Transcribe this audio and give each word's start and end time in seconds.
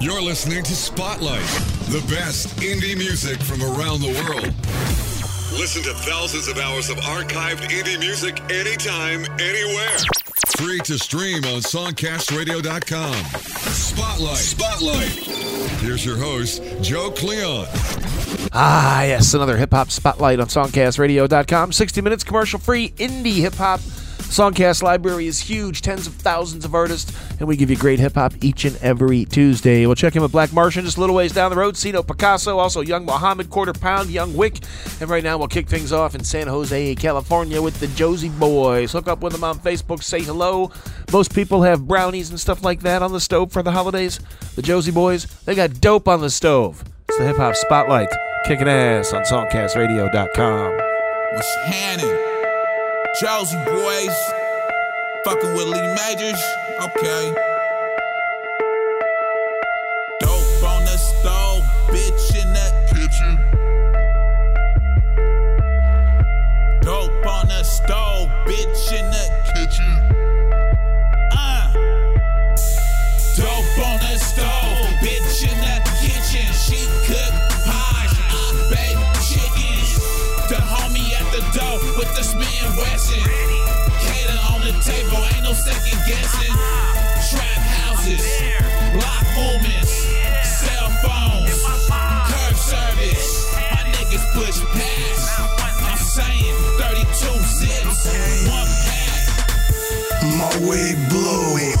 You're 0.00 0.22
listening 0.22 0.62
to 0.64 0.74
Spotlight, 0.74 1.44
the 1.90 2.02
best 2.08 2.48
indie 2.56 2.96
music 2.96 3.38
from 3.40 3.60
around 3.60 4.00
the 4.00 4.08
world. 4.24 4.46
Listen 5.60 5.82
to 5.82 5.92
thousands 5.92 6.48
of 6.48 6.56
hours 6.56 6.88
of 6.88 6.96
archived 6.96 7.68
indie 7.68 8.00
music 8.00 8.40
anytime, 8.50 9.26
anywhere. 9.38 9.98
Free 10.56 10.78
to 10.80 10.98
stream 10.98 11.44
on 11.44 11.60
songcastradio.com. 11.60 13.14
Spotlight. 13.72 14.36
Spotlight. 14.38 15.10
Here's 15.82 16.06
your 16.06 16.16
host, 16.16 16.62
Joe 16.80 17.10
Cleon. 17.10 17.66
Ah, 18.54 19.02
yes, 19.02 19.34
another 19.34 19.58
hip 19.58 19.74
hop 19.74 19.90
spotlight 19.90 20.40
on 20.40 20.46
songcastradio.com. 20.46 21.72
60 21.72 22.00
minutes 22.00 22.24
commercial 22.24 22.58
free 22.58 22.88
indie 22.92 23.34
hip 23.34 23.54
hop. 23.56 23.80
Songcast 24.32 24.82
library 24.82 25.26
is 25.26 25.40
huge, 25.40 25.82
tens 25.82 26.06
of 26.06 26.14
thousands 26.14 26.64
of 26.64 26.74
artists, 26.74 27.14
and 27.38 27.46
we 27.46 27.54
give 27.54 27.68
you 27.68 27.76
great 27.76 27.98
hip 27.98 28.14
hop 28.14 28.32
each 28.40 28.64
and 28.64 28.74
every 28.78 29.26
Tuesday. 29.26 29.84
We'll 29.84 29.94
check 29.94 30.16
in 30.16 30.22
with 30.22 30.32
Black 30.32 30.54
Martian 30.54 30.86
just 30.86 30.96
a 30.96 31.00
little 31.00 31.14
ways 31.14 31.34
down 31.34 31.50
the 31.50 31.56
road, 31.58 31.76
C-Note 31.76 32.06
Picasso, 32.06 32.56
also 32.56 32.80
Young 32.80 33.04
Muhammad, 33.04 33.50
Quarter 33.50 33.74
Pound, 33.74 34.08
Young 34.08 34.34
Wick, 34.34 34.60
and 35.02 35.10
right 35.10 35.22
now 35.22 35.36
we'll 35.36 35.48
kick 35.48 35.68
things 35.68 35.92
off 35.92 36.14
in 36.14 36.24
San 36.24 36.46
Jose, 36.46 36.94
California 36.94 37.60
with 37.60 37.78
the 37.78 37.88
Josie 37.88 38.30
Bois. 38.30 38.86
Hook 38.86 39.06
up 39.06 39.20
with 39.20 39.34
them 39.34 39.44
on 39.44 39.58
Facebook, 39.58 40.02
say 40.02 40.22
hello. 40.22 40.72
Most 41.12 41.34
people 41.34 41.60
have 41.64 41.86
brownies 41.86 42.30
and 42.30 42.40
stuff 42.40 42.64
like 42.64 42.80
that 42.80 43.02
on 43.02 43.12
the 43.12 43.20
stove 43.20 43.52
for 43.52 43.62
the 43.62 43.72
holidays. 43.72 44.18
The 44.56 44.62
Josie 44.62 44.92
Bois, 44.92 45.18
they 45.44 45.54
got 45.54 45.78
dope 45.82 46.08
on 46.08 46.22
the 46.22 46.30
stove. 46.30 46.82
It's 47.10 47.18
the 47.18 47.26
hip 47.26 47.36
hop 47.36 47.54
spotlight, 47.54 48.08
kicking 48.46 48.66
ass 48.66 49.12
on 49.12 49.24
songcastradio.com. 49.24 50.72
What's 51.34 51.54
happening? 51.66 52.31
Josie 53.20 53.56
Bois, 53.66 54.08
fucking 55.24 55.52
with 55.54 55.66
Lee 55.66 55.94
Majors, 55.94 56.42
okay. 56.80 57.51
Guessing. 86.06 86.54
Trap 87.30 87.62
houses, 87.80 88.22
block 88.92 89.24
movements, 89.36 89.92
cell 90.44 90.90
phones, 91.02 91.62
curb 92.28 92.56
service. 92.56 93.52
My 93.70 93.82
niggas 93.94 94.26
push 94.34 94.58
past. 94.74 95.40
I'm 95.82 95.98
saying 95.98 96.54
32 96.78 97.06
zips, 97.56 98.06
one 98.48 98.72
pack. 98.84 99.22
My 100.38 100.50
whip 100.66 100.98
new. 101.12 101.71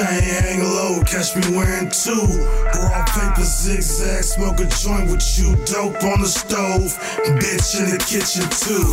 Chain 0.00 0.22
hang 0.22 0.64
low, 0.64 1.02
catch 1.04 1.36
me 1.36 1.44
wearing 1.54 1.90
two. 1.90 2.24
Raw 2.72 3.04
paper 3.04 3.44
zigzag, 3.44 4.24
smoke 4.24 4.58
a 4.60 4.64
joint 4.64 5.10
with 5.10 5.20
you. 5.36 5.52
Dope 5.68 6.02
on 6.02 6.22
the 6.22 6.26
stove, 6.26 6.96
bitch 7.36 7.76
in 7.76 7.90
the 7.92 8.00
kitchen 8.00 8.48
too. 8.48 8.88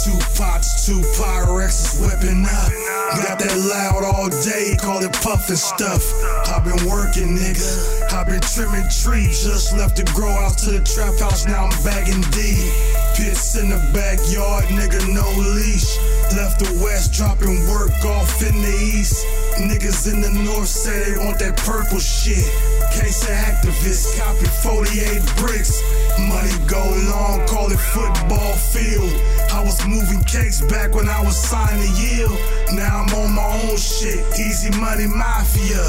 Two 0.00 0.16
pots, 0.32 0.86
two 0.86 1.04
Pyrex, 1.20 2.00
whipping 2.00 2.46
up. 2.48 2.72
Got 3.20 3.38
that 3.38 3.52
loud 3.68 4.02
all 4.02 4.30
day, 4.48 4.76
call 4.80 5.04
it 5.04 5.12
puffin' 5.20 5.56
stuff. 5.56 6.00
i 6.48 6.58
been 6.64 6.88
working, 6.88 7.36
nigga. 7.36 8.12
i 8.14 8.24
been 8.24 8.40
trimming 8.40 8.88
trees, 8.88 9.44
just 9.44 9.76
left 9.76 9.98
to 9.98 10.04
grow 10.14 10.30
out 10.30 10.56
to 10.64 10.70
the 10.70 10.80
trap 10.80 11.18
house, 11.20 11.44
now 11.44 11.66
I'm 11.66 11.84
bagging 11.84 12.22
D. 12.32 13.05
Pits 13.16 13.56
in 13.56 13.70
the 13.70 13.80
backyard, 13.96 14.64
nigga, 14.68 15.00
no 15.14 15.24
leash. 15.56 15.96
Left 16.36 16.58
the 16.60 16.68
west, 16.84 17.12
dropping 17.14 17.66
work 17.68 17.90
off 18.04 18.42
in 18.42 18.54
the 18.60 18.76
east. 18.92 19.24
Niggas 19.56 20.12
in 20.12 20.20
the 20.20 20.30
north 20.44 20.68
say 20.68 20.92
they 21.14 21.24
want 21.24 21.38
that 21.38 21.56
purple 21.56 21.98
shit. 21.98 22.44
Case 22.92 23.24
of 23.24 23.32
activists, 23.32 24.18
copy 24.20 24.44
48 24.60 25.24
bricks. 25.40 25.80
Money 26.28 26.52
go 26.68 26.82
long, 27.08 27.40
call 27.48 27.72
it 27.72 27.80
football 27.80 28.52
field. 28.72 29.12
I 29.52 29.62
was 29.64 29.80
moving 29.88 30.20
cakes 30.24 30.60
back 30.68 30.94
when 30.94 31.08
I 31.08 31.22
was 31.24 31.36
signing 31.40 31.88
yield. 31.96 32.36
Now 32.76 33.00
I'm 33.04 33.14
on 33.16 33.32
my 33.32 33.48
own 33.64 33.76
shit, 33.78 34.20
easy 34.38 34.70
money 34.78 35.06
mafia. 35.06 35.84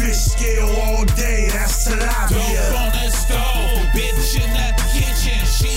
Fish 0.00 0.32
scale 0.32 0.70
all 0.88 1.04
day, 1.12 1.48
that's 1.52 1.84
Dope 1.84 2.00
tilapia. 2.00 2.64
on 2.72 2.90
the 2.96 3.10
stove, 3.12 3.84
bitch 3.92 4.40
in 4.40 4.48
the 4.48 4.68
kitchen. 4.96 5.38
She 5.44 5.70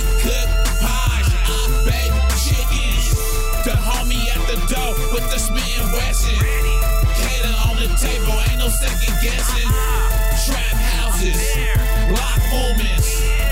with 5.13 5.27
the 5.31 5.39
and 5.39 5.93
Wesson. 5.93 6.35
Cater 7.15 7.55
on 7.67 7.75
the 7.77 7.87
table, 7.99 8.33
ain't 8.49 8.59
no 8.59 8.67
second 8.69 9.15
guessing. 9.21 9.69
Trap 10.45 10.75
houses, 10.95 11.37
block 12.09 12.41
movements, 12.51 13.07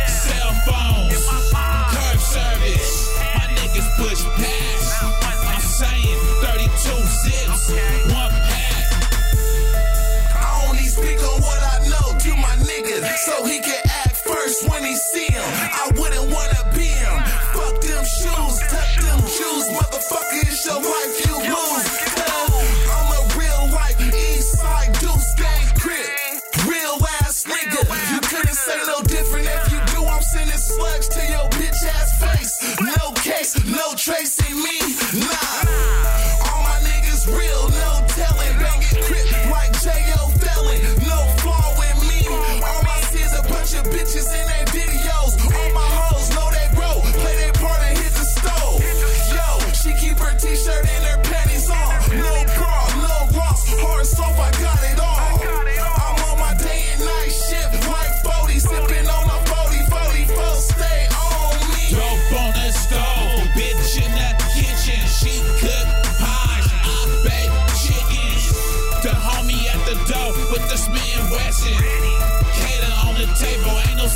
cell 0.09 0.51
phones, 0.65 1.21
curb 1.93 2.19
service. 2.19 3.15
My 3.35 3.45
niggas 3.55 3.89
push 3.97 4.21
past. 4.35 5.03
I'm 5.45 5.61
saying 5.61 6.19
32 6.41 6.71
zips, 7.23 7.69
one 8.11 8.33
pack. 8.49 8.85
I 10.35 10.65
only 10.67 10.87
speak 10.87 11.19
on 11.19 11.41
what 11.41 11.61
I 11.61 11.87
know 11.87 12.17
to 12.19 12.31
my 12.35 12.55
niggas, 12.63 13.05
so 13.27 13.45
he 13.45 13.59
can 13.59 13.81
act 13.85 14.17
first 14.17 14.67
when 14.69 14.83
he 14.83 14.95
see 14.95 15.31
him. 15.31 15.43
I 15.43 15.91
wouldn't 15.95 16.31
wanna 16.31 16.75
be 16.75 16.94
shoes, 18.05 18.59
tuck 18.69 18.95
them 19.01 19.19
shoes, 19.27 19.67
motherfucker. 19.69 20.41
It's 20.43 20.65
your 20.65 20.81
life 20.81 21.25
you 21.25 21.33
lose. 21.49 21.84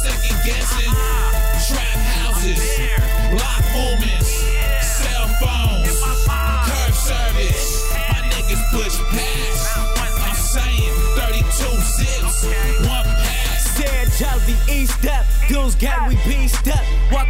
Second 0.01 0.37
guessing. 0.45 0.91
Trap 1.67 1.99
houses, 2.15 2.59
block 3.31 3.63
movements, 3.75 4.31
cell 4.81 5.27
phones, 5.39 5.99
curb 6.67 6.93
service. 6.95 7.91
My 8.09 8.21
niggas 8.31 8.63
push 8.71 8.95
past. 9.11 9.77
I'm 10.23 10.35
saying 10.35 10.93
32 11.15 11.47
zips, 11.95 12.45
one 12.87 13.03
pack. 13.03 13.59
Said 13.59 14.07
Josie 14.17 14.59
East 14.71 15.05
up, 15.05 15.25
dudes 15.47 15.75
gang 15.75 16.07
we 16.07 16.15
beast 16.25 16.67
up. 16.69 16.78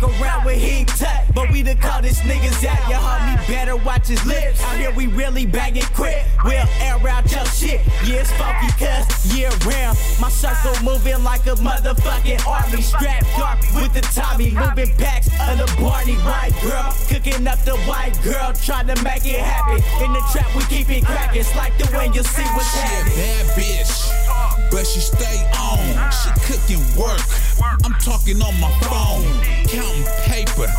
Walk 0.01 0.21
around 0.21 0.45
with 0.45 0.57
heat 0.57 0.87
tuck, 0.87 1.25
but 1.33 1.51
we 1.51 1.61
the 1.61 1.75
coldest 1.75 2.21
niggas 2.21 2.65
out. 2.65 2.89
Your 2.89 2.99
homie 2.99 3.35
better 3.47 3.75
watch 3.75 4.07
his 4.07 4.23
lips. 4.25 4.61
Out 4.63 4.77
here 4.77 4.91
we 4.91 5.07
really 5.07 5.45
banging 5.45 5.83
quick. 5.93 6.23
We'll 6.45 6.65
air 6.79 6.95
out 7.07 7.29
your 7.31 7.45
shit. 7.45 7.81
Yeah, 8.05 8.21
it's 8.21 8.31
funky 8.33 8.67
cuz 8.79 9.35
year 9.35 9.49
round. 9.67 9.97
My 10.21 10.29
circle 10.29 10.73
moving 10.83 11.21
like 11.23 11.45
a 11.47 11.55
motherfucking 11.55 12.45
army. 12.47 12.81
Strapped 12.81 13.25
dark 13.37 13.59
with 13.75 13.93
the 13.93 14.01
Tommy, 14.15 14.51
moving 14.51 14.93
packs 14.95 15.27
of 15.49 15.57
the 15.57 15.67
Barney 15.81 16.15
white 16.23 16.55
girl. 16.61 16.93
Cooking 17.09 17.45
up 17.47 17.59
the 17.65 17.75
white 17.83 18.17
girl, 18.23 18.53
trying 18.53 18.87
to 18.87 19.03
make 19.03 19.25
it 19.25 19.39
happen. 19.39 19.77
In 20.03 20.13
the 20.13 20.23
trap 20.31 20.47
we 20.55 20.63
keep 20.63 20.89
it 20.89 21.03
cracking. 21.05 21.41
It's 21.41 21.55
like 21.55 21.77
the 21.77 21.89
way 21.97 22.07
you 22.13 22.23
see 22.23 22.43
what's 22.55 22.71
She 22.71 22.79
a 22.79 22.81
happening. 22.83 23.15
bad 23.17 23.45
bitch, 23.57 24.71
but 24.71 24.87
she 24.87 24.99
stay 25.01 25.43
on. 25.59 26.11
She 26.11 26.29
cooking 26.47 26.83
work. 26.95 27.19
I'm 27.61 27.93
talking 27.99 28.41
on 28.41 28.59
my 28.59 28.71
phone, 28.87 29.23
counting 29.67 30.05
paper. 30.23 30.71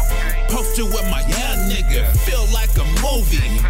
Posted 0.49 0.87
with 0.87 1.05
my 1.11 1.21
young 1.21 1.69
nigga. 1.69 2.09
Feel 2.25 2.47
like 2.53 2.73
a 2.77 2.85
movie, 3.05 3.61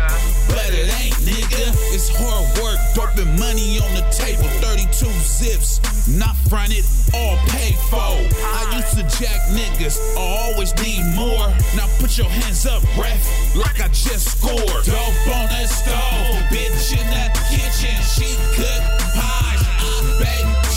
but 0.48 0.70
it 0.72 0.88
ain't, 1.02 1.14
nigga. 1.26 1.74
It's 1.92 2.08
hard 2.08 2.46
work, 2.62 2.78
dropping 2.94 3.38
money 3.38 3.80
on 3.80 3.94
the 3.94 4.06
table. 4.14 4.48
32 4.62 5.06
zips, 5.20 5.80
not 6.08 6.36
fronted, 6.48 6.84
all 7.12 7.36
paid 7.48 7.76
for. 7.90 7.98
I 7.98 8.78
used 8.78 8.96
to 8.96 9.04
jack 9.18 9.40
niggas, 9.50 9.98
I 10.16 10.52
always 10.52 10.74
need 10.82 11.02
more. 11.14 11.48
Now 11.76 11.88
put 11.98 12.16
your 12.16 12.28
hands 12.28 12.66
up, 12.66 12.82
ref, 12.96 13.20
like 13.56 13.80
I 13.80 13.88
just 13.88 14.38
scored. 14.38 14.84
Dope 14.86 15.26
on 15.34 15.46
the 15.50 15.66
stove, 15.66 16.36
bitch 16.48 16.94
in 16.94 17.06
the 17.10 17.26
kitchen. 17.50 17.96
She 18.06 18.36
cook 18.54 18.82
pies, 19.14 19.62
I 19.82 20.16
bake 20.22 20.69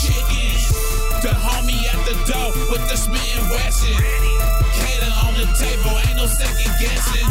with 2.74 2.90
the 2.90 2.98
and 3.06 3.46
Wesson. 3.50 3.94
Cater 4.74 5.14
on 5.22 5.34
the 5.38 5.46
table, 5.54 5.94
ain't 6.02 6.16
no 6.16 6.26
second 6.26 6.72
guessing. 6.82 7.28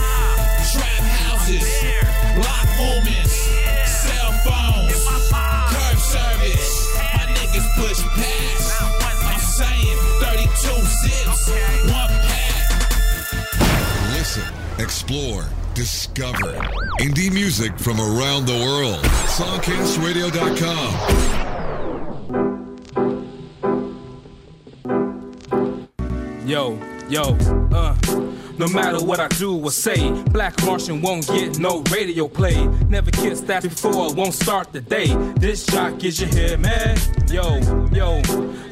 Trap 0.71 1.03
houses, 1.19 1.67
block 2.39 2.67
movements, 2.79 3.35
cell 3.91 4.31
phones, 4.47 5.03
curb 5.67 5.99
service. 5.99 6.95
My 6.95 7.27
niggas 7.35 7.67
push 7.75 7.99
past. 8.15 8.71
I'm 9.03 9.35
saying 9.39 9.97
32 10.23 10.47
zips, 11.03 11.51
one 11.91 12.15
pack. 12.23 12.87
Listen, 14.13 14.47
explore, 14.79 15.43
discover 15.73 16.53
indie 17.01 17.33
music 17.33 17.77
from 17.77 17.99
around 17.99 18.45
the 18.45 18.57
world. 18.63 19.03
Songcastradio.com. 19.35 21.92
Yo, 26.53 26.77
yo, 27.09 27.35
uh. 27.73 27.95
No 28.59 28.67
matter 28.67 29.03
what 29.03 29.19
I 29.19 29.27
do 29.39 29.57
or 29.57 29.71
say, 29.71 30.11
Black 30.25 30.53
Martian 30.63 31.01
won't 31.01 31.25
get 31.25 31.57
no 31.57 31.81
radio 31.91 32.27
play. 32.27 32.67
Never 32.89 33.09
kissed 33.09 33.47
that 33.47 33.63
before, 33.63 34.13
won't 34.13 34.35
start 34.35 34.71
the 34.71 34.79
day. 34.79 35.07
This 35.39 35.65
jock 35.65 36.03
is 36.03 36.21
your 36.21 36.29
head, 36.29 36.59
man. 36.59 36.95
Yo, 37.27 37.57
yo. 37.91 38.21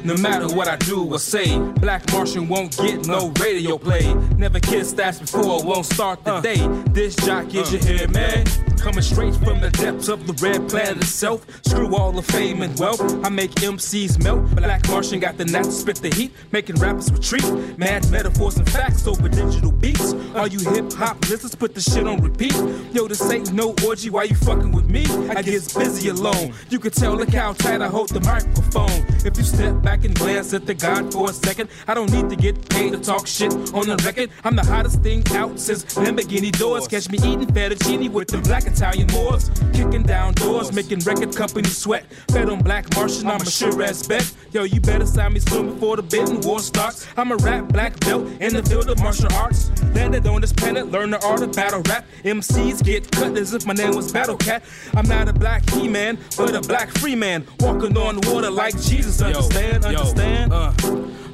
No 0.04 0.16
matter 0.18 0.46
what 0.54 0.68
I 0.68 0.76
do 0.76 1.12
or 1.12 1.18
say, 1.18 1.58
Black 1.80 2.08
Martian 2.12 2.46
won't 2.46 2.76
get 2.76 3.08
no 3.08 3.32
radio 3.40 3.76
play. 3.76 4.14
Never 4.36 4.60
kissed 4.60 4.96
that 4.98 5.18
before, 5.18 5.64
won't 5.64 5.86
start 5.86 6.22
the 6.22 6.40
day. 6.40 6.64
This 6.92 7.16
jock 7.16 7.52
is 7.52 7.72
your 7.72 7.82
head, 7.82 8.12
man. 8.12 8.71
Coming 8.82 9.02
straight 9.02 9.36
from 9.36 9.60
the 9.60 9.70
depths 9.70 10.08
of 10.08 10.26
the 10.26 10.32
red 10.44 10.68
planet 10.68 10.96
itself. 10.96 11.46
Screw 11.64 11.94
all 11.94 12.10
the 12.10 12.20
fame 12.20 12.62
and 12.62 12.76
wealth. 12.80 13.00
I 13.24 13.28
make 13.28 13.52
MCs 13.52 14.20
melt. 14.24 14.44
Black 14.56 14.88
Martian 14.88 15.20
got 15.20 15.38
the 15.38 15.44
knack 15.44 15.62
to 15.62 15.70
spit 15.70 15.98
the 15.98 16.12
heat, 16.12 16.32
making 16.50 16.74
rappers 16.76 17.12
retreat. 17.12 17.44
Mad 17.78 18.10
metaphors 18.10 18.56
and 18.56 18.68
facts 18.68 19.06
over 19.06 19.28
digital 19.28 19.70
beats. 19.70 20.14
All 20.34 20.48
you 20.48 20.58
hip 20.72 20.92
hop 20.94 21.20
listeners 21.30 21.54
put 21.54 21.76
the 21.76 21.80
shit 21.80 22.08
on 22.08 22.20
repeat. 22.22 22.56
Yo, 22.92 23.06
this 23.06 23.22
ain't 23.30 23.52
no 23.52 23.72
orgy. 23.86 24.10
Why 24.10 24.24
you 24.24 24.34
fucking 24.34 24.72
with 24.72 24.90
me? 24.90 25.06
I 25.30 25.42
get 25.42 25.62
busy 25.78 26.08
alone. 26.08 26.52
You 26.68 26.80
can 26.80 26.90
tell 26.90 27.14
look 27.14 27.28
how 27.28 27.52
tight 27.52 27.82
I 27.82 27.86
hold 27.86 28.08
the 28.08 28.20
microphone. 28.20 29.06
If 29.24 29.36
you 29.38 29.44
step 29.44 29.80
back 29.82 30.04
and 30.04 30.12
glance 30.12 30.54
at 30.54 30.66
the 30.66 30.74
God 30.74 31.12
for 31.12 31.30
a 31.30 31.32
second, 31.32 31.68
I 31.86 31.94
don't 31.94 32.10
need 32.10 32.28
to 32.30 32.36
get 32.36 32.68
paid 32.68 32.94
to 32.94 32.98
talk 32.98 33.28
shit 33.28 33.52
on 33.52 33.86
the 33.86 34.02
record. 34.04 34.30
I'm 34.42 34.56
the 34.56 34.64
hottest 34.64 35.02
thing 35.02 35.22
out 35.36 35.60
since 35.60 35.84
Lamborghini 35.94 36.50
doors. 36.50 36.88
Catch 36.88 37.10
me 37.10 37.18
eating 37.18 37.46
fettuccine 37.46 38.10
with 38.10 38.26
the 38.26 38.38
black 38.38 38.71
Italian 38.72 39.06
Moors. 39.12 39.50
Kicking 39.72 40.02
down 40.02 40.34
doors, 40.34 40.72
making 40.72 41.00
record 41.00 41.34
companies 41.34 41.76
sweat. 41.76 42.04
Fed 42.30 42.48
on 42.48 42.60
Black 42.60 42.92
Martian, 42.94 43.26
I'm 43.26 43.40
a 43.40 43.50
sure 43.50 43.82
ass 43.82 44.06
bet. 44.06 44.30
Yo, 44.52 44.64
you 44.64 44.80
better 44.80 45.06
sign 45.06 45.32
me 45.32 45.40
soon 45.40 45.74
before 45.74 45.96
the 45.96 46.02
bidding 46.02 46.40
war 46.40 46.60
starts. 46.60 47.06
I'm 47.16 47.32
a 47.32 47.36
rap 47.36 47.68
black 47.68 47.98
belt 48.00 48.26
in 48.40 48.54
the 48.54 48.62
field 48.62 48.88
of 48.90 48.98
martial 49.00 49.32
arts. 49.34 49.70
Landed 49.94 50.26
on 50.26 50.40
this 50.40 50.52
planet, 50.52 50.90
learn 50.90 51.10
the 51.10 51.24
art 51.24 51.42
of 51.42 51.52
battle 51.52 51.82
rap. 51.88 52.04
MCs 52.24 52.82
get 52.84 53.10
cut 53.12 53.36
as 53.36 53.54
if 53.54 53.66
my 53.66 53.74
name 53.74 53.94
was 53.94 54.12
Battle 54.12 54.36
Cat. 54.36 54.62
I'm 54.94 55.08
not 55.08 55.28
a 55.28 55.32
black 55.32 55.68
he 55.70 55.88
man, 55.88 56.18
but 56.36 56.54
a 56.54 56.60
black 56.60 56.90
free 56.90 57.14
man. 57.16 57.46
Walking 57.60 57.96
on 57.96 58.20
water 58.22 58.50
like 58.50 58.80
Jesus. 58.80 59.20
Understand? 59.22 59.84
Understand? 59.84 60.52
uh. 60.52 60.72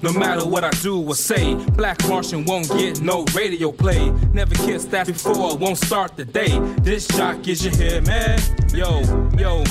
No 0.01 0.13
matter 0.13 0.47
what 0.47 0.63
I 0.63 0.71
do 0.83 1.03
or 1.03 1.15
say, 1.15 1.55
Black 1.73 1.99
Martian 2.09 2.45
won't 2.45 2.69
get 2.69 3.01
no 3.01 3.25
radio 3.35 3.73
play. 3.73 4.11
Never 4.33 4.55
kissed 4.55 4.93
that 4.93 5.09
before, 5.09 5.57
won't 5.57 5.79
start 5.79 6.17
the 6.17 6.25
day. 6.25 6.59
This 6.83 7.09
jock 7.09 7.49
is 7.49 7.65
your 7.65 7.75
head, 7.77 8.07
man. 8.07 8.39
Yo, 8.73 9.03
yo. 9.37 9.65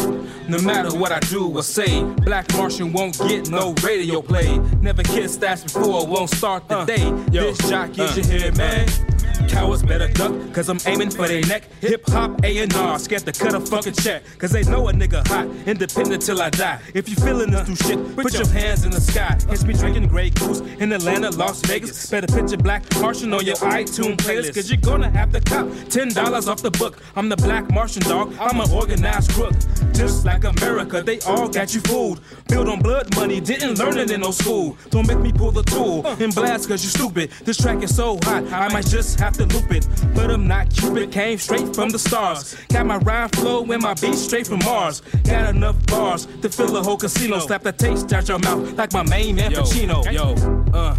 No 0.50 0.60
matter 0.62 0.98
what 0.98 1.14
I 1.14 1.20
do 1.22 1.58
or 1.58 1.64
say, 1.64 2.04
Black 2.26 2.52
Martian 2.54 2.92
won't 2.92 3.18
get 3.20 3.50
no 3.50 3.74
radio 3.84 4.22
play. 4.22 4.58
Never 4.82 5.04
kissed 5.04 5.40
that 5.42 5.64
before, 5.64 6.06
won't 6.06 6.30
start 6.30 6.68
the 6.68 6.80
uh, 6.80 6.86
day. 6.86 7.12
This 7.30 7.58
jock 7.70 7.98
is 7.98 8.12
uh. 8.12 8.16
your 8.16 8.42
head, 8.42 8.58
man. 8.58 9.17
Cowards 9.48 9.84
better 9.84 10.08
duck, 10.08 10.34
cause 10.54 10.70
I'm 10.70 10.80
aiming 10.86 11.12
for 11.12 11.28
their 11.28 11.42
neck. 11.42 11.64
Hip 11.82 12.08
hop 12.08 12.44
A&R, 12.44 13.00
scared 13.00 13.26
to 13.26 13.32
cut 13.32 13.54
a 13.54 13.60
fucking 13.60 13.94
check. 13.94 14.24
Cause 14.38 14.52
they 14.52 14.64
know 14.64 14.88
a 14.90 14.94
nigga 14.94 15.26
hot, 15.28 15.48
independent 15.68 16.22
till 16.22 16.42
I 16.42 16.50
die. 16.50 16.80
If 16.94 17.10
you 17.10 17.16
feeling 17.16 17.52
this 17.52 17.68
new 17.68 17.76
shit, 17.76 18.16
put 18.16 18.34
your 18.34 18.48
hands 18.48 18.86
in 18.86 18.92
the 18.92 19.02
sky. 19.02 19.38
Catch 19.48 19.64
me 19.64 19.74
drinking 19.74 20.08
Grey 20.08 20.30
Goose 20.30 20.62
in 20.80 20.92
Atlanta, 20.92 21.30
Las 21.32 21.62
Vegas. 21.62 22.10
Better 22.10 22.28
your 22.38 22.58
Black 22.58 22.84
Martian 23.00 23.34
on 23.34 23.46
your 23.46 23.56
iTunes 23.58 24.18
playlist, 24.18 24.56
cause 24.56 24.70
you're 24.70 24.82
gonna 24.82 25.10
have 25.10 25.32
to 25.32 25.42
cop 25.42 25.66
$10 25.66 26.48
off 26.48 26.62
the 26.62 26.72
book. 26.72 27.02
I'm 27.16 27.30
the 27.30 27.38
Black 27.38 27.70
Martian 27.72 28.04
dog, 28.04 28.34
I'm 28.40 28.60
an 28.60 28.72
organized 28.72 29.32
crook. 29.32 29.54
Just 29.94 30.26
like 30.26 30.44
America, 30.44 31.02
they 31.02 31.20
all 31.22 31.48
got 31.48 31.74
you 31.74 31.82
fooled. 31.82 32.22
Built 32.48 32.68
on 32.68 32.82
blood 32.82 33.16
money, 33.16 33.40
didn't 33.40 33.80
learn 33.80 33.98
it 33.98 34.12
in 34.12 34.22
no 34.22 34.32
school. 34.32 34.78
Don't 34.90 35.08
make 35.08 35.20
me 35.20 35.32
pull 35.32 35.52
the 35.52 35.64
tool 35.64 36.06
and 36.06 36.34
blast 36.34 36.70
cause 36.70 36.84
you 36.84 36.90
stupid. 36.90 37.32
This 37.44 37.58
track 37.58 37.82
is 37.84 37.96
so 37.96 38.18
hot, 38.24 38.46
I 38.52 38.72
might 38.72 38.86
just 38.86 39.20
have 39.20 39.27
to 39.36 39.46
loop 39.46 39.72
it. 39.72 39.88
But 40.14 40.32
I'm 40.32 40.48
not 40.48 40.70
Cupid, 40.70 41.12
came 41.12 41.38
straight 41.38 41.76
from 41.76 41.90
the 41.90 42.00
stars. 42.00 42.56
Got 42.70 42.86
my 42.86 42.98
rhyme 42.98 43.30
flow 43.30 43.64
and 43.64 43.82
my 43.82 43.94
beat 43.96 44.16
straight 44.16 44.48
from 44.48 44.60
Mars. 44.60 45.02
Got 45.24 45.56
enough 45.56 45.86
bars 45.88 46.26
to 46.42 46.50
fill 46.50 46.76
a 46.78 46.84
whole 46.84 46.98
casino. 46.98 47.40
Slap 47.40 47.64
the 47.64 47.72
taste 47.72 48.12
out 48.14 48.28
your 48.28 48.40
mouth 48.40 48.74
like 48.74 48.94
my 48.94 49.04
main 49.04 49.36
man 49.36 49.52
Pacino. 49.52 50.04
Yo, 50.12 50.36
uh. 50.74 50.96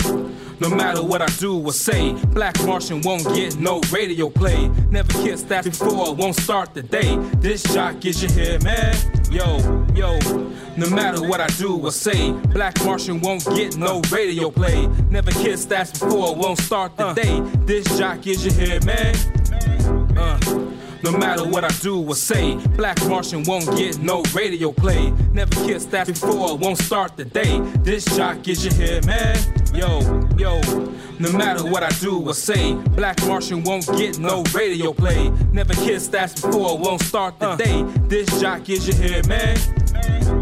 No 0.60 0.68
matter 0.70 1.02
what 1.04 1.22
I 1.22 1.26
do 1.38 1.56
or 1.56 1.72
say, 1.72 2.14
Black 2.30 2.60
Martian 2.64 3.00
won't 3.02 3.22
get 3.34 3.56
no 3.60 3.80
radio 3.92 4.28
play. 4.28 4.68
Never 4.90 5.12
kissed 5.22 5.48
that 5.50 5.64
before, 5.64 6.14
won't 6.14 6.34
start 6.34 6.74
the 6.74 6.82
day. 6.82 7.16
This 7.36 7.62
jock 7.62 8.04
is 8.04 8.22
you 8.22 8.28
head, 8.28 8.64
man. 8.64 9.17
Yo, 9.30 9.58
yo. 9.94 10.18
No 10.76 10.88
matter 10.90 11.22
what 11.26 11.40
I 11.40 11.46
do 11.58 11.78
or 11.78 11.92
say, 11.92 12.32
Black 12.52 12.82
Martian 12.84 13.20
won't 13.20 13.44
get 13.46 13.76
no 13.76 14.00
radio 14.10 14.50
play. 14.50 14.86
Never 15.10 15.30
kissed 15.32 15.68
that 15.68 15.92
before, 15.92 16.34
won't 16.34 16.58
start 16.58 16.96
the 16.96 17.12
day. 17.12 17.40
This 17.66 17.98
jock 17.98 18.26
is 18.26 18.44
your 18.44 18.54
head, 18.54 18.84
man. 18.86 19.14
Uh. 20.16 20.67
No 21.02 21.12
matter 21.12 21.44
what 21.44 21.64
I 21.64 21.68
do 21.80 22.02
or 22.02 22.14
say, 22.14 22.56
Black 22.76 22.98
Martian 23.08 23.44
won't 23.44 23.66
get 23.76 23.98
no 23.98 24.22
radio 24.34 24.72
play. 24.72 25.10
Never 25.32 25.54
kissed 25.66 25.90
that 25.92 26.06
before, 26.08 26.56
won't 26.56 26.78
start 26.78 27.16
the 27.16 27.24
day. 27.24 27.60
This 27.82 28.04
jock 28.16 28.48
is 28.48 28.64
your 28.64 28.74
head, 28.74 29.06
man. 29.06 29.36
Yo, 29.72 30.00
yo. 30.36 30.60
No 31.20 31.32
matter 31.32 31.64
what 31.64 31.82
I 31.82 31.88
do 32.00 32.28
or 32.28 32.34
say, 32.34 32.74
Black 32.96 33.24
Martian 33.26 33.62
won't 33.64 33.86
get 33.96 34.18
no 34.18 34.42
radio 34.54 34.92
play. 34.92 35.30
Never 35.52 35.74
kissed 35.74 36.12
that 36.12 36.34
before, 36.34 36.78
won't 36.78 37.02
start 37.02 37.38
the 37.38 37.50
uh. 37.50 37.56
day. 37.56 37.82
This 38.08 38.40
jock 38.40 38.68
is 38.68 38.86
your 38.86 38.96
head, 38.96 39.28
man. 39.28 40.37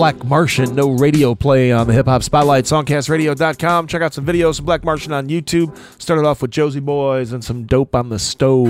Black 0.00 0.24
Martian, 0.24 0.74
no 0.74 0.88
radio 0.88 1.34
play 1.34 1.72
on 1.72 1.86
the 1.86 1.92
Hip 1.92 2.06
Hop 2.06 2.22
Spotlight, 2.22 2.64
songcastradio.com. 2.64 3.86
Check 3.86 4.00
out 4.00 4.14
some 4.14 4.24
videos 4.24 4.58
of 4.58 4.64
Black 4.64 4.82
Martian 4.82 5.12
on 5.12 5.28
YouTube. 5.28 5.76
Started 6.00 6.24
off 6.24 6.40
with 6.40 6.50
Josie 6.50 6.80
Bois 6.80 7.30
and 7.34 7.44
some 7.44 7.64
dope 7.64 7.94
on 7.94 8.08
the 8.08 8.18
stove. 8.18 8.66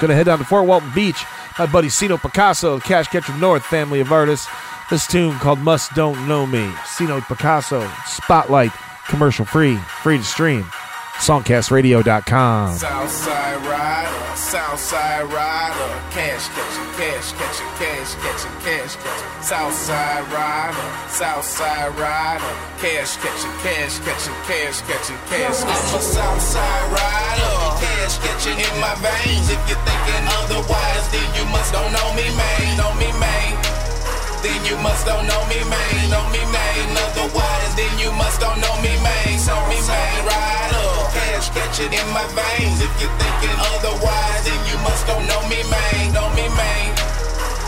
Gonna 0.00 0.16
head 0.16 0.26
down 0.26 0.38
to 0.38 0.44
Fort 0.44 0.66
Walton 0.66 0.90
Beach. 0.92 1.24
My 1.56 1.66
buddy 1.66 1.88
C-Note 1.88 2.22
Picasso, 2.22 2.80
Cash 2.80 3.06
Catcher 3.06 3.36
North 3.36 3.64
family 3.64 4.00
of 4.00 4.10
artists. 4.10 4.48
This 4.90 5.06
tune 5.06 5.38
called 5.38 5.60
Must 5.60 5.94
Don't 5.94 6.26
Know 6.26 6.46
Me. 6.46 6.68
C-Note 6.84 7.22
Picasso, 7.28 7.88
Spotlight, 8.04 8.72
commercial 9.06 9.44
free, 9.44 9.76
free 10.02 10.18
to 10.18 10.24
stream. 10.24 10.64
Songcastradio.com. 11.22 12.74
Southside 12.74 13.62
rider, 13.62 14.34
Southside 14.34 15.22
rider, 15.30 15.90
cash 16.10 16.50
catching, 16.50 16.90
cash 16.98 17.30
catching, 17.38 17.70
cash 17.78 18.10
catching, 18.18 18.56
cash 18.66 18.96
catching. 18.98 19.30
Southside 19.38 20.26
rider, 20.34 20.82
Southside 21.06 21.94
rider, 21.94 22.52
cash 22.82 23.14
catching, 23.22 23.54
cash 23.62 24.02
catching, 24.02 24.34
cash 24.50 24.82
catching, 24.82 25.20
cash 25.30 25.62
catching. 25.62 25.70
I'm 25.70 25.94
a 25.94 26.02
Southside 26.02 26.86
rider, 26.90 27.54
cash 27.78 28.18
catching 28.18 28.58
in 28.58 28.74
my 28.82 28.90
veins. 28.98 29.46
If 29.46 29.62
you're 29.70 29.78
thinking 29.86 30.26
otherwise, 30.42 31.06
then 31.14 31.28
you 31.38 31.46
must 31.54 31.70
don't 31.70 31.92
know 31.94 32.08
me, 32.18 32.26
man. 32.34 32.66
Know 32.74 32.90
me, 32.98 33.06
man. 33.22 33.54
Then 34.42 34.58
you 34.66 34.74
must 34.82 35.06
don't 35.06 35.22
know 35.30 35.42
me, 35.46 35.62
man. 35.70 36.10
Know 36.10 36.26
me, 36.34 36.42
man. 36.50 36.98
Otherwise, 37.14 37.78
then 37.78 37.94
you 38.02 38.10
must 38.18 38.42
don't 38.42 38.58
know 38.58 38.74
me, 38.82 38.90
man. 39.06 39.38
Know 39.46 39.62
me, 39.70 39.78
man. 39.86 40.26
Rider, 40.26 40.61
cash 41.12 41.48
catching 41.52 41.92
in 41.92 42.08
my 42.12 42.24
veins. 42.32 42.80
If 42.80 42.92
you're 43.00 43.16
thinking 43.20 43.56
otherwise, 43.76 44.42
then 44.48 44.60
you 44.68 44.76
must 44.80 45.06
don't 45.06 45.24
know 45.28 45.42
me, 45.48 45.60
man. 45.68 46.12
Know 46.16 46.28
me, 46.32 46.48
man. 46.56 46.88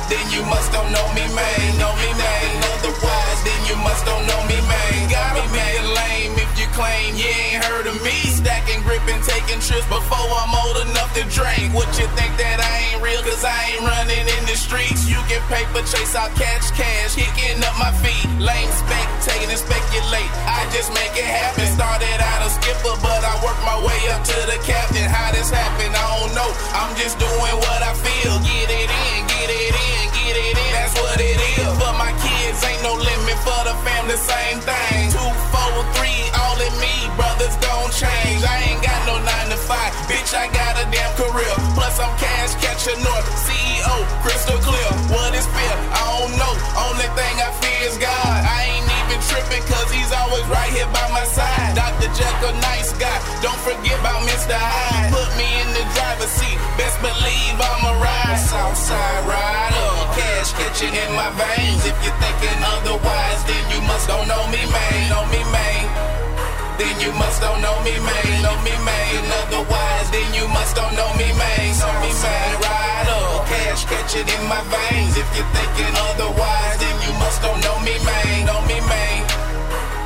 Then 0.08 0.24
you 0.32 0.42
must 0.48 0.72
don't 0.72 0.90
know 0.92 1.06
me, 1.16 1.24
man. 1.32 1.64
Know 1.80 1.92
me, 2.00 2.10
man. 2.16 2.48
Otherwise, 2.76 3.38
then 3.44 3.60
you 3.68 3.76
must 3.80 4.04
don't 4.04 4.24
know 4.28 4.40
me, 4.48 4.58
man. 4.68 4.96
Gotta 5.08 5.44
be 5.52 5.64
lame 5.96 6.34
if 6.40 6.50
you 6.58 6.66
claim 6.76 7.16
you 7.16 7.28
ain't 7.28 7.64
heard 7.64 7.86
of 7.86 7.96
me. 8.04 8.16
Stacking, 8.32 8.82
gripping, 8.82 9.20
taking 9.24 9.60
trips 9.60 9.88
before 9.88 10.28
I'm 10.40 10.52
old 10.52 10.78
enough 10.88 11.12
to 11.16 11.24
drink. 11.32 11.72
What 11.72 11.88
you 12.00 12.08
think 12.16 12.32
that 12.40 12.58
I 12.60 12.72
ain't 12.92 13.00
real? 13.04 13.20
Cause 13.24 13.44
I 13.44 13.76
ain't 13.76 13.84
running 13.84 14.24
in 14.24 14.42
the 14.44 14.56
streets. 14.56 15.08
You 15.08 15.16
get 15.28 15.40
paper 15.48 15.84
chase, 15.84 16.16
I'll 16.16 16.32
catch 16.36 16.68
cash, 16.76 17.16
kicking 17.16 17.60
up 17.64 17.76
my 17.80 17.92
feet. 18.04 18.28
Lame 18.40 18.72
spectating 18.84 19.56
speculate. 19.56 20.30
I 20.48 20.68
just 20.72 20.92
make 20.92 21.16
it 21.16 21.28
happen. 21.28 21.68
Started 21.72 22.23
a 22.44 22.50
skipper, 22.52 22.92
but 23.00 23.22
I 23.24 23.34
work 23.40 23.56
my 23.64 23.80
way 23.80 24.00
up 24.12 24.20
to 24.20 24.38
the 24.44 24.60
captain. 24.68 25.08
How 25.08 25.32
this 25.32 25.48
happened, 25.48 25.96
I 25.96 26.04
don't 26.20 26.32
know. 26.36 26.50
I'm 26.76 26.92
just 27.00 27.16
doing 27.16 27.56
what 27.64 27.80
I 27.80 27.96
feel. 27.96 28.36
Get 28.44 28.68
it 28.68 28.90
in, 28.92 29.18
get 29.32 29.48
it 29.48 29.72
in, 29.72 30.04
get 30.12 30.36
it 30.36 30.56
in. 30.60 30.72
That's 30.76 30.94
what 31.00 31.16
it 31.16 31.40
is. 31.40 31.72
For 31.80 31.94
my 31.96 32.12
kids, 32.20 32.60
ain't 32.68 32.84
no 32.84 33.00
limit. 33.00 33.38
For 33.40 33.60
the 33.64 33.76
family, 33.88 34.20
same 34.20 34.60
thing. 34.60 35.08
Two, 35.08 35.30
four, 35.48 35.72
three, 35.96 36.20
all 36.36 36.60
in 36.60 36.74
me. 36.84 37.08
Brothers 37.16 37.56
don't 37.64 37.88
change. 37.96 38.44
I 38.44 38.76
ain't 38.76 38.82
got 38.84 39.00
no 39.08 39.16
nine 39.24 39.48
to 39.48 39.58
five. 39.64 39.92
Bitch, 40.04 40.36
I 40.36 40.52
got 40.52 40.76
a 40.76 40.84
damn 40.92 41.12
career. 41.16 41.54
Plus, 41.72 41.96
I'm 41.96 42.12
cash 42.20 42.52
catcher 42.60 42.96
north. 43.00 43.26
CEO, 43.48 43.96
crystal 44.20 44.60
clear. 44.60 44.90
What 45.16 45.32
is 45.32 45.48
fear? 45.48 45.76
I 45.96 46.02
don't 46.12 46.36
know. 46.36 46.54
Only 46.92 47.08
thing 47.16 47.34
I 47.40 47.48
fear 47.64 47.88
is 47.88 47.96
God. 47.96 48.38
I 48.44 48.68
ain't 48.68 48.88
even 49.00 49.20
tripping, 49.32 49.64
cause 49.64 49.88
he's 49.88 50.12
always 50.12 50.44
right 50.52 50.68
here 50.76 50.88
by 50.92 51.08
my 51.08 51.24
side. 51.24 51.73
Dr. 52.14 52.46
a 52.46 52.52
nice 52.62 52.94
guy. 52.94 53.18
Don't 53.42 53.58
forget 53.66 53.98
about 53.98 54.22
Mr. 54.22 54.54
Hyde. 54.54 55.10
Put 55.10 55.26
me 55.34 55.50
in 55.50 55.68
the 55.74 55.82
driver's 55.98 56.30
seat. 56.30 56.54
Best 56.78 57.02
believe 57.02 57.56
I'm 57.58 57.82
a 57.90 57.94
ride. 57.98 58.38
Southside 58.38 59.22
rider. 59.26 59.90
Cash 60.14 60.54
catching 60.54 60.94
in 60.94 61.10
my 61.18 61.26
veins. 61.34 61.82
If 61.82 61.96
you're 62.06 62.14
thinking 62.22 62.60
otherwise, 62.78 63.42
then 63.50 63.64
you 63.74 63.82
must 63.90 64.06
don't 64.06 64.30
know 64.30 64.46
me, 64.54 64.62
man. 64.70 65.10
Know 65.10 65.26
me, 65.34 65.42
man. 65.50 65.82
Then 66.78 66.94
you 67.02 67.10
must 67.18 67.42
don't 67.42 67.58
know 67.58 67.74
me, 67.82 67.98
man. 67.98 68.30
Know 68.46 68.54
me, 68.62 68.74
man. 68.86 69.18
Otherwise, 69.42 70.06
then 70.14 70.30
you 70.38 70.46
must 70.54 70.78
don't 70.78 70.94
know 70.94 71.10
me, 71.18 71.34
man. 71.34 71.66
Know 71.82 71.94
me, 71.98 72.14
man. 72.14 72.50
Rider. 72.62 73.26
Cash 73.50 73.90
catching 73.90 74.30
in 74.30 74.42
my 74.46 74.62
veins. 74.70 75.18
If 75.18 75.26
you're 75.34 75.50
thinking 75.50 75.94
otherwise, 76.14 76.78
then 76.78 76.94
you 77.02 77.12
must 77.18 77.42
don't 77.42 77.58
know 77.58 77.78
me, 77.82 77.98
man. 78.06 78.46
Know 78.46 78.62
me, 78.70 78.78
man. 78.86 79.33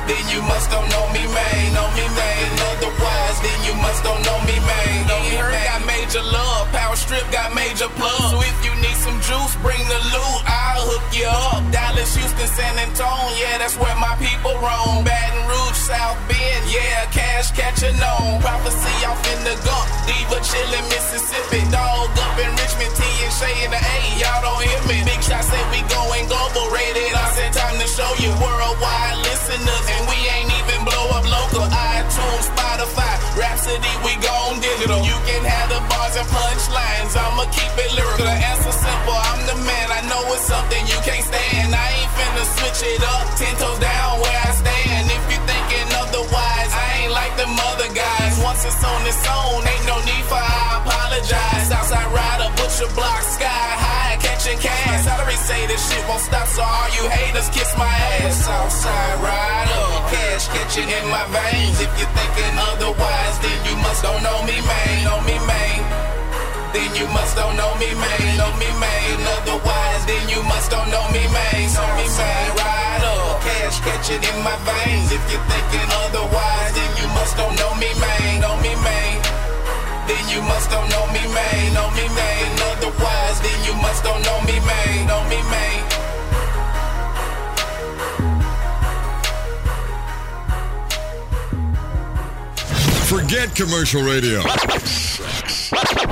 Then 0.09 0.25
you 0.33 0.41
must 0.41 0.73
don't 0.73 0.89
know 0.89 1.05
me, 1.13 1.21
man. 1.29 1.61
Know 1.77 1.85
me, 1.93 2.05
man. 2.17 2.49
Otherwise, 2.73 3.37
then 3.45 3.59
you 3.61 3.75
must 3.77 4.01
don't 4.01 4.23
know 4.25 4.39
me, 4.49 4.57
man. 4.57 5.05
Know 5.05 5.21
me, 5.21 5.37
man. 5.37 5.65
Got 5.69 5.85
major 5.85 6.23
love. 6.25 6.65
Power 6.73 6.97
strip 6.97 7.29
got 7.29 7.53
major 7.53 7.89
plug. 7.93 8.33
So 8.33 8.41
if 8.41 8.57
you 8.65 8.73
need 8.81 8.97
some 9.09 9.21
juice, 9.25 9.55
bring 9.65 9.81
the 9.89 10.01
loot. 10.13 10.39
I'll 10.45 10.85
hook 10.85 11.05
you 11.09 11.25
up. 11.25 11.65
Dallas, 11.73 12.13
Houston, 12.13 12.49
San 12.53 12.77
Antonio. 12.77 13.33
Yeah, 13.41 13.57
that's 13.57 13.73
where 13.77 13.95
my 13.97 14.13
people 14.21 14.53
roam. 14.61 15.01
Baton 15.01 15.41
Rouge, 15.49 15.77
South 15.77 16.19
Bend. 16.29 16.63
Yeah, 16.69 17.09
cash 17.09 17.49
catching 17.57 17.97
on. 17.97 18.37
Prophecy 18.41 18.93
off 19.09 19.17
in 19.33 19.39
the 19.41 19.55
gump. 19.65 19.85
Diva 20.05 20.37
chillin' 20.45 20.85
Mississippi. 20.93 21.65
Dog 21.73 22.13
up 22.21 22.37
in 22.37 22.51
Richmond. 22.53 22.93
T 22.93 23.01
and 23.25 23.33
Shay 23.33 23.55
in 23.65 23.71
the 23.73 23.81
A. 23.81 23.95
Y'all 24.21 24.41
don't 24.45 24.61
hear 24.61 24.81
me. 24.85 25.01
Big 25.01 25.21
shot 25.25 25.41
say 25.41 25.61
we 25.73 25.81
going 25.89 26.29
global. 26.29 26.69
Rated. 26.69 27.09
I 27.17 27.33
said 27.33 27.51
time 27.53 27.77
to 27.81 27.87
show 27.89 28.11
you 28.21 28.29
worldwide 28.37 29.17
listeners. 29.25 29.85
And 29.97 30.01
we 30.05 30.17
ain't 30.37 30.53
even 30.53 30.85
blow 30.85 31.17
up 31.17 31.25
local. 31.25 31.68
Rhapsody, 33.69 33.93
we 34.01 34.13
gone 34.25 34.57
digital. 34.59 34.97
You 35.05 35.17
can 35.29 35.45
have 35.45 35.69
the 35.69 35.81
bars 35.93 36.15
and 36.17 36.25
punchlines. 36.25 37.13
I'ma 37.13 37.45
keep 37.53 37.69
it 37.77 37.93
lyrical. 37.93 38.25
The 38.25 38.33
answer 38.33 38.73
simple. 38.73 39.13
I'm 39.13 39.45
the 39.45 39.57
man. 39.61 39.87
I 39.93 40.01
know 40.09 40.21
it's 40.33 40.41
something 40.41 40.81
you 40.89 40.97
can't 41.05 41.21
stand. 41.21 41.75
I 41.75 41.85
ain't 42.01 42.11
finna 42.17 42.45
switch 42.57 42.81
it 42.81 43.03
up. 43.05 43.25
Ten 43.37 43.53
toes 43.61 43.77
down 43.77 44.21
where 44.21 44.39
I 44.41 44.51
stand. 44.57 45.13
If 45.13 45.23
you 45.29 45.37
thinking 45.45 45.87
otherwise, 46.01 46.71
I 46.73 47.05
ain't 47.05 47.13
like 47.13 47.37
them 47.37 47.53
other 47.69 47.93
guys. 47.93 48.41
Once 48.41 48.65
it's 48.65 48.81
on 48.81 49.01
its 49.05 49.21
own, 49.29 49.61
ain't 49.61 49.85
no 49.85 50.01
need 50.01 50.25
for 50.25 50.41
I 50.41 50.81
apologize. 50.81 51.69
Outside 51.69 52.09
rider, 52.09 52.49
butcher 52.57 52.89
block, 52.97 53.21
sky 53.21 53.78
catching 54.55 54.69
cash. 54.69 55.03
Salary 55.05 55.35
say 55.35 55.67
this 55.67 55.81
shit 55.89 56.01
won't 56.07 56.21
stop, 56.21 56.47
so 56.47 56.63
all 56.63 56.89
you 56.89 57.09
haters 57.09 57.49
kiss 57.49 57.75
my 57.77 57.89
ass. 58.21 58.47
Outside 58.47 59.15
rider, 59.21 59.85
cash 60.09 60.47
catching 60.47 60.89
in 60.89 61.05
my 61.09 61.25
veins. 61.29 61.77
If 61.81 61.91
you're 61.99 62.09
thinking 62.09 62.55
otherwise, 62.57 63.35
then 63.39 63.59
you 63.65 63.75
must 63.81 64.01
don't 64.01 64.23
know 64.23 64.41
me, 64.43 64.57
man. 64.61 65.05
Know 65.05 65.21
me, 65.21 65.37
man. 65.45 65.79
Then 66.73 66.89
you 66.95 67.07
must 67.13 67.35
don't 67.35 67.57
know 67.57 67.73
me, 67.77 67.93
man. 67.93 68.37
Know 68.37 68.51
me, 68.57 68.69
man. 68.77 69.17
Otherwise, 69.41 70.05
then 70.05 70.29
you 70.29 70.41
must 70.43 70.71
don't 70.71 70.89
know 70.89 71.05
me, 71.11 71.25
man. 71.29 71.61
Know 71.73 71.89
me, 71.97 72.05
man. 72.17 72.45
Rider, 72.57 73.19
cash 73.45 73.77
catching 73.81 74.21
in 74.21 74.37
my 74.41 74.55
veins. 74.65 75.11
If 75.11 75.23
you're 75.29 75.45
thinking 75.49 75.89
otherwise, 76.05 76.71
then 76.73 76.91
you 76.97 77.07
must 77.13 77.37
don't 77.37 77.55
know 77.57 77.73
me, 77.75 77.89
man. 77.97 78.41
Know 78.41 78.55
me, 78.61 78.73
man. 78.81 79.48
Then 80.19 80.27
you 80.35 80.41
must 80.41 80.69
don't 80.69 80.89
know 80.89 81.07
me, 81.07 81.21
man. 81.33 81.73
Know 81.73 81.89
me, 81.91 82.05
man. 82.13 82.59
Otherwise, 82.75 83.39
then 83.39 83.63
you 83.63 83.73
must 83.81 84.03
don't 84.03 84.21
know 84.25 84.41
me, 84.41 84.59
man. 84.59 85.07
Know 85.07 85.23
me, 85.29 85.41
man. 85.47 85.89
Forget 93.07 93.55
commercial 93.55 94.01
radio. 94.01 94.41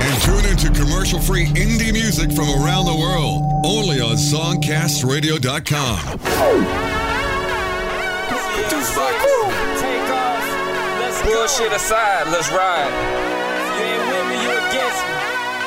And 0.00 0.22
tune 0.22 0.46
into 0.46 0.70
commercial 0.72 1.20
free 1.20 1.44
indie 1.48 1.92
music 1.92 2.32
from 2.32 2.48
around 2.48 2.86
the 2.86 2.96
world. 2.96 3.42
Only 3.66 4.00
on 4.00 4.16
SongcastRadio.com. 4.16 5.98
Produced 8.54 8.96
by 8.96 9.12
Cool. 9.20 9.50
Take 9.78 10.10
off. 10.10 11.24
Bullshit 11.24 11.72
aside, 11.72 12.26
let's 12.28 12.50
ride. 12.50 13.27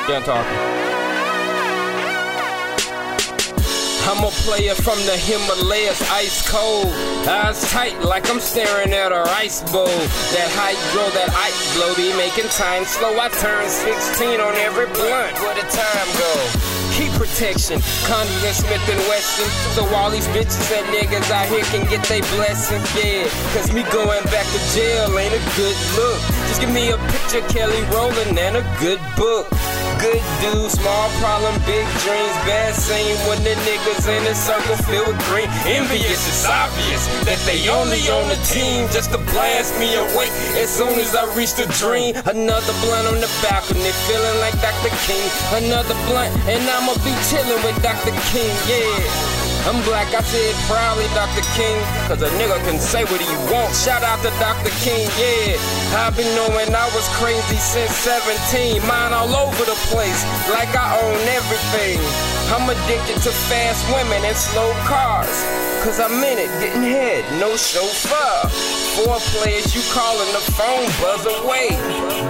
Done 0.08 0.22
talking. 0.24 0.82
I'm 4.02 4.24
a 4.24 4.34
player 4.42 4.74
from 4.74 4.98
the 5.06 5.14
Himalayas, 5.14 6.02
ice 6.10 6.42
cold. 6.50 6.90
Eyes 7.22 7.62
tight 7.70 8.02
like 8.02 8.28
I'm 8.28 8.40
staring 8.40 8.92
at 8.92 9.12
a 9.12 9.22
ice 9.38 9.62
bowl. 9.70 9.86
That 9.86 10.50
hydro, 10.58 11.06
that 11.14 11.30
ice 11.38 11.62
blow 11.78 11.94
be 11.94 12.10
making 12.18 12.50
time 12.50 12.82
slow. 12.82 13.14
I 13.14 13.30
turn 13.38 13.62
16 13.70 14.42
on 14.42 14.58
every 14.58 14.90
blunt. 14.90 15.38
Where 15.38 15.54
the 15.54 15.62
time 15.70 16.08
go? 16.18 16.34
Keep 16.98 17.14
protection, 17.14 17.78
Condiment 18.04 18.58
Smith 18.58 18.82
and 18.90 19.00
Wesson. 19.06 19.46
So 19.78 19.86
all 19.94 20.10
these 20.10 20.26
bitches 20.34 20.66
and 20.74 20.84
niggas 20.90 21.30
out 21.30 21.46
here 21.46 21.64
can 21.70 21.86
get 21.86 22.02
they 22.10 22.26
blessing. 22.34 22.82
Yeah, 22.98 23.30
cause 23.54 23.70
me 23.72 23.86
going 23.94 24.24
back 24.34 24.50
to 24.50 24.60
jail 24.74 25.14
ain't 25.14 25.32
a 25.32 25.42
good 25.54 25.78
look. 25.94 26.18
Just 26.50 26.60
give 26.60 26.74
me 26.74 26.90
a 26.90 26.98
picture, 27.06 27.46
Kelly 27.54 27.80
rolling 27.94 28.34
and 28.34 28.58
a 28.58 28.64
good 28.82 29.00
book. 29.14 29.46
Good 30.02 30.18
dude, 30.42 30.68
small 30.68 31.08
problem, 31.22 31.54
big 31.62 31.86
dreams, 32.02 32.34
bad 32.42 32.74
scene 32.74 33.14
when 33.30 33.38
the 33.44 33.54
niggas 33.62 34.10
in 34.10 34.24
the 34.24 34.34
circle 34.34 34.74
with 34.74 35.14
green. 35.30 35.46
Envious, 35.62 36.26
it's 36.26 36.44
obvious 36.44 37.06
that 37.22 37.38
they 37.46 37.70
only 37.70 38.02
on 38.10 38.26
the 38.26 38.34
team 38.50 38.90
just 38.90 39.12
to 39.12 39.18
blast 39.30 39.78
me 39.78 39.94
away 39.94 40.26
as 40.58 40.74
soon 40.74 40.98
as 40.98 41.14
I 41.14 41.22
reach 41.38 41.54
the 41.54 41.70
dream. 41.78 42.16
Another 42.26 42.74
blunt 42.82 43.14
on 43.14 43.22
the 43.22 43.30
balcony, 43.46 43.94
feeling 44.10 44.38
like 44.42 44.58
Dr. 44.58 44.90
King. 45.06 45.22
Another 45.54 45.94
blunt, 46.10 46.34
and 46.50 46.66
I'ma 46.66 46.98
be 47.06 47.14
chilling 47.30 47.62
with 47.62 47.78
Dr. 47.80 48.10
King, 48.34 48.50
yeah. 48.66 49.41
I'm 49.62 49.78
black, 49.86 50.10
I 50.10 50.22
said 50.26 50.54
proudly, 50.66 51.06
Dr. 51.14 51.46
King, 51.54 51.78
cause 52.10 52.20
a 52.20 52.30
nigga 52.34 52.58
can 52.66 52.80
say 52.82 53.04
what 53.04 53.20
he 53.22 53.30
wants. 53.46 53.84
Shout 53.84 54.02
out 54.02 54.18
to 54.26 54.30
Dr. 54.42 54.74
King, 54.82 55.06
yeah. 55.14 55.54
I've 56.02 56.16
been 56.16 56.26
knowing 56.34 56.74
I 56.74 56.90
was 56.98 57.06
crazy 57.14 57.62
since 57.62 57.94
17. 58.02 58.82
Mine 58.82 59.12
all 59.14 59.30
over 59.30 59.62
the 59.62 59.78
place, 59.86 60.18
like 60.50 60.74
I 60.74 60.98
own 60.98 61.22
everything. 61.30 62.02
I'm 62.50 62.66
addicted 62.66 63.22
to 63.22 63.30
fast 63.46 63.86
women 63.94 64.24
and 64.26 64.36
slow 64.36 64.72
cars. 64.82 65.30
Cause 65.86 66.00
I'm 66.00 66.18
in 66.18 66.38
it, 66.42 66.50
getting 66.58 66.82
head, 66.82 67.22
no 67.38 67.56
chauffeur. 67.56 68.81
Four 68.96 69.16
players, 69.40 69.74
you 69.74 69.80
calling 69.92 70.30
the 70.32 70.44
phone, 70.52 70.84
buzz 71.00 71.24
away. 71.24 71.68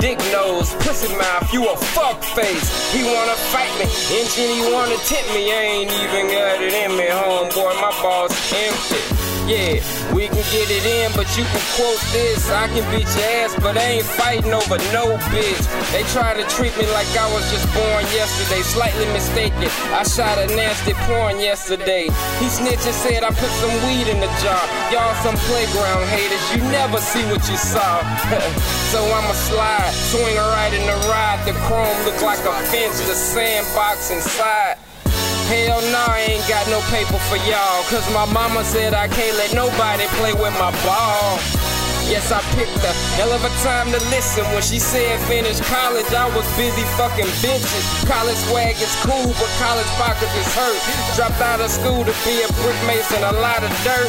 Dick 0.00 0.19
nose, 0.31 0.73
pussy 0.75 1.12
mouth, 1.16 1.52
you 1.52 1.69
a 1.69 1.76
fuck 1.76 2.23
face. 2.23 2.92
He 2.92 3.02
wanna 3.02 3.35
fight 3.50 3.73
me, 3.78 3.87
engine 4.21 4.49
he 4.49 4.73
wanna 4.73 4.97
tip 5.04 5.26
me. 5.35 5.50
I 5.50 5.61
ain't 5.61 5.90
even 5.90 6.26
got 6.28 6.62
it 6.62 6.73
in 6.73 6.97
me, 6.97 7.07
homeboy. 7.07 7.81
My 7.81 7.90
balls 8.00 8.33
empty. 8.54 9.22
Yeah, 9.50 9.82
we 10.14 10.30
can 10.30 10.46
get 10.54 10.70
it 10.70 10.87
in, 10.87 11.11
but 11.18 11.26
you 11.34 11.42
can 11.42 11.64
quote 11.75 11.99
this. 12.14 12.46
I 12.49 12.70
can 12.70 12.87
beat 12.94 13.11
your 13.18 13.26
ass, 13.42 13.58
but 13.58 13.76
I 13.76 13.99
ain't 13.99 14.06
fighting 14.06 14.54
over 14.54 14.78
no 14.94 15.18
bitch. 15.34 15.66
They 15.90 16.06
try 16.14 16.30
to 16.38 16.46
treat 16.46 16.70
me 16.78 16.87
like 16.94 17.11
I 17.18 17.26
was 17.34 17.42
just 17.50 17.66
born 17.75 18.06
yesterday, 18.14 18.62
slightly 18.62 19.06
mistaken. 19.11 19.66
I 19.90 20.06
shot 20.06 20.38
a 20.38 20.46
nasty 20.54 20.94
porn 21.11 21.42
yesterday. 21.42 22.06
He 22.38 22.46
snitched 22.46 22.87
and 22.87 22.94
said 22.94 23.25
I 23.26 23.34
put 23.34 23.50
some 23.58 23.75
weed 23.82 24.06
in 24.06 24.22
the 24.22 24.30
jar. 24.46 24.62
Y'all 24.94 25.11
some 25.26 25.34
playground 25.50 26.06
haters, 26.14 26.44
you 26.54 26.62
never 26.70 27.02
see 27.02 27.26
what 27.26 27.42
you 27.50 27.58
saw. 27.58 27.99
so 28.94 29.02
I'ma 29.02 29.34
slide, 29.34 29.90
swing 30.14 30.38
right 30.38 30.70
in 30.70 30.87
the 30.87 30.99
ride. 31.11 31.42
The 31.50 31.58
chrome 31.66 31.99
look 32.06 32.22
like 32.22 32.38
a 32.46 32.54
fence, 32.70 33.02
the 33.11 33.14
sandbox 33.18 34.12
inside. 34.14 34.82
Hell 35.52 35.85
nah, 35.92 36.09
I 36.09 36.32
ain't 36.32 36.49
got 36.49 36.64
no 36.73 36.80
paper 36.88 37.21
for 37.28 37.37
y'all. 37.44 37.85
Cause 37.92 38.09
my 38.16 38.25
mama 38.32 38.64
said 38.64 38.97
I 38.97 39.04
can't 39.04 39.37
let 39.37 39.52
nobody 39.52 40.09
play 40.16 40.32
with 40.32 40.56
my 40.56 40.73
ball. 40.80 41.37
Yes, 42.09 42.32
I 42.32 42.40
picked 42.56 42.80
a 42.80 42.92
hell 43.21 43.28
of 43.37 43.44
a 43.44 43.52
time 43.61 43.92
to 43.92 44.00
listen. 44.09 44.49
When 44.56 44.64
she 44.64 44.80
said 44.80 45.21
finish 45.28 45.61
college, 45.68 46.09
I 46.16 46.25
was 46.32 46.49
busy 46.56 46.80
fucking 46.97 47.28
bitches. 47.44 47.85
College 48.09 48.40
swag 48.49 48.80
is 48.80 48.97
cool, 49.04 49.28
but 49.37 49.50
college 49.61 49.92
pockets 50.00 50.32
is 50.40 50.49
hurt. 50.56 50.80
Dropped 51.21 51.44
out 51.44 51.61
of 51.61 51.68
school 51.68 52.00
to 52.00 52.14
be 52.25 52.32
a 52.40 52.49
brick 52.64 52.80
mason, 52.88 53.21
a 53.21 53.37
lot 53.37 53.61
of 53.61 53.68
dirt. 53.85 54.09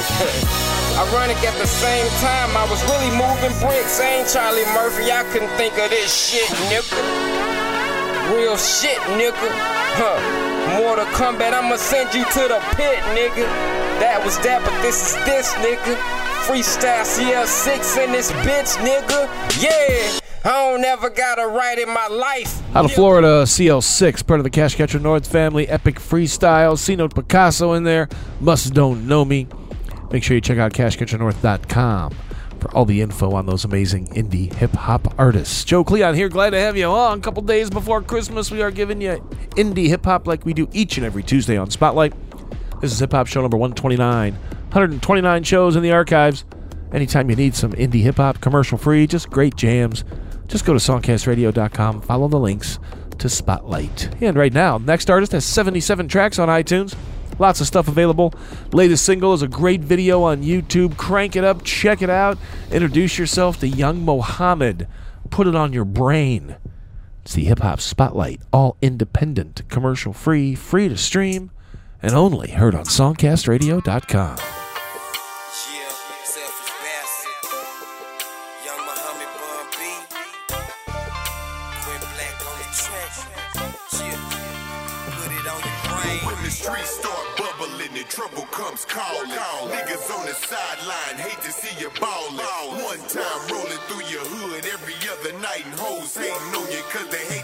Ironic 1.03 1.43
at 1.43 1.59
the 1.59 1.67
same 1.67 2.07
time, 2.23 2.55
I 2.55 2.63
was 2.71 2.79
really 2.87 3.11
moving 3.19 3.51
bricks. 3.59 3.99
Ain't 3.99 4.31
Charlie 4.31 4.63
Murphy, 4.71 5.11
I 5.11 5.27
couldn't 5.35 5.51
think 5.59 5.75
of 5.75 5.91
this 5.91 6.07
shit, 6.07 6.47
nigga. 6.71 7.03
Real 8.31 8.55
shit, 8.55 9.03
nigga. 9.19 9.51
Huh. 9.99 10.52
Mortal 10.77 11.05
Kombat, 11.13 11.53
I'ma 11.53 11.75
send 11.75 12.13
you 12.13 12.23
to 12.23 12.47
the 12.47 12.59
pit, 12.75 12.99
nigga. 13.15 13.45
That 13.99 14.21
was 14.23 14.37
that, 14.39 14.63
but 14.63 14.81
this 14.81 15.09
is 15.09 15.25
this, 15.25 15.53
nigga. 15.55 15.95
Freestyle 16.45 17.05
CL 17.05 17.47
Sicks 17.47 17.97
in 17.97 18.11
this 18.11 18.31
bitch, 18.31 18.75
nigga. 18.77 19.29
Yeah. 19.61 20.19
I 20.45 20.71
don't 20.71 20.83
ever 20.83 21.09
got 21.09 21.39
a 21.39 21.47
right 21.47 21.77
in 21.79 21.87
my 21.87 22.07
life. 22.07 22.61
Out 22.75 22.85
of 22.85 22.91
Florida, 22.91 23.47
CL 23.47 23.81
Sicks, 23.81 24.21
part 24.21 24.39
of 24.39 24.43
the 24.43 24.49
Cash 24.49 24.75
Catcher 24.75 24.99
North 24.99 25.25
family, 25.25 25.67
Epic 25.67 25.95
Freestyle, 25.95 26.77
C 26.77 26.95
Note 26.95 27.15
Picasso 27.15 27.73
in 27.73 27.83
there, 27.83 28.09
Must 28.41 28.73
Don't 28.73 29.07
Know 29.07 29.23
Me. 29.23 29.47
Make 30.11 30.23
sure 30.23 30.35
you 30.35 30.41
check 30.41 30.57
out 30.57 30.73
CashCatcherNorth.com 30.73 32.13
for 32.63 32.73
all 32.75 32.85
the 32.85 33.01
info 33.01 33.33
on 33.33 33.45
those 33.45 33.65
amazing 33.65 34.07
indie 34.07 34.51
hip 34.53 34.71
hop 34.71 35.13
artists. 35.19 35.63
Joe 35.65 35.83
Cleon 35.83 36.15
here, 36.15 36.29
glad 36.29 36.51
to 36.51 36.59
have 36.59 36.77
you 36.77 36.85
on. 36.85 37.19
A 37.19 37.21
couple 37.21 37.43
days 37.43 37.69
before 37.69 38.01
Christmas, 38.01 38.49
we 38.49 38.61
are 38.61 38.71
giving 38.71 39.01
you 39.01 39.17
indie 39.51 39.87
hip 39.87 40.05
hop 40.05 40.25
like 40.25 40.45
we 40.45 40.53
do 40.53 40.67
each 40.71 40.97
and 40.97 41.05
every 41.05 41.23
Tuesday 41.23 41.57
on 41.57 41.69
Spotlight. 41.69 42.13
This 42.79 42.91
is 42.91 42.99
hip 42.99 43.11
hop 43.11 43.27
show 43.27 43.41
number 43.41 43.57
129. 43.57 44.33
129 44.33 45.43
shows 45.43 45.75
in 45.75 45.83
the 45.83 45.91
archives. 45.91 46.45
Anytime 46.93 47.29
you 47.29 47.35
need 47.35 47.53
some 47.53 47.73
indie 47.73 48.01
hip 48.01 48.15
hop, 48.17 48.39
commercial 48.39 48.77
free, 48.77 49.07
just 49.07 49.29
great 49.29 49.55
jams, 49.55 50.05
just 50.47 50.65
go 50.65 50.73
to 50.73 50.79
songcastradio.com, 50.79 52.01
follow 52.01 52.27
the 52.27 52.39
links 52.39 52.79
to 53.19 53.29
Spotlight. 53.29 54.09
And 54.21 54.37
right 54.37 54.53
now, 54.53 54.77
next 54.77 55.09
artist 55.09 55.33
has 55.33 55.45
77 55.45 56.07
tracks 56.07 56.39
on 56.39 56.47
iTunes. 56.47 56.95
Lots 57.43 57.59
of 57.59 57.67
stuff 57.67 57.89
available. 57.89 58.33
Latest 58.71 59.03
single 59.03 59.33
is 59.33 59.41
a 59.41 59.49
great 59.49 59.81
video 59.81 60.23
on 60.23 60.43
YouTube. 60.43 60.95
Crank 60.95 61.35
it 61.35 61.43
up, 61.43 61.61
check 61.65 62.01
it 62.01 62.09
out. 62.09 62.37
Introduce 62.71 63.17
yourself 63.19 63.59
to 63.59 63.67
Young 63.67 64.05
Muhammad. 64.05 64.87
Put 65.29 65.47
it 65.47 65.53
on 65.53 65.73
your 65.73 65.83
brain. 65.83 66.55
It's 67.21 67.33
the 67.33 67.43
Hip 67.43 67.59
Hop 67.59 67.81
Spotlight, 67.81 68.39
all 68.53 68.77
independent, 68.81 69.63
commercial 69.67 70.13
free, 70.13 70.55
free 70.55 70.87
to 70.87 70.95
stream, 70.95 71.51
and 72.01 72.13
only 72.13 72.51
heard 72.51 72.75
on 72.75 72.85
songcastradio.com. 72.85 74.52
they 97.13 97.25
hate 97.25 97.42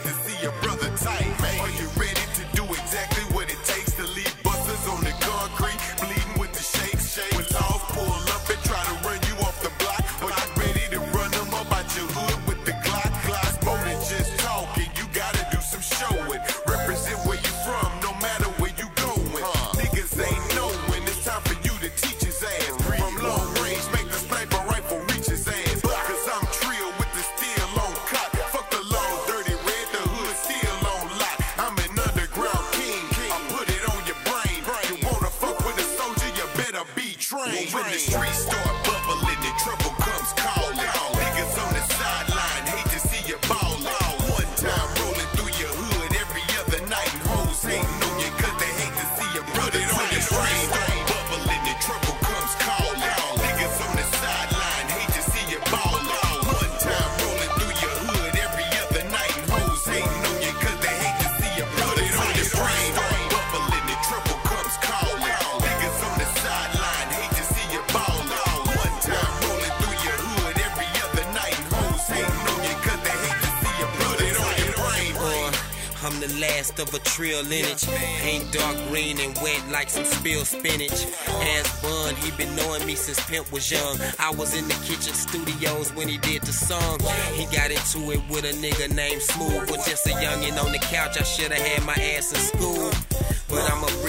spinach. 80.69 81.08
Ass 81.27 81.82
bun, 81.82 82.15
he 82.15 82.32
been 82.32 82.55
knowing 82.55 82.86
me 82.86 82.95
since 82.95 83.19
Pimp 83.29 83.51
was 83.51 83.69
young. 83.69 83.97
I 84.19 84.32
was 84.32 84.55
in 84.55 84.67
the 84.67 84.73
kitchen 84.86 85.13
studios 85.13 85.93
when 85.93 86.08
he 86.08 86.17
did 86.17 86.41
the 86.43 86.53
song. 86.53 86.99
He 87.34 87.45
got 87.45 87.71
into 87.71 88.12
it 88.12 88.21
with 88.29 88.45
a 88.45 88.53
nigga 88.53 88.93
named 88.93 89.21
Smooth. 89.21 89.69
Was 89.71 89.86
just 89.86 90.05
a 90.08 90.12
youngin' 90.12 90.63
on 90.63 90.71
the 90.71 90.79
couch. 90.79 91.19
I 91.19 91.23
shoulda 91.23 91.55
had 91.55 91.84
my 91.86 91.93
ass 91.93 92.32
in 92.34 92.39
school. 92.39 93.09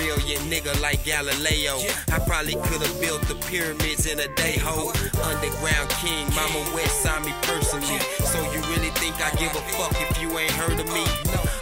Brilliant 0.00 0.48
nigga 0.48 0.72
like 0.80 1.04
Galileo. 1.04 1.76
I 2.08 2.18
probably 2.20 2.54
could've 2.54 2.98
built 3.02 3.20
the 3.28 3.34
pyramids 3.46 4.06
in 4.06 4.18
a 4.18 4.28
day, 4.34 4.56
ho. 4.56 4.88
Underground 5.20 5.90
king, 6.00 6.24
Mama 6.32 6.64
West 6.72 7.02
saw 7.02 7.20
me 7.20 7.34
personally. 7.42 8.00
So 8.24 8.40
you 8.48 8.64
really 8.72 8.88
think 8.96 9.20
I 9.20 9.28
give 9.36 9.52
a 9.52 9.60
fuck 9.76 9.92
if 10.00 10.22
you 10.22 10.38
ain't 10.38 10.52
heard 10.52 10.80
of 10.80 10.88
me? 10.88 11.04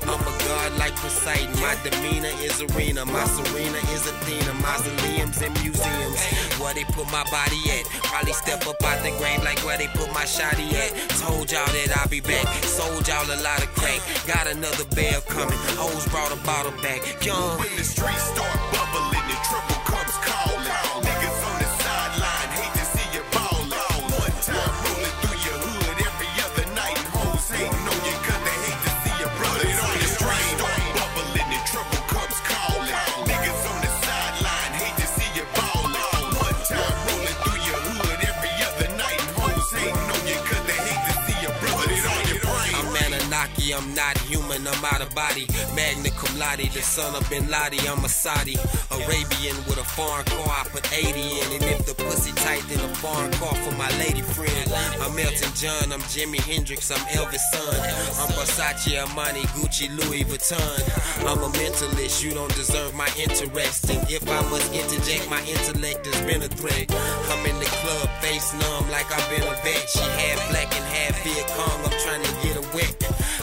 I'm 0.06 0.22
a 0.22 0.34
god 0.46 0.78
like 0.78 0.94
Poseidon. 0.96 1.50
My 1.60 1.76
demeanor 1.82 2.32
is 2.40 2.62
arena. 2.62 3.04
My 3.04 3.24
Serena 3.26 3.78
is 3.90 4.06
Athena. 4.06 4.54
Mausoleums 4.54 5.42
and 5.42 5.52
museums. 5.60 6.22
Where 6.62 6.72
they 6.74 6.84
put 6.84 7.10
my 7.10 7.24
body 7.30 7.60
at? 7.74 7.84
Probably 8.06 8.32
step 8.32 8.66
up 8.66 8.82
out 8.84 9.02
the 9.02 9.10
grave 9.18 9.42
like 9.42 9.58
where 9.66 9.76
they 9.76 9.88
put 9.88 10.12
my 10.14 10.24
shotty 10.24 10.72
at. 10.78 10.94
Told 11.18 11.50
y'all 11.50 11.66
that 11.66 11.90
I'll 11.98 12.08
be 12.08 12.20
back. 12.20 12.46
Sold 12.64 13.06
y'all 13.08 13.26
a 13.26 13.38
lot 13.42 13.62
of 13.62 13.68
crack. 13.74 14.00
Got 14.26 14.46
another 14.46 14.84
bell 14.94 15.20
coming. 15.28 15.58
Hoes 15.76 16.06
brought 16.08 16.32
a 16.32 16.40
bottle 16.46 16.72
back. 16.80 17.02
Young. 17.24 17.58
When 17.58 17.76
the 17.76 17.84
streets 17.84 18.27
start 18.34 18.58
bubbling 18.72 19.26
and 19.34 19.42
trouble 19.48 19.80
comes 19.88 20.16
calling. 20.26 20.66
Niggas 21.06 21.40
on 21.48 21.56
the 21.62 21.68
sideline 21.80 22.50
hate 22.58 22.74
to 22.78 22.84
see 22.94 23.08
you 23.16 23.22
ballin'. 23.32 23.72
One 24.12 24.36
time 24.44 24.74
rolling 24.84 25.14
through 25.22 25.40
your 25.46 25.58
hood 25.64 25.98
every 26.08 26.30
other 26.46 26.66
night 26.74 27.00
hoes 27.14 27.46
hating 27.48 27.86
on 27.92 28.00
you 28.08 28.16
cause 28.26 28.42
they 28.46 28.58
hate 28.66 28.80
to 28.86 28.92
see 29.02 29.14
you 29.22 29.28
brother 29.38 29.70
on 29.86 29.96
the 30.02 30.08
streets 30.12 30.50
start 30.56 30.82
bubbling 30.96 31.50
and 31.56 31.64
trouble 31.72 32.02
comes 32.12 32.38
calling. 32.48 32.92
Niggas 33.28 33.62
on 33.72 33.78
the 33.84 33.92
sideline 34.04 34.72
hate 34.80 34.96
to 35.02 35.06
see 35.16 35.30
you 35.38 35.44
ballin'. 35.56 36.28
One 36.36 36.58
time 36.68 36.96
rolling 37.08 37.38
through 37.42 37.60
your 37.68 37.80
hood 37.88 38.20
every 38.28 38.54
other 38.68 38.88
night 39.00 39.22
hoes 39.38 39.68
hating 39.72 40.08
on 40.14 40.22
you 40.28 40.38
cause 40.48 40.64
they 40.68 40.78
hate 40.86 41.02
to 41.08 41.14
see 41.24 41.38
you 41.44 41.50
brother 41.62 41.96
on 42.12 42.22
your 42.28 42.40
brain. 42.44 42.72
I'm 42.76 42.92
Anunnaki, 43.08 43.72
I'm 43.72 43.88
not 43.94 44.16
human, 44.28 44.66
I'm 44.68 44.84
out 44.84 45.00
of 45.00 45.14
body. 45.14 45.46
Magna 45.74 46.10
laude, 46.38 46.70
the 46.70 46.82
son 46.82 47.14
of 47.14 47.28
Bin 47.28 47.48
Laden, 47.50 47.80
I'm 47.88 48.04
a 48.04 48.08
Saudi. 48.08 48.56
Arabian 48.90 49.56
with 49.66 49.78
a 49.78 49.84
foreign 49.84 50.24
car, 50.24 50.62
I 50.62 50.64
put 50.70 50.86
80 50.92 51.10
in. 51.10 51.46
And 51.58 51.64
if 51.64 51.86
the 51.86 51.94
pussy 51.94 52.32
tight, 52.32 52.62
then 52.68 52.78
a 52.78 52.94
foreign 52.96 53.32
car 53.32 53.54
for 53.54 53.74
my 53.76 53.90
lady 53.98 54.22
friend. 54.22 54.72
I'm 55.02 55.18
Elton 55.18 55.52
John, 55.54 55.92
I'm 55.92 56.02
Jimi 56.12 56.40
Hendrix, 56.40 56.90
I'm 56.90 57.04
Elvis' 57.10 57.42
son. 57.52 57.74
I'm 58.22 58.30
Versace, 58.38 58.94
Armani, 59.02 59.42
Gucci, 59.58 59.90
Louis 59.90 60.24
Vuitton. 60.24 60.78
I'm 61.26 61.42
a 61.42 61.50
mentalist, 61.58 62.22
you 62.22 62.32
don't 62.32 62.54
deserve 62.54 62.94
my 62.94 63.10
interest. 63.18 63.90
And 63.90 64.08
if 64.10 64.22
I 64.28 64.40
must 64.50 64.72
interject, 64.72 65.28
my 65.28 65.42
intellect 65.42 66.06
has 66.06 66.20
been 66.22 66.42
a 66.42 66.48
threat. 66.48 66.86
I'm 67.30 67.44
in 67.46 67.58
the 67.58 67.70
club, 67.82 68.08
face 68.22 68.52
numb 68.54 68.88
like 68.90 69.10
I've 69.10 69.28
been 69.30 69.42
a 69.42 69.54
vet. 69.66 69.84
She 69.90 70.06
had 70.22 70.38
black 70.50 70.70
and 70.74 70.86
half 70.94 71.22
Viet 71.24 71.46
Cong, 71.56 71.84
I'm 71.84 71.98
trying 72.00 72.22
to. 72.22 72.37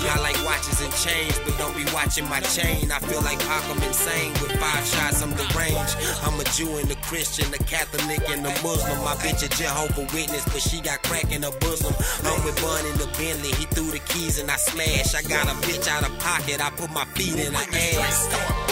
I 0.08 0.20
like 0.20 0.38
watches 0.46 0.82
and 0.82 0.94
chains, 0.94 1.40
but 1.40 1.58
don't 1.58 1.76
be 1.76 1.86
watching 1.94 2.28
my 2.30 2.40
chain. 2.42 2.92
I 2.92 3.00
feel 3.00 3.22
like 3.22 3.40
Pac, 3.40 3.64
I'm 3.70 3.82
insane. 3.84 4.32
With 4.34 4.56
five 4.60 4.86
shots, 4.86 5.22
I'm 5.22 5.32
deranged. 5.34 5.96
I'm 6.24 6.40
a 6.40 6.44
Jew 6.56 6.78
and 6.78 6.90
a 6.92 6.96
Christian, 7.08 7.54
a 7.54 7.58
Catholic, 7.58 8.22
and 8.30 8.46
a 8.46 8.54
Muslim. 8.64 8.98
My 9.04 9.16
bitch 9.16 9.44
a 9.44 9.50
Jehovah 9.50 10.08
Witness, 10.14 10.46
but 10.46 10.62
she 10.62 10.82
got 10.82 11.02
crack 11.04 11.32
in 11.32 11.44
her 11.44 11.56
bosom. 11.60 11.94
I'm 12.24 12.44
with 12.46 12.60
Bun 12.62 12.86
in 12.86 12.98
the 12.98 13.08
Bentley, 13.18 13.52
he 13.54 13.66
threw 13.66 13.92
the 13.92 14.00
keys 14.00 14.40
and 14.40 14.50
I 14.50 14.58
smash. 14.58 15.16
I 15.16 15.22
got 15.24 15.48
a 15.48 15.56
bitch 15.66 15.88
out 15.88 16.08
of 16.08 16.18
pocket, 16.20 16.62
I 16.62 16.70
put 16.72 16.92
my 16.92 17.06
feet 17.16 17.36
in 17.36 17.54
her 17.54 17.68
ass. 17.74 18.65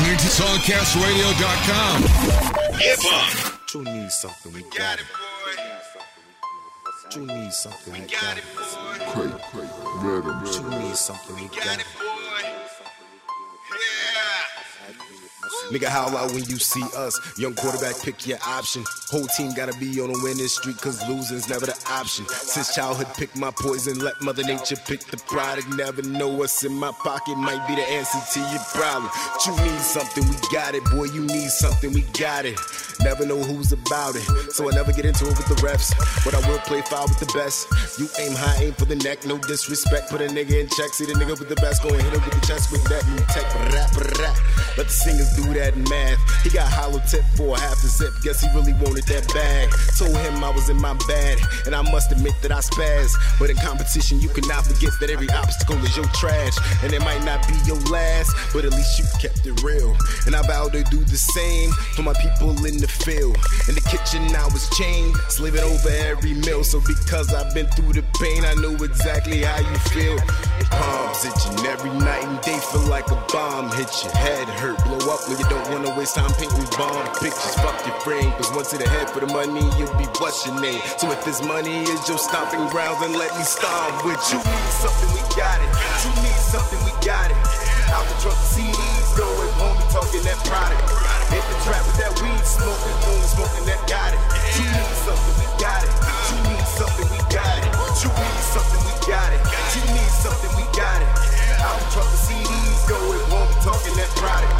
Listening 0.00 0.16
to 0.18 0.28
SongcastRadio.com. 0.42 2.02
Hip 2.78 2.98
hop. 3.02 3.60
You 3.74 3.82
need 3.82 4.10
something, 4.10 4.52
we 4.52 4.62
got 4.62 4.98
it. 4.98 5.06
You 7.14 7.26
need 7.26 7.52
something, 7.52 7.92
we 7.92 8.00
got 8.00 8.38
it. 8.38 8.44
You 10.54 10.70
need 10.70 10.96
something, 10.96 11.36
we 11.36 11.48
got 11.48 11.78
it. 11.78 12.09
Nigga, 15.70 15.86
howl 15.86 16.16
out 16.16 16.32
when 16.32 16.44
you 16.44 16.58
see 16.58 16.82
us. 16.96 17.14
Young 17.38 17.54
quarterback, 17.54 17.94
pick 18.02 18.26
your 18.26 18.38
option. 18.44 18.84
Whole 19.08 19.26
team 19.36 19.54
gotta 19.54 19.72
be 19.78 20.00
on 20.00 20.10
a 20.10 20.18
winning 20.24 20.48
streak, 20.48 20.76
cause 20.78 21.00
losing's 21.08 21.48
never 21.48 21.66
the 21.66 21.78
option. 21.88 22.26
Since 22.26 22.74
childhood, 22.74 23.06
pick 23.14 23.36
my 23.36 23.52
poison, 23.52 24.00
let 24.00 24.20
Mother 24.20 24.42
Nature 24.42 24.76
pick 24.86 25.00
the 25.06 25.16
product. 25.28 25.68
Never 25.76 26.02
know 26.02 26.28
what's 26.28 26.64
in 26.64 26.72
my 26.72 26.90
pocket, 27.04 27.36
might 27.36 27.64
be 27.68 27.76
the 27.76 27.86
answer 27.88 28.18
to 28.34 28.40
your 28.50 28.64
problem. 28.74 29.10
You 29.46 29.52
need 29.62 29.80
something, 29.80 30.28
we 30.28 30.36
got 30.52 30.74
it. 30.74 30.84
Boy, 30.86 31.04
you 31.04 31.22
need 31.22 31.50
something, 31.50 31.92
we 31.92 32.02
got 32.18 32.44
it. 32.46 32.58
Never 33.02 33.24
know 33.24 33.38
who's 33.38 33.72
about 33.72 34.16
it, 34.16 34.52
so 34.52 34.68
I 34.68 34.74
never 34.74 34.92
get 34.92 35.04
into 35.06 35.24
it 35.26 35.38
with 35.38 35.48
the 35.48 35.58
refs. 35.62 35.94
But 36.24 36.34
I 36.34 36.46
will 36.50 36.58
play 36.58 36.82
foul 36.82 37.06
with 37.06 37.20
the 37.20 37.30
best. 37.32 37.70
You 37.98 38.08
aim 38.18 38.34
high, 38.34 38.64
aim 38.64 38.72
for 38.72 38.86
the 38.86 38.96
neck, 38.96 39.24
no 39.24 39.38
disrespect. 39.38 40.10
Put 40.10 40.20
a 40.20 40.26
nigga 40.26 40.58
in 40.60 40.68
check, 40.68 40.92
see 40.94 41.06
the 41.06 41.14
nigga 41.14 41.38
with 41.38 41.48
the 41.48 41.56
best, 41.56 41.82
go 41.82 41.90
and 41.90 42.02
hit 42.02 42.12
him 42.12 42.22
with 42.24 42.34
the 42.34 42.46
chest 42.46 42.72
with 42.72 42.82
that 42.90 43.06
new 43.06 43.22
tech. 43.30 43.46
Rap, 43.72 43.94
rap. 44.18 44.36
Let 44.76 44.86
the 44.86 44.92
singers 44.92 45.34
do 45.36 45.42
that 45.54 45.59
math. 45.88 46.18
He 46.42 46.50
got 46.50 46.72
hollow 46.72 47.00
tip 47.08 47.24
for 47.36 47.56
half 47.56 47.82
the 47.82 47.88
zip. 47.88 48.12
Guess 48.22 48.40
he 48.40 48.48
really 48.56 48.72
wanted 48.80 49.04
that 49.12 49.28
bag. 49.34 49.68
Told 49.98 50.16
him 50.16 50.42
I 50.42 50.50
was 50.50 50.68
in 50.70 50.80
my 50.80 50.94
bad, 51.06 51.38
and 51.66 51.74
I 51.74 51.82
must 51.82 52.12
admit 52.12 52.34
that 52.42 52.52
I 52.52 52.60
spaz. 52.60 53.12
But 53.38 53.50
in 53.50 53.56
competition, 53.56 54.20
you 54.20 54.28
cannot 54.28 54.64
forget 54.64 54.92
that 55.00 55.10
every 55.10 55.28
obstacle 55.30 55.76
is 55.84 55.96
your 55.96 56.08
trash. 56.16 56.56
And 56.82 56.92
it 56.92 57.00
might 57.00 57.24
not 57.24 57.46
be 57.46 57.54
your 57.66 57.80
last, 57.92 58.32
but 58.52 58.64
at 58.64 58.72
least 58.72 58.98
you 58.98 59.04
kept 59.20 59.44
it 59.44 59.62
real. 59.62 59.96
And 60.26 60.34
I 60.34 60.42
vow 60.42 60.68
to 60.68 60.82
do 60.84 61.04
the 61.04 61.20
same 61.20 61.70
for 61.94 62.02
my 62.02 62.14
people 62.14 62.56
in 62.64 62.78
the 62.80 62.88
field. 62.88 63.36
In 63.68 63.74
the 63.74 63.84
kitchen, 63.84 64.24
I 64.34 64.48
was 64.48 64.68
chained, 64.76 65.14
slaving 65.28 65.64
over 65.64 65.90
every 66.08 66.34
meal. 66.34 66.64
So 66.64 66.80
because 66.80 67.34
I've 67.34 67.52
been 67.54 67.66
through 67.76 67.92
the 67.92 68.04
pain, 68.16 68.44
I 68.44 68.54
know 68.54 68.72
exactly 68.82 69.42
how 69.42 69.60
you 69.60 69.78
feel. 69.92 70.18
Palms 70.70 71.24
itching 71.24 71.66
every 71.66 71.90
night 71.90 72.24
and 72.24 72.40
day, 72.42 72.58
feel 72.70 72.86
like 72.86 73.10
a 73.10 73.18
bomb 73.32 73.70
hit 73.72 73.90
your 74.04 74.14
head 74.14 74.46
hurt. 74.48 74.78
Blow 74.84 75.12
up 75.12 75.28
when 75.28 75.38
you 75.38 75.44
don't 75.50 75.66
wanna 75.74 75.90
waste 75.98 76.14
time 76.14 76.30
painting 76.38 76.70
bomb 76.78 76.94
pictures. 77.18 77.54
Fuck 77.58 77.74
your 77.82 77.98
frame, 78.06 78.30
cause 78.38 78.54
one 78.54 78.64
to 78.70 78.78
the 78.78 78.88
head 78.88 79.10
for 79.10 79.18
the 79.18 79.26
money, 79.26 79.66
you'll 79.74 79.90
be 79.98 80.06
what's 80.22 80.46
your 80.46 80.54
name. 80.62 80.78
So 80.96 81.10
if 81.10 81.24
this 81.26 81.42
money 81.42 81.82
is 81.82 82.00
your 82.06 82.22
stomping 82.22 82.62
ground, 82.70 83.02
then 83.02 83.18
let 83.18 83.34
me 83.34 83.42
stomp 83.42 84.06
with 84.06 84.22
you. 84.30 84.38
You 84.38 84.46
need 84.46 84.72
something, 84.78 85.10
we 85.10 85.22
got 85.34 85.58
it. 85.58 85.70
You 86.06 86.10
need 86.22 86.38
something, 86.38 86.78
we 86.86 86.94
got 87.02 87.34
it. 87.34 87.38
Out 87.90 88.06
the 88.06 88.16
truck, 88.22 88.38
CDs 88.46 89.10
going, 89.18 89.50
homie 89.58 89.82
talking 89.90 90.22
that 90.22 90.38
product. 90.46 90.86
Hit 91.34 91.42
the 91.42 91.58
trap 91.66 91.82
with 91.82 91.98
that 91.98 92.14
weed 92.22 92.46
smoking, 92.46 92.96
only 93.10 93.26
smoking 93.26 93.66
that 93.66 93.82
got 93.90 94.14
it. 94.14 94.22
You 94.54 94.70
need 94.70 94.94
something, 95.02 95.34
we 95.34 95.46
got 95.58 95.82
it. 95.82 95.90
You 96.30 96.38
need 96.46 96.66
something, 96.78 97.08
we 97.10 97.18
got 97.26 97.58
it. 97.58 97.66
You 97.98 98.10
need 98.14 98.42
something, 98.54 98.80
we 98.86 98.94
got 99.02 99.30
it. 99.34 99.42
You 99.74 99.82
need 99.98 100.12
something, 100.14 100.52
we 100.54 100.64
got 100.78 101.02
it. 101.02 101.10
Out 101.58 101.74
the 101.74 101.86
truck, 101.90 102.10
CDs 102.22 102.86
going, 102.86 103.18
homie 103.34 103.49
talking 103.60 103.94
that 103.96 104.10
product. 104.16 104.52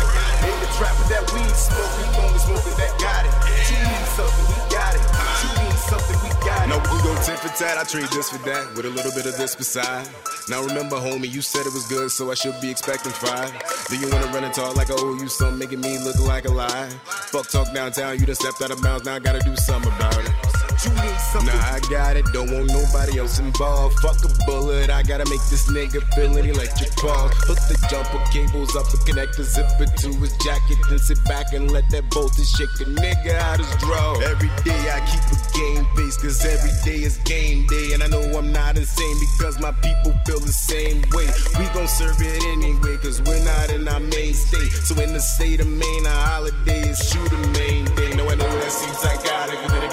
Hit 0.45 0.57
the 0.61 0.69
trap 0.77 0.95
with 1.01 1.09
that 1.09 1.25
weed 1.33 1.53
smoking, 1.57 2.09
only 2.21 2.39
smoking 2.39 2.77
that 2.77 2.93
got 3.01 3.25
it. 3.25 3.33
You 3.69 3.81
need 3.81 4.07
something, 4.17 4.47
we 4.49 4.57
got 4.73 4.93
it. 4.97 5.05
You 5.41 5.51
need 5.65 5.79
something, 5.89 6.19
we 6.25 6.31
got 6.45 6.65
it. 6.65 6.69
No, 6.69 6.77
we 6.93 6.97
go 7.03 7.13
tit 7.25 7.39
for 7.41 7.53
tat. 7.57 7.77
I 7.77 7.85
trade 7.85 8.09
this 8.13 8.31
for 8.31 8.39
that 8.49 8.75
with 8.77 8.85
a 8.85 8.93
little 8.93 9.13
bit 9.13 9.27
of 9.27 9.37
this 9.37 9.57
beside. 9.57 10.09
Now 10.49 10.63
remember, 10.63 10.97
homie, 10.97 11.31
you 11.31 11.41
said 11.41 11.67
it 11.67 11.73
was 11.73 11.87
good, 11.89 12.11
so 12.11 12.31
I 12.31 12.35
should 12.35 12.59
be 12.61 12.71
expecting 12.71 13.13
five. 13.13 13.53
Do 13.89 13.97
you 13.97 14.09
wanna 14.11 14.27
run 14.27 14.45
and 14.45 14.53
talk 14.55 14.77
like 14.77 14.91
I 14.91 14.95
owe 14.97 15.15
you 15.15 15.29
something, 15.29 15.59
making 15.59 15.81
me 15.81 15.99
look 15.99 16.19
like 16.21 16.45
a 16.45 16.53
lie? 16.53 16.89
Fuck 17.33 17.49
talk 17.49 17.73
downtown, 17.73 18.19
you 18.19 18.27
done 18.27 18.35
stepped 18.35 18.61
out 18.63 18.71
of 18.71 18.83
bounds, 18.83 19.05
now 19.05 19.15
I 19.15 19.19
gotta 19.19 19.41
do 19.41 19.57
something 19.57 19.93
about 19.93 20.19
it. 20.19 20.50
You 20.81 20.91
need 20.97 21.21
something. 21.21 21.53
Nah, 21.53 21.77
I 21.77 21.81
got 21.91 22.17
it, 22.17 22.25
don't 22.33 22.51
want 22.51 22.69
nobody 22.69 23.19
else 23.19 23.39
involved. 23.39 24.01
Fuck 24.01 24.25
a 24.25 24.33
bullet, 24.47 24.89
I 24.89 25.03
gotta 25.03 25.29
make 25.29 25.45
this 25.51 25.69
nigga 25.69 26.01
feel 26.15 26.35
an 26.39 26.49
electric 26.49 26.97
pulse. 26.97 27.37
Hook 27.45 27.61
the 27.69 27.77
jumper 27.91 28.17
cables 28.33 28.75
up 28.77 28.89
and 28.89 29.05
connect 29.05 29.37
the 29.37 29.45
zipper 29.45 29.85
to 29.85 30.09
his 30.25 30.33
jacket, 30.39 30.79
then 30.89 30.99
sit 30.99 31.23
back 31.25 31.53
and 31.53 31.71
let 31.71 31.85
that 31.91 32.05
voltage 32.15 32.49
shake 32.49 32.73
a 32.81 32.89
nigga 32.89 33.37
out 33.37 33.59
his 33.59 33.69
draw. 33.77 34.17
Every 34.25 34.49
day 34.65 34.81
I 34.89 35.05
keep 35.05 35.21
a 35.29 35.39
game 35.53 35.85
face, 35.97 36.17
cause 36.17 36.41
every 36.49 36.73
day 36.81 37.05
is 37.05 37.19
game 37.29 37.67
day. 37.67 37.93
And 37.93 38.03
I 38.03 38.09
know 38.09 38.23
I'm 38.39 38.51
not 38.51 38.79
insane 38.79 39.17
because 39.37 39.61
my 39.61 39.73
people 39.85 40.17
feel 40.25 40.41
the 40.41 40.49
same 40.49 41.05
way. 41.13 41.29
We 41.61 41.69
gon' 41.77 41.89
serve 41.89 42.17
it 42.21 42.41
anyway, 42.57 42.97
cause 42.97 43.21
we're 43.21 43.45
not 43.45 43.69
in 43.69 43.87
our 43.87 44.01
main 44.01 44.33
state. 44.33 44.73
So 44.89 44.97
in 44.97 45.13
the 45.13 45.21
state 45.21 45.61
of 45.61 45.69
Maine, 45.69 46.07
our 46.07 46.25
holiday 46.41 46.89
is 46.89 46.99
shoot 47.05 47.33
a 47.33 47.41
main 47.53 47.85
day. 47.97 48.17
No, 48.17 48.25
I 48.31 48.35
know 48.35 48.49
that 48.49 48.73
seems 48.73 48.97
psychotic, 48.97 49.61
but 49.69 49.81
then 49.81 49.90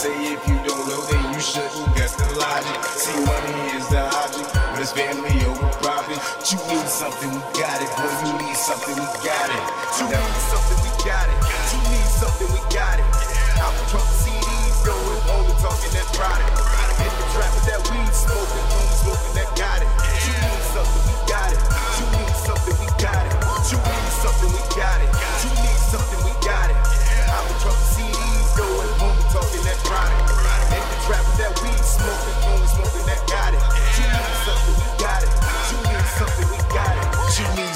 say 0.00 0.32
if 0.32 0.40
you 0.48 0.56
don't 0.64 0.80
know, 0.88 1.02
then 1.12 1.20
you 1.28 1.40
shouldn't. 1.44 1.92
That's 1.92 2.16
the 2.16 2.24
logic. 2.40 2.80
See, 2.96 3.20
money 3.20 3.76
is 3.76 3.84
the 3.92 4.00
object, 4.00 4.48
but 4.48 4.80
it's 4.80 4.96
family 4.96 5.36
over 5.44 5.68
profit. 5.84 6.16
You 6.48 6.56
need 6.72 6.88
something, 6.88 7.28
we 7.28 7.42
got 7.52 7.76
it. 7.84 7.90
Boy, 8.00 8.08
you 8.24 8.32
need 8.40 8.56
something, 8.56 8.96
we 8.96 9.04
got 9.20 9.48
it. 9.52 9.64
You 10.00 10.08
need 10.08 10.40
something, 10.48 10.80
we 10.80 10.90
got 11.04 11.28
it. 11.28 11.36
You 11.68 11.80
need 11.92 12.08
something, 12.16 12.48
we 12.48 12.60
got 12.72 12.96
it. 12.96 13.04
Out 13.60 13.76
the 13.76 13.84
trunk, 13.92 14.08
CDs 14.24 14.80
going, 14.88 15.20
only 15.36 15.52
talking 15.60 15.92
that 15.92 16.08
product. 16.16 16.48
Hit 16.96 17.12
the 17.20 17.26
trap 17.36 17.52
with 17.52 17.68
that 17.68 17.80
weed 17.92 18.12
smoking, 18.16 18.66
only 18.72 18.96
smoking 19.04 19.34
that 19.36 19.52
got 19.52 19.84
it. 19.84 19.90
You 20.24 20.32
need 20.32 20.64
something, 20.72 21.02
we 21.12 21.16
got 21.28 21.52
it. 21.52 21.60
You 22.00 22.06
need 22.16 22.36
something, 22.40 22.76
we 22.80 22.88
got 22.96 23.20
it. 23.28 23.36
You 23.68 23.76
need 23.76 24.12
something, 24.16 24.48
we 24.48 24.62
got 24.72 24.98
it. 25.04 25.12
You 25.44 25.50
need 25.60 25.80
something, 25.92 26.20
we 26.24 26.32
got 26.40 26.72
it. 26.72 26.79
Talking 29.90 30.70
that 30.70 30.86
the 30.86 30.98
trap 31.04 31.26
with 31.26 31.38
that 31.38 31.62
weed 31.62 31.82
smoking, 31.82 32.50
only 32.54 32.66
smoking 32.68 33.06
that 33.06 33.26
got 33.26 33.54
it. 33.54 33.69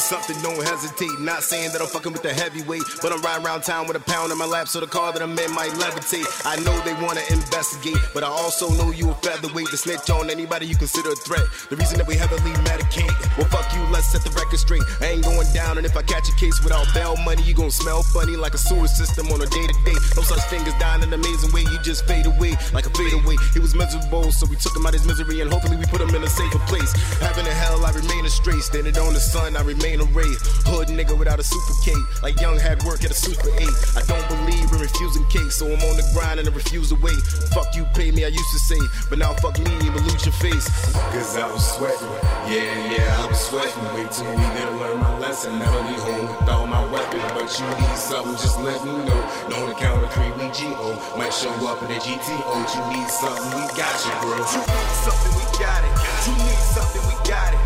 Something, 0.04 0.36
don't 0.42 0.60
hesitate. 0.60 1.18
Not 1.18 1.42
saying 1.42 1.72
that 1.72 1.80
I'm 1.80 1.88
fucking 1.88 2.12
with 2.12 2.22
the 2.22 2.32
heavyweight, 2.32 2.84
but 3.00 3.10
I'm 3.10 3.22
riding 3.22 3.46
around 3.46 3.62
town 3.62 3.88
with 3.88 3.96
a 3.96 4.04
pound 4.04 4.30
in 4.32 4.36
my 4.36 4.44
lap, 4.44 4.68
so 4.68 4.78
the 4.80 4.86
car 4.86 5.12
that 5.12 5.22
I'm 5.22 5.32
in 5.32 5.50
might 5.56 5.72
levitate. 5.80 6.28
I 6.44 6.60
know 6.60 6.76
they 6.84 6.92
wanna 7.00 7.24
investigate, 7.32 7.96
but 8.12 8.22
I 8.22 8.28
also 8.28 8.68
know 8.76 8.92
you 8.92 9.08
a 9.10 9.14
featherweight 9.24 9.68
to 9.68 9.76
snitch 9.76 10.10
on 10.10 10.28
anybody 10.28 10.66
you 10.66 10.76
consider 10.76 11.10
a 11.10 11.16
threat. 11.16 11.48
The 11.70 11.76
reason 11.76 11.96
that 11.96 12.06
we 12.06 12.16
heavily 12.16 12.52
medicate, 12.68 13.08
well 13.40 13.48
fuck 13.48 13.64
you, 13.72 13.80
let's 13.88 14.12
set 14.12 14.22
the 14.22 14.30
record 14.36 14.60
straight. 14.60 14.84
I 15.00 15.16
ain't 15.16 15.24
going 15.24 15.48
down, 15.54 15.78
and 15.78 15.86
if 15.86 15.96
I 15.96 16.02
catch 16.02 16.28
a 16.28 16.36
case 16.36 16.62
without 16.62 16.84
bail 16.92 17.16
money, 17.24 17.42
you 17.42 17.54
gon' 17.54 17.70
smell 17.70 18.02
funny 18.02 18.36
like 18.36 18.52
a 18.52 18.58
sewer 18.58 18.88
system 18.88 19.32
on 19.32 19.40
a 19.40 19.48
day 19.48 19.66
to 19.66 19.76
day. 19.88 19.96
No 20.16 20.22
such 20.22 20.44
thing 20.52 20.60
as 20.68 20.76
dying 20.76 21.02
an 21.02 21.12
amazing 21.14 21.50
way, 21.52 21.62
you 21.64 21.80
just 21.80 22.04
fade 22.04 22.26
away 22.26 22.52
like 22.76 22.84
a 22.84 22.92
fade 22.92 23.14
away. 23.16 23.36
He 23.54 23.60
was 23.60 23.74
miserable, 23.74 24.30
so 24.32 24.44
we 24.50 24.56
took 24.56 24.76
him 24.76 24.84
out 24.84 24.92
his 24.92 25.06
misery, 25.06 25.40
and 25.40 25.50
hopefully 25.50 25.80
we 25.80 25.86
put 25.86 26.00
him 26.04 26.12
in 26.14 26.22
a 26.22 26.28
safer 26.28 26.60
place. 26.68 26.92
Heaven 27.24 27.46
and 27.46 27.56
hell, 27.56 27.80
I 27.86 27.92
remain 27.92 28.26
a 28.26 28.30
straight, 28.30 28.60
standing 28.60 28.96
on 28.98 29.14
the 29.14 29.20
sun, 29.20 29.56
I 29.56 29.62
remain 29.62 29.93
a 30.00 30.08
ray. 30.16 30.32
Hood 30.66 30.88
nigga 30.88 31.16
without 31.16 31.38
a 31.38 31.44
super 31.44 31.74
cape, 31.84 32.22
like 32.22 32.40
young 32.40 32.58
had 32.58 32.82
work 32.82 33.04
at 33.04 33.10
a 33.10 33.14
super 33.14 33.50
eight. 33.58 33.74
I 33.96 34.02
don't 34.06 34.26
believe 34.28 34.70
in 34.72 34.78
refusing 34.78 35.26
cake, 35.28 35.52
so 35.52 35.66
I'm 35.66 35.82
on 35.90 35.96
the 35.96 36.06
grind 36.14 36.40
and 36.40 36.48
I 36.48 36.52
refuse 36.52 36.88
to 36.90 36.96
wait. 36.96 37.20
Fuck 37.52 37.74
you, 37.76 37.84
pay 37.94 38.10
me, 38.10 38.24
I 38.24 38.28
used 38.28 38.50
to 38.52 38.58
say, 38.58 38.80
but 39.08 39.18
now 39.18 39.32
fuck 39.34 39.58
me, 39.58 39.90
but 39.90 40.02
lose 40.02 40.24
your 40.24 40.36
face. 40.40 40.66
Cause 41.12 41.36
I 41.36 41.46
was 41.50 41.64
sweating, 41.76 42.08
yeah, 42.48 42.96
yeah, 42.96 43.22
I 43.22 43.26
was 43.26 43.38
sweating. 43.38 43.84
Wait 43.94 44.10
till 44.10 44.28
we 44.30 44.42
get 44.56 44.66
to 44.68 44.76
learn 44.76 44.98
my 45.00 45.18
lesson. 45.18 45.58
Never 45.58 45.82
be 45.84 45.94
home 46.00 46.26
with 46.26 46.48
all 46.48 46.66
my 46.66 46.84
weapons, 46.90 47.24
but 47.34 47.48
you 47.58 47.66
need 47.66 47.98
something, 47.98 48.34
just 48.40 48.58
let 48.60 48.82
me 48.84 48.92
know. 49.04 49.20
No 49.50 49.66
the 49.66 49.74
count 49.74 50.02
of 50.02 50.12
three, 50.12 50.30
we 50.38 50.48
GO. 50.54 50.96
Might 51.16 51.32
show 51.32 51.52
up 51.68 51.82
in 51.82 51.88
the 51.88 52.00
GTO. 52.00 52.54
You 52.74 52.82
need 52.96 53.08
something, 53.08 53.50
we 53.58 53.64
got 53.76 53.94
you, 54.04 54.12
bro. 54.22 54.38
You 54.38 54.62
need 54.64 54.94
something, 55.04 55.32
we 55.36 55.44
got 55.58 55.80
it. 55.84 55.94
You 56.26 56.32
need 56.40 56.62
something, 56.74 57.02
we 57.08 57.14
got 57.28 57.52
it. 57.52 57.60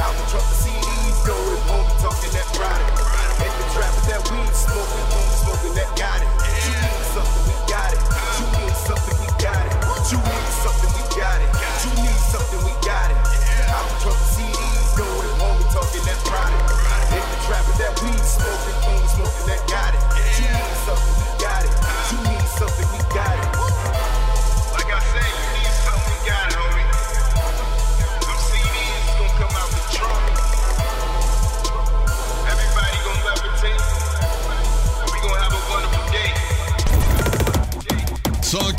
Out 0.00 0.14
the 0.16 0.24
truck, 0.30 0.44
the 0.48 0.79
go 1.26 1.36
is 1.52 1.62
home 1.68 1.86
talking 2.00 2.32
that 2.32 2.48
product. 2.56 2.96
In 3.40 3.52
the 3.60 3.66
trap 3.74 3.94
that 4.08 4.20
weed 4.30 4.54
smoking, 4.54 5.06
smoking 5.44 5.74
that 5.74 5.90
got 5.96 6.20
it. 6.20 6.30
You 6.64 6.72
need 6.72 7.04
something, 7.12 7.44
we 7.48 7.56
got 7.68 7.92
it. 7.92 8.00
You 8.38 8.46
need 8.56 8.76
something, 8.76 9.16
we 9.20 9.28
got 9.40 9.64
it. 9.64 9.74
You 10.12 10.18
need 10.18 10.50
something, 10.64 10.90
we 10.96 11.02
got 11.16 11.38
it. 11.40 11.50
You 11.84 11.90
need 12.04 12.20
something, 12.32 12.60
we 12.64 12.72
got 12.84 13.10
it. 13.10 13.19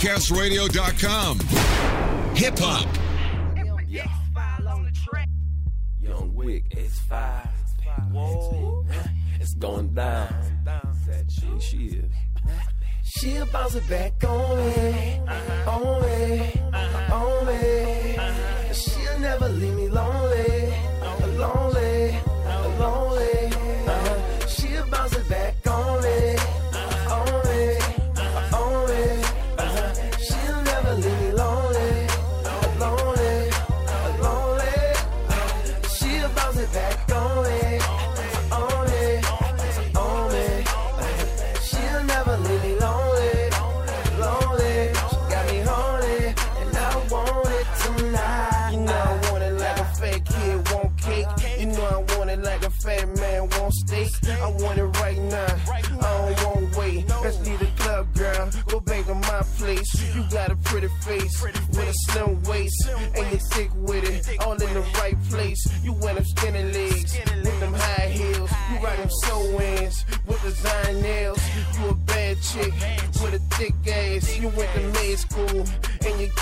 songcastradio.com. 0.02 1.40
Hip 2.36 2.58
hop. 2.58 2.88
Young 6.02 6.34
Wick, 6.34 6.64
X5. 6.70 7.48
Whoa. 8.12 8.86
It's 9.40 9.54
going 9.56 9.94
down. 9.94 10.34
That 10.66 11.32
shit, 11.32 11.62
she 11.62 11.78
is. 11.78 12.12
She'll 13.04 13.46
bounce 13.48 13.76
it 13.76 13.88
back 13.88 14.24
on 14.24 14.51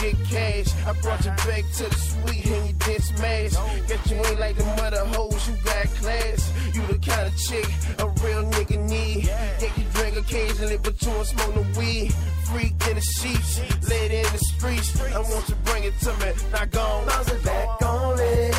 get 0.02 0.16
cash. 0.26 0.68
I 0.86 0.94
brought 1.02 1.24
you 1.26 1.32
back 1.32 1.64
to 1.78 1.84
the 1.90 1.96
suite 1.96 2.46
and 2.46 2.68
you 2.68 2.74
did 2.74 3.02
smash. 3.04 3.54
Get 3.88 4.10
you 4.10 4.18
ain't 4.18 4.40
like 4.40 4.56
the 4.56 4.66
mother 4.80 5.06
hoes, 5.06 5.48
you 5.48 5.56
got 5.64 5.86
class. 6.00 6.54
You 6.74 6.86
the 6.88 6.98
kind 7.00 7.28
of 7.28 7.38
chick 7.38 7.68
a 8.00 8.08
real 8.24 8.44
nigga 8.52 8.78
need. 8.90 9.26
Yeah, 9.26 9.74
you 9.78 9.86
drink 9.94 10.18
occasionally, 10.18 10.78
but 10.78 11.02
you 11.02 11.12
don't 11.12 11.26
smoke 11.26 11.56
no 11.56 11.66
weed. 11.78 12.14
Freak 12.46 12.74
in 12.90 12.96
the 12.96 13.02
sheets, 13.02 13.60
laid 13.90 14.12
in 14.12 14.32
the 14.32 14.40
streets. 14.40 15.00
I 15.02 15.20
want 15.20 15.48
you 15.50 15.56
to 15.56 15.62
bring 15.62 15.84
it 15.84 15.98
to 16.00 16.12
me. 16.18 16.32
Now 16.52 16.66
go 16.66 16.82
on. 16.82 17.08
Bounce 17.08 17.32
it 17.32 17.44
back 17.44 17.82
on 17.82 18.18
me, 18.18 18.52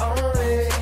on 0.00 0.38
me, 0.38 0.73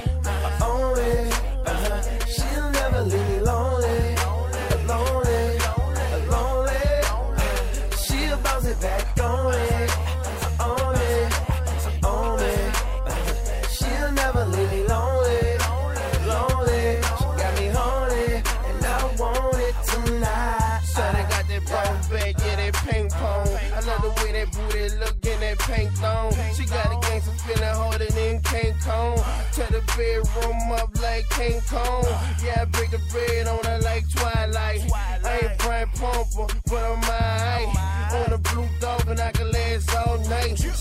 pink 25.72 25.90
thong. 25.92 26.32
She 26.54 26.64
got 26.66 26.86
a 26.86 26.98
gangster 27.08 27.32
feeling 27.44 27.74
harder 27.74 28.10
than 28.10 28.40
King 28.42 28.74
Kong. 28.84 29.18
Tear 29.52 29.68
the 29.68 29.82
bedroom 29.96 30.72
up 30.72 30.90
like 31.00 31.28
King 31.30 31.60
Kong. 31.68 32.04
Yeah, 32.44 32.62
I 32.62 32.64
break 32.66 32.90
the 32.90 33.00
bread 33.10 33.46
on 33.46 33.64
her 33.64 33.78
like 33.80 34.04
Twilight. 34.10 34.82
I 35.24 35.38
ain't 35.42 35.58
Brian 35.58 35.88
Pumper, 35.94 36.46
but 36.68 36.82
I'm 36.82 37.00
my 37.00 38.20
On 38.24 38.30
the 38.30 38.38
blue 38.38 38.68
dog 38.80 39.08
and 39.08 39.20
I 39.20 39.32
can 39.32 39.51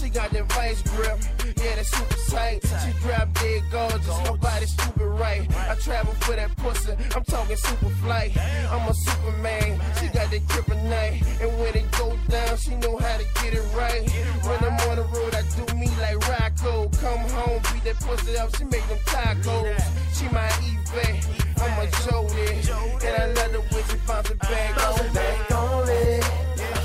She 0.02 0.10
got 0.10 0.32
that 0.32 0.52
vice 0.54 0.82
grip, 0.82 1.20
yeah, 1.58 1.76
that's 1.76 1.90
super 1.90 2.16
tight. 2.32 2.62
She 2.64 2.92
drop 3.02 3.32
dead 3.34 3.64
gorgeous, 3.72 4.18
her 4.28 4.38
body 4.38 4.66
stupid 4.66 5.06
right. 5.06 5.48
I 5.70 5.76
travel 5.76 6.14
for 6.22 6.36
that 6.36 6.56
pussy, 6.58 6.94
I'm 7.16 7.24
talking 7.24 7.56
super 7.56 7.90
flight. 8.02 8.36
I'm 8.72 8.90
a 8.90 8.94
superman, 8.94 9.80
she 10.00 10.08
got 10.08 10.32
that 10.32 10.42
kryptonite. 10.48 11.42
And 11.42 11.60
when 11.60 11.76
it 11.76 11.92
go 11.92 12.18
down, 12.30 12.58
she 12.58 12.76
know 12.76 12.98
how 12.98 13.18
to 13.18 13.26
get 13.42 13.54
it 13.54 13.66
right. 13.76 14.10
When 14.42 14.64
I'm 14.64 14.90
on 14.90 14.96
the 14.98 15.04
road, 15.14 15.36
I 15.36 15.44
do 15.54 15.76
me 15.76 15.88
like 16.00 16.18
Rocco. 16.28 16.90
Come 16.98 17.30
home, 17.30 17.62
beat 17.74 17.84
that 17.84 18.00
pussy 18.02 18.38
up, 18.38 18.56
she 18.56 18.64
make 18.66 18.88
them 18.88 19.00
tacos. 19.06 19.82
She 20.18 20.26
my 20.30 20.50
eBay, 20.66 21.22
I'm 21.62 21.78
a 21.78 21.86
Jody. 22.04 22.58
And 23.06 23.22
I 23.22 23.26
love 23.34 23.52
the 23.54 23.60
way 23.76 23.84
she 23.90 23.98
bounce 24.08 24.32
it 24.32 24.40
back 24.40 24.78
on 24.84 25.06
it 25.16 25.52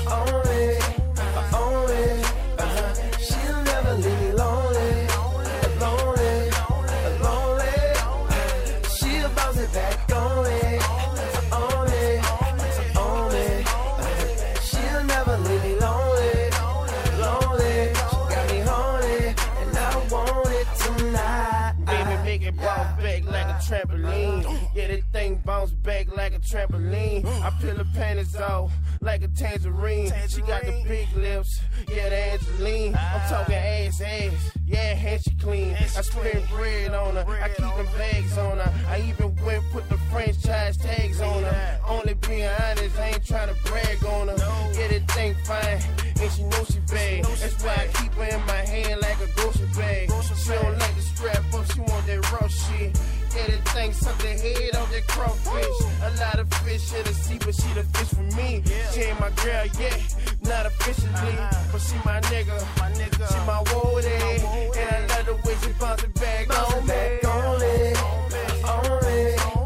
on 0.07 0.43
me, 0.47 0.77
me, 0.77 0.86
Yeah, 24.77 24.89
that 24.89 25.11
thing 25.11 25.41
bounce 25.43 25.71
back 25.71 26.15
like 26.15 26.35
a 26.35 26.39
trampoline. 26.39 27.25
I 27.41 27.49
peel 27.59 27.77
her 27.77 27.87
panties 27.95 28.35
off 28.35 28.71
like 29.01 29.23
a 29.23 29.27
tangerine. 29.27 30.13
She 30.29 30.41
got 30.41 30.61
the 30.65 30.83
big 30.87 31.07
lips, 31.15 31.59
yeah, 31.89 32.09
the 32.09 32.15
Angeline. 32.15 32.95
I'm 32.95 33.27
talking 33.27 33.55
ass, 33.55 33.99
ass, 34.01 34.51
yeah, 34.67 34.93
hand 34.93 35.23
she 35.23 35.31
clean. 35.37 35.73
I 35.73 36.01
spend 36.01 36.47
bread 36.49 36.93
on 36.93 37.15
her, 37.15 37.25
I 37.41 37.47
keep 37.47 37.57
them 37.57 37.87
bags 37.97 38.37
on 38.37 38.59
her. 38.59 38.71
I 38.87 39.01
even 39.01 39.35
went 39.43 39.63
put 39.71 39.89
the 39.89 39.97
franchise 40.11 40.77
tags 40.77 41.21
on 41.21 41.41
her. 41.41 41.79
Only 41.87 42.13
being 42.13 42.47
honest, 42.61 42.99
I 42.99 43.07
ain't 43.07 43.25
trying 43.25 43.47
to 43.47 43.59
brag 43.63 44.05
on 44.05 44.27
her. 44.27 44.35
Yeah, 44.77 44.89
that 44.89 45.11
thing 45.11 45.35
fine, 45.43 45.81
and 46.21 46.31
she 46.33 46.43
know 46.43 46.63
she 46.65 46.77
bad. 46.81 47.25
That's 47.25 47.63
why 47.63 47.73
I 47.73 47.87
keep 47.99 48.13
her 48.13 48.25
in 48.25 48.45
my 48.45 48.61
hand 48.63 49.01
like 49.01 49.19
a 49.21 49.27
grocery 49.41 49.69
bag. 49.75 50.11
She 50.21 50.51
don't 50.51 50.77
like 50.77 50.86
want 52.47 52.51
shit. 52.51 52.99
Yeah, 53.35 53.47
that 53.47 53.67
thing 53.69 53.93
suck 53.93 54.17
the 54.19 54.27
head 54.27 54.75
off 54.75 54.91
that 54.91 55.07
crawfish. 55.07 55.79
A 56.01 56.09
lot 56.19 56.39
of 56.39 56.51
fish 56.63 56.93
in 56.93 57.03
the 57.03 57.13
sea, 57.13 57.37
but 57.39 57.55
she 57.55 57.73
the 57.73 57.83
fish 57.83 58.09
for 58.09 58.35
me. 58.37 58.63
She 58.93 59.01
ain't 59.01 59.19
my 59.19 59.29
girl 59.43 59.65
yet, 59.79 60.15
not 60.41 60.65
officially, 60.65 61.35
but 61.71 61.81
she 61.81 61.95
my 62.05 62.19
nigga. 62.31 62.57
She 63.29 63.39
my 63.45 63.59
woody, 63.73 64.07
and 64.79 65.11
I 65.11 65.17
love 65.17 65.25
the 65.25 65.33
way 65.45 65.55
she 65.61 65.71
bounce 65.79 66.03
it 66.03 66.13
back 66.15 66.47
on 66.49 66.81
me. 66.81 66.87
back 66.87 67.25
on 67.25 67.59
me, 67.59 69.56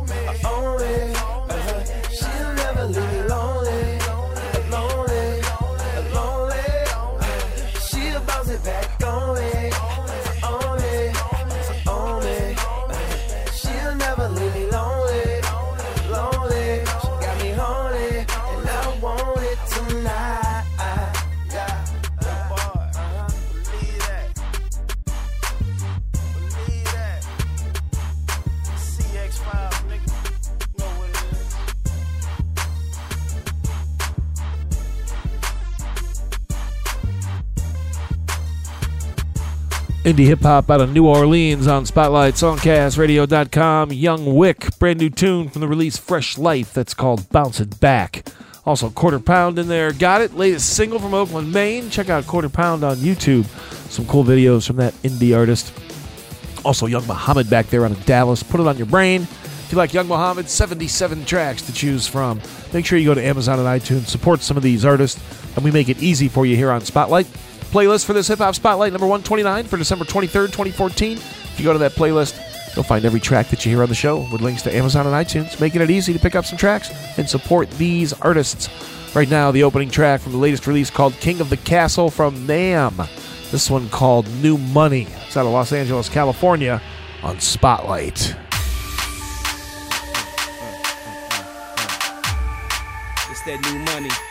Indie 40.12 40.26
hip 40.26 40.42
hop 40.42 40.70
out 40.70 40.82
of 40.82 40.92
New 40.92 41.08
Orleans 41.08 41.68
on 41.68 41.86
Spotlight 41.86 42.34
Songcastradio.com. 42.34 43.94
Young 43.94 44.36
Wick, 44.36 44.78
brand 44.78 45.00
new 45.00 45.10
tune 45.10 45.48
from 45.48 45.62
the 45.62 45.70
release 45.70 45.96
Fresh 45.96 46.38
Life 46.38 46.74
that's 46.74 46.94
called 46.94 47.30
Bounce 47.30 47.62
It 47.62 47.80
Back. 47.80 48.28
Also, 48.66 48.90
Quarter 48.90 49.22
Pound 49.22 49.58
in 49.58 49.70
there. 49.70 49.94
Got 49.94 50.20
it. 50.20 50.36
Latest 50.36 50.76
single 50.76 51.00
from 51.00 51.14
Oakland, 51.14 51.54
Maine. 51.54 51.90
Check 51.90 52.10
out 52.10 52.28
Quarter 52.28 52.50
Pound 52.50 52.84
on 52.84 52.98
YouTube. 52.98 53.46
Some 53.90 54.06
cool 54.06 54.26
videos 54.26 54.68
from 54.68 54.76
that 54.78 54.94
indie 54.96 55.34
artist. 55.34 55.72
Also, 56.66 56.88
Young 56.88 57.08
Muhammad 57.08 57.50
back 57.50 57.68
there 57.68 57.86
out 57.86 57.92
of 57.92 58.06
Dallas. 58.06 58.44
Put 58.44 58.60
it 58.60 58.68
on 58.68 58.76
your 58.78 58.88
brain. 58.88 59.22
If 59.22 59.68
you 59.72 59.78
like 59.78 59.94
Young 59.94 60.10
Muhammad, 60.10 60.50
77 60.50 61.24
tracks 61.24 61.62
to 61.62 61.74
choose 61.74 62.06
from. 62.06 62.42
Make 62.74 62.86
sure 62.86 63.00
you 63.00 63.06
go 63.06 63.14
to 63.14 63.24
Amazon 63.24 63.60
and 63.60 63.68
iTunes. 63.82 64.08
Support 64.08 64.42
some 64.42 64.58
of 64.58 64.64
these 64.64 64.84
artists. 64.84 65.22
and 65.56 65.64
we 65.64 65.72
make 65.72 65.88
it 65.88 66.04
easy 66.04 66.28
for 66.28 66.46
you 66.46 66.58
here 66.58 66.70
on 66.70 66.82
Spotlight. 66.82 67.28
Playlist 67.72 68.04
for 68.04 68.12
this 68.12 68.28
Hip 68.28 68.40
Hop 68.40 68.54
Spotlight 68.54 68.92
number 68.92 69.08
129 69.08 69.64
for 69.64 69.78
December 69.78 70.04
23rd, 70.04 70.48
2014. 70.48 71.16
If 71.16 71.56
you 71.58 71.64
go 71.64 71.72
to 71.72 71.80
that 71.80 71.94
playlist, 71.94 72.38
you'll 72.76 72.84
find 72.84 73.06
every 73.06 73.22
track 73.22 73.48
that 73.48 73.66
you 73.66 73.72
hear 73.72 73.82
on 73.82 73.88
the 73.88 73.96
show 73.96 74.28
with 74.30 74.42
links 74.42 74.62
to 74.64 74.76
Amazon 74.76 75.08
and 75.08 75.16
iTunes, 75.16 75.58
making 75.62 75.82
it 75.82 75.90
easy 75.90 76.12
to 76.12 76.20
pick 76.20 76.36
up 76.36 76.44
some 76.44 76.58
tracks 76.58 76.92
and 77.18 77.30
support 77.30 77.72
these 77.72 78.12
artists. 78.12 78.68
Right 79.16 79.30
now, 79.30 79.52
the 79.52 79.64
opening 79.64 79.90
track 79.90 80.20
from 80.20 80.34
the 80.34 80.38
latest 80.38 80.68
release 80.68 80.90
called 80.90 81.14
King 81.22 81.40
of 81.40 81.50
the 81.50 81.56
Castle 81.56 82.10
from 82.10 82.46
Nam. 82.46 82.98
This 83.52 83.70
one 83.70 83.88
called 83.88 84.28
New 84.42 84.58
Money. 84.58 85.08
It's 85.26 85.38
out 85.38 85.46
of 85.46 85.54
Los 85.54 85.72
Angeles, 85.72 86.10
California 86.10 86.82
on 87.24 87.40
Spotlight. 87.40 88.36
It's 93.30 93.44
that 93.46 93.62
new 93.64 93.80
money. 93.94 94.31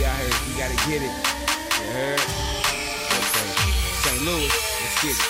We 0.00 0.06
out 0.06 0.16
here, 0.16 0.32
we 0.48 0.52
gotta 0.56 0.78
get 0.88 1.02
it. 1.04 1.12
You 1.12 1.92
heard? 1.92 2.20
Okay. 3.20 3.48
St. 4.00 4.22
Louis, 4.24 4.48
let's 4.48 4.96
get 5.04 5.12
it. 5.12 5.28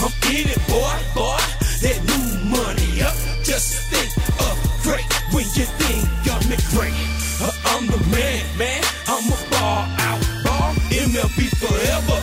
I'm 0.00 0.08
in 0.32 0.48
it, 0.48 0.62
boy, 0.64 0.96
boy. 1.12 1.36
That 1.84 2.00
new 2.08 2.24
money 2.48 3.02
up. 3.04 3.12
Just 3.44 3.92
think 3.92 4.16
of 4.16 4.56
great 4.80 5.04
when 5.36 5.44
you 5.52 5.68
think 5.76 6.08
of 6.32 6.40
me 6.48 6.56
great. 6.72 6.96
Uh, 7.36 7.52
I'm 7.76 7.84
the 7.86 8.00
man, 8.08 8.48
man. 8.56 8.82
I'm 9.06 9.28
a 9.28 9.36
ball 9.52 9.84
out, 10.00 10.24
ball. 10.42 10.72
MLB 10.88 11.52
forever. 11.60 12.16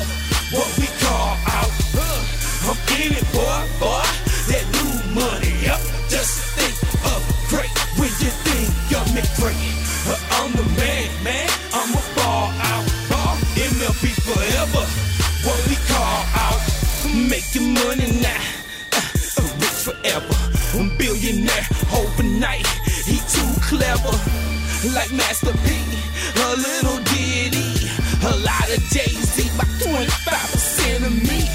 What 0.57 0.76
Making 17.38 17.76
money 17.76 18.10
now. 18.17 18.41
Uh, 18.97 19.06
rich 19.62 19.78
forever. 19.86 20.34
I'm 20.73 20.89
billionaire 20.97 21.67
overnight. 21.93 22.65
He 23.06 23.21
too 23.30 23.52
clever. 23.62 24.17
Like 24.89 25.13
Master 25.13 25.54
P. 25.62 25.69
A 26.34 26.50
little 26.58 26.97
ditty. 27.06 27.93
A 28.26 28.34
lot 28.41 28.67
of 28.73 28.82
Jay-Z. 28.89 29.54
About 29.54 29.69
25% 29.86 31.06
of 31.06 31.13
me. 31.30 31.45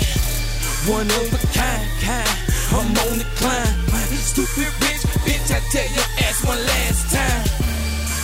One 0.86 1.10
of 1.18 1.34
a 1.34 1.40
kind, 1.50 1.90
kind. 1.98 2.30
I'm 2.78 2.86
on 3.02 3.18
the 3.18 3.26
climb. 3.34 3.74
Stupid 4.22 4.70
rich 4.86 5.02
bitch, 5.26 5.50
I 5.50 5.58
tell 5.74 5.88
your 5.98 6.08
ass 6.22 6.46
one 6.46 6.62
last 6.62 7.10
time. 7.10 7.42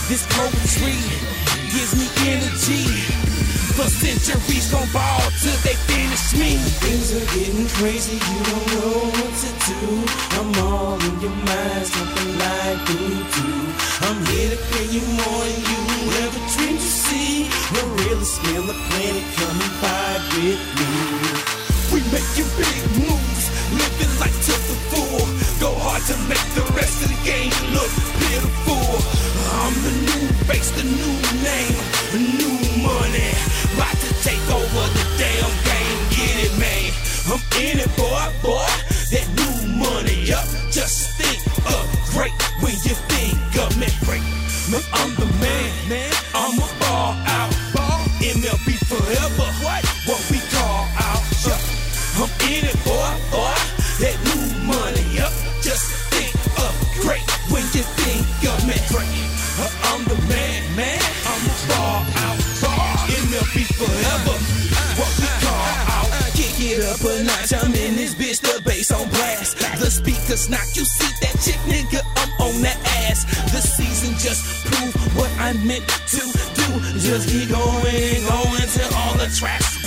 This 0.07 0.23
poetry 0.31 0.95
gives 1.75 1.91
me 1.99 2.07
energy. 2.23 2.87
For 3.75 3.83
centuries 3.83 4.71
gon' 4.71 4.87
ball 4.93 5.19
finish 5.39 5.58
me. 6.39 6.55
Things 6.79 7.11
are 7.13 7.27
getting 7.35 7.67
crazy, 7.77 8.15
you 8.15 8.39
don't 8.47 8.67
know 8.73 8.95
what 9.11 9.33
to 9.43 9.49
do. 9.67 9.83
I'm 10.39 10.51
all 10.63 10.95
in 10.95 11.15
your 11.19 11.35
mind, 11.43 11.85
something 11.85 12.31
like 12.39 12.79
voodoo. 12.87 13.55
I'm 14.07 14.19
here 14.31 14.55
to 14.55 14.59
bring 14.71 14.89
you 14.95 15.03
more 15.19 15.43
than 15.43 15.59
you 15.69 15.81
ever 16.23 16.41
dreamed 16.55 16.79
to 16.79 16.91
see. 17.05 17.51
The 17.75 17.83
realest 17.99 18.39
man 18.47 18.63
the 18.71 18.77
planet, 18.87 19.25
come 19.35 19.57
and 19.59 19.75
vibe 19.83 20.25
with 20.39 20.63
me. 20.79 20.91
We 21.91 21.99
making 22.15 22.49
big 22.55 22.83
moves, 23.03 23.45
living 23.75 24.13
life 24.23 24.39
to 24.47 24.55
the 24.69 24.77
full. 24.89 25.23
Go 25.59 25.75
hard 25.83 26.03
to 26.07 26.15
make 26.31 26.47
the 26.55 26.65
rest 26.79 27.03
of 27.03 27.09
the 27.11 27.19
game 27.27 27.53
look 27.75 27.91
pitiful. 28.23 28.87
I'm 29.59 29.75
the 29.83 29.93
new 30.07 30.23
face, 30.47 30.71
the 30.71 30.87
new 30.87 31.15
name, 31.43 31.98
speakers 69.99 70.49
knock. 70.49 70.67
You 70.75 70.85
see 70.85 71.11
that 71.21 71.35
chick, 71.43 71.59
nigga? 71.67 72.01
I'm 72.15 72.31
on 72.39 72.61
that 72.61 72.79
ass. 73.07 73.25
The 73.51 73.61
season 73.61 74.15
just 74.17 74.41
proved 74.65 74.95
what 75.15 75.31
I 75.39 75.53
meant 75.53 75.87
to 75.87 76.23
do. 76.55 76.67
Just 76.99 77.29
keep 77.29 77.49
going, 77.49 78.21
going 78.27 78.69
all 78.95 79.15
the 79.17 79.29
tracks. 79.37 79.78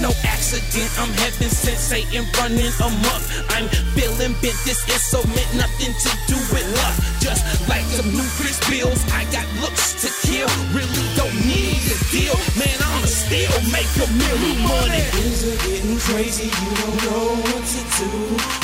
No 0.00 0.08
accident. 0.24 0.88
I'm 0.96 1.12
heaven 1.20 1.52
sent, 1.52 1.76
Satan 1.76 2.24
running 2.40 2.72
amok. 2.80 3.20
I'm 3.52 3.68
feeling 3.92 4.32
bent. 4.40 4.56
This 4.64 4.80
is 4.88 5.02
so 5.04 5.20
meant 5.28 5.52
nothing 5.52 5.92
to 5.92 6.10
do 6.24 6.40
with 6.48 6.64
luck. 6.80 6.96
Just 7.20 7.44
like 7.68 7.84
some 7.84 8.08
new 8.08 8.24
Chris 8.40 8.56
bills, 8.64 9.04
I 9.12 9.28
got 9.28 9.44
looks 9.60 10.00
to 10.00 10.08
kill. 10.24 10.48
Really 10.72 11.04
don't 11.20 11.36
need 11.44 11.84
a 11.84 11.98
deal, 12.08 12.32
man. 12.56 12.76
I'ma 12.80 13.12
still 13.12 13.52
make 13.68 13.92
a 14.00 14.08
million 14.08 14.58
money. 14.64 15.04
Things 15.20 15.44
are 15.44 15.60
getting 15.68 16.00
crazy, 16.00 16.48
you 16.48 16.70
don't 16.80 16.96
know 17.04 17.36
what 17.44 17.60
to 17.60 17.80
do. 18.00 18.12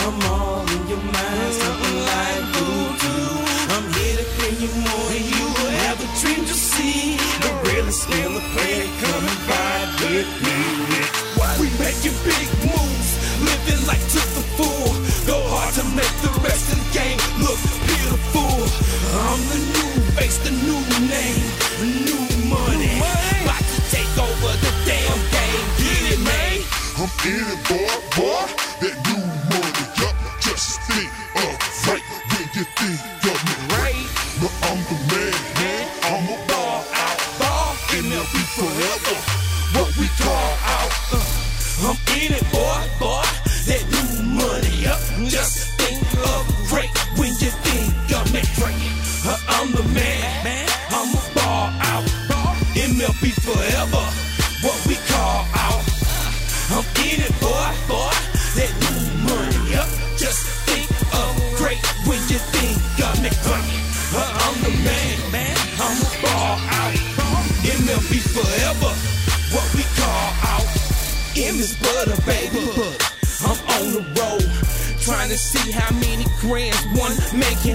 I'm 0.08 0.16
all 0.32 0.64
in 0.72 0.88
your 0.88 1.04
mind, 1.04 1.52
something 1.52 1.98
like 2.00 2.44
voodoo. 2.56 3.44
I'm 3.76 3.86
here 3.92 4.24
to 4.24 4.26
bring 4.40 4.56
you 4.64 4.72
more 4.88 5.06
than 5.12 5.24
you 5.36 5.46
ever 5.84 6.06
dreamed 6.16 6.48
to 6.48 6.56
see. 6.56 7.20
The 7.44 7.52
realest 7.68 8.08
on 8.08 8.40
the 8.40 8.44
planet, 8.56 8.88
come 9.04 9.24
and 9.28 9.46
with 10.00 10.32
me. 10.42 10.75
Making 11.96 12.18
big 12.24 12.48
moves, 12.60 13.10
living 13.40 13.86
life 13.86 14.04
to 14.12 14.20
the 14.36 14.44
full. 14.56 14.92
Go 15.26 15.40
hard 15.48 15.72
to 15.74 15.84
make 15.96 16.12
the 16.20 16.28
rest 16.44 16.72
of 16.72 16.76
the 16.76 16.88
game 16.92 17.16
look 17.40 17.56
beautiful. 17.88 18.52
I'm 19.16 19.40
the 19.48 19.60
new 19.72 20.02
face, 20.12 20.36
the 20.38 20.50
new 20.50 20.82
name, 21.08 21.40
the 21.80 21.86
new 22.04 22.50
money. 22.52 23.00
About 23.00 23.64
to 23.64 23.80
take 23.88 24.12
over 24.18 24.52
the 24.60 24.72
damn 24.84 25.20
game. 25.32 25.64
Get 25.80 26.12
it, 26.12 26.20
man? 26.20 26.60
I'm 26.98 27.08
in 27.24 27.44
it, 27.48 27.68
boy. 27.68 27.85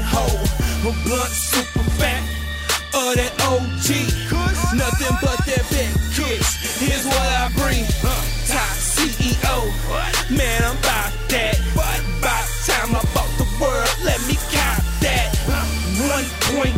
Making 0.01 0.07
whole. 0.07 0.91
A 0.91 0.93
blunt 1.03 1.31
super 1.31 1.83
fat. 1.97 2.23
Of 2.93 3.15
that 3.15 3.33
OG. 3.47 3.87
Nothing 4.75 5.17
but 5.21 5.39
that 5.45 5.63
big 5.69 5.91
kush. 6.15 6.79
Here's 6.79 7.05
what 7.05 7.27
I 7.39 7.49
bring. 7.55 7.85
Uh, 8.03 8.11
top 8.47 8.75
CEO. 8.75 9.71
Man, 10.29 10.63
I'm 10.63 10.77
about 10.77 11.13
that. 11.29 11.55
But 11.75 11.99
about 12.19 12.47
time 12.65 12.95
I 12.95 13.03
bought 13.13 13.31
the 13.37 13.47
world. 13.61 13.95
Let 14.03 14.19
me 14.27 14.35
cop 14.51 14.83
that. 15.01 15.31
1.8 16.01 16.71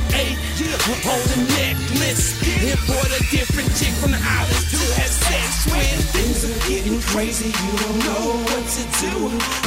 on 1.08 1.22
the 1.32 1.40
necklace. 1.56 2.34
Import 2.64 3.08
a 3.08 3.22
different 3.32 3.70
chick 3.76 3.94
from 4.02 4.12
the 4.12 4.22
islands 4.22 4.70
to 4.72 4.80
have 5.00 5.10
sex 5.10 5.66
with. 5.66 6.12
Things 6.12 6.44
are 6.46 6.70
getting 6.70 7.00
crazy, 7.02 7.50
you 7.50 7.74
don't 7.78 8.00
know 8.06 8.26
what 8.48 8.64
to 8.68 8.84
do. 9.02 9.63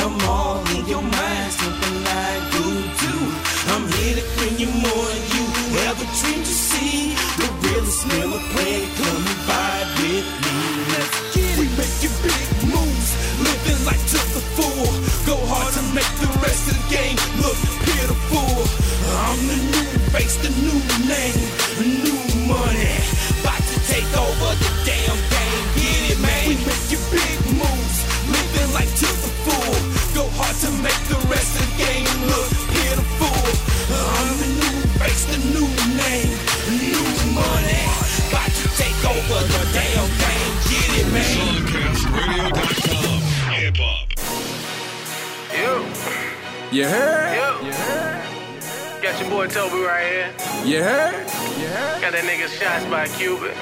You 50.77 50.83
heard? 50.83 51.15
You 51.59 51.69
heard? 51.69 52.03
Got 52.03 52.13
that 52.13 52.25
nigga 52.29 52.49
shots 52.53 52.85
by 52.93 53.09
Cupid. 53.17 53.57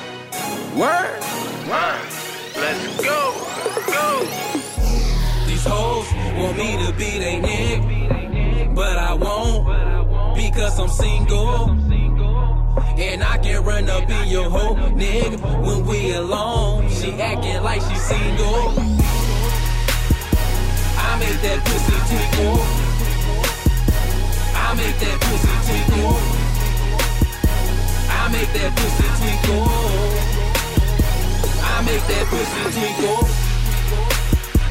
Word? 0.75 1.15
Uh, 1.71 1.95
let's 2.57 3.05
go. 3.07 3.39
Go. 3.87 4.27
These 5.47 5.65
hoes 5.65 6.11
want 6.37 6.59
me 6.59 6.75
to 6.85 6.93
be 6.95 7.19
they 7.23 7.39
nigga, 7.39 8.75
but 8.75 8.99
I 8.99 9.15
won't 9.15 10.35
because 10.35 10.77
I'm 10.81 10.89
single. 10.89 11.71
And 12.99 13.23
I 13.23 13.39
can 13.39 13.63
run 13.63 13.89
up 13.89 14.11
in 14.11 14.27
your 14.27 14.51
hoe, 14.51 14.75
nigga, 14.75 15.39
when 15.65 15.87
we 15.87 16.15
alone. 16.15 16.89
She 16.89 17.13
acting 17.13 17.63
like 17.63 17.81
she 17.81 17.95
single. 17.95 18.75
I 20.99 21.17
make 21.21 21.41
that 21.43 21.63
pussy 21.65 21.97
tinkle. 22.11 22.84
That 28.55 28.71
pussy 28.77 29.09
tinkle. 29.21 29.67
I 31.63 31.83
make 31.83 32.05
that 32.11 32.25
pussy 32.31 32.63
tinkle. 32.79 33.27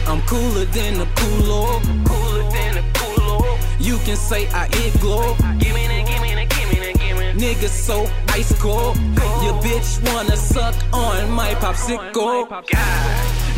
I'm 0.08 0.22
cooler 0.24 0.66
than 0.66 1.00
the 1.00 1.06
coolo. 1.20 1.82
Cooler 2.06 2.44
than 2.52 2.76
the 2.76 2.84
coolo. 2.98 3.58
You 3.80 3.98
can 4.00 4.16
say 4.16 4.48
I 4.50 4.68
it 4.72 5.00
glow. 5.02 5.36
Give 5.60 5.74
me 5.76 5.88
that, 5.88 6.08
give 6.08 6.22
me 6.22 6.34
that, 6.36 6.50
give 6.50 6.70
me 6.72 6.80
that, 6.80 7.00
give 7.00 7.18
me 7.18 7.24
that. 7.24 7.36
Nigga 7.36 7.68
so 7.68 8.08
ice 8.30 8.54
cold. 8.60 8.98
Your 9.44 9.56
bitch 9.62 10.00
wanna 10.14 10.38
suck 10.38 10.76
on 10.94 11.30
my 11.30 11.54
popsicle. 11.56 12.50
God. 12.50 12.66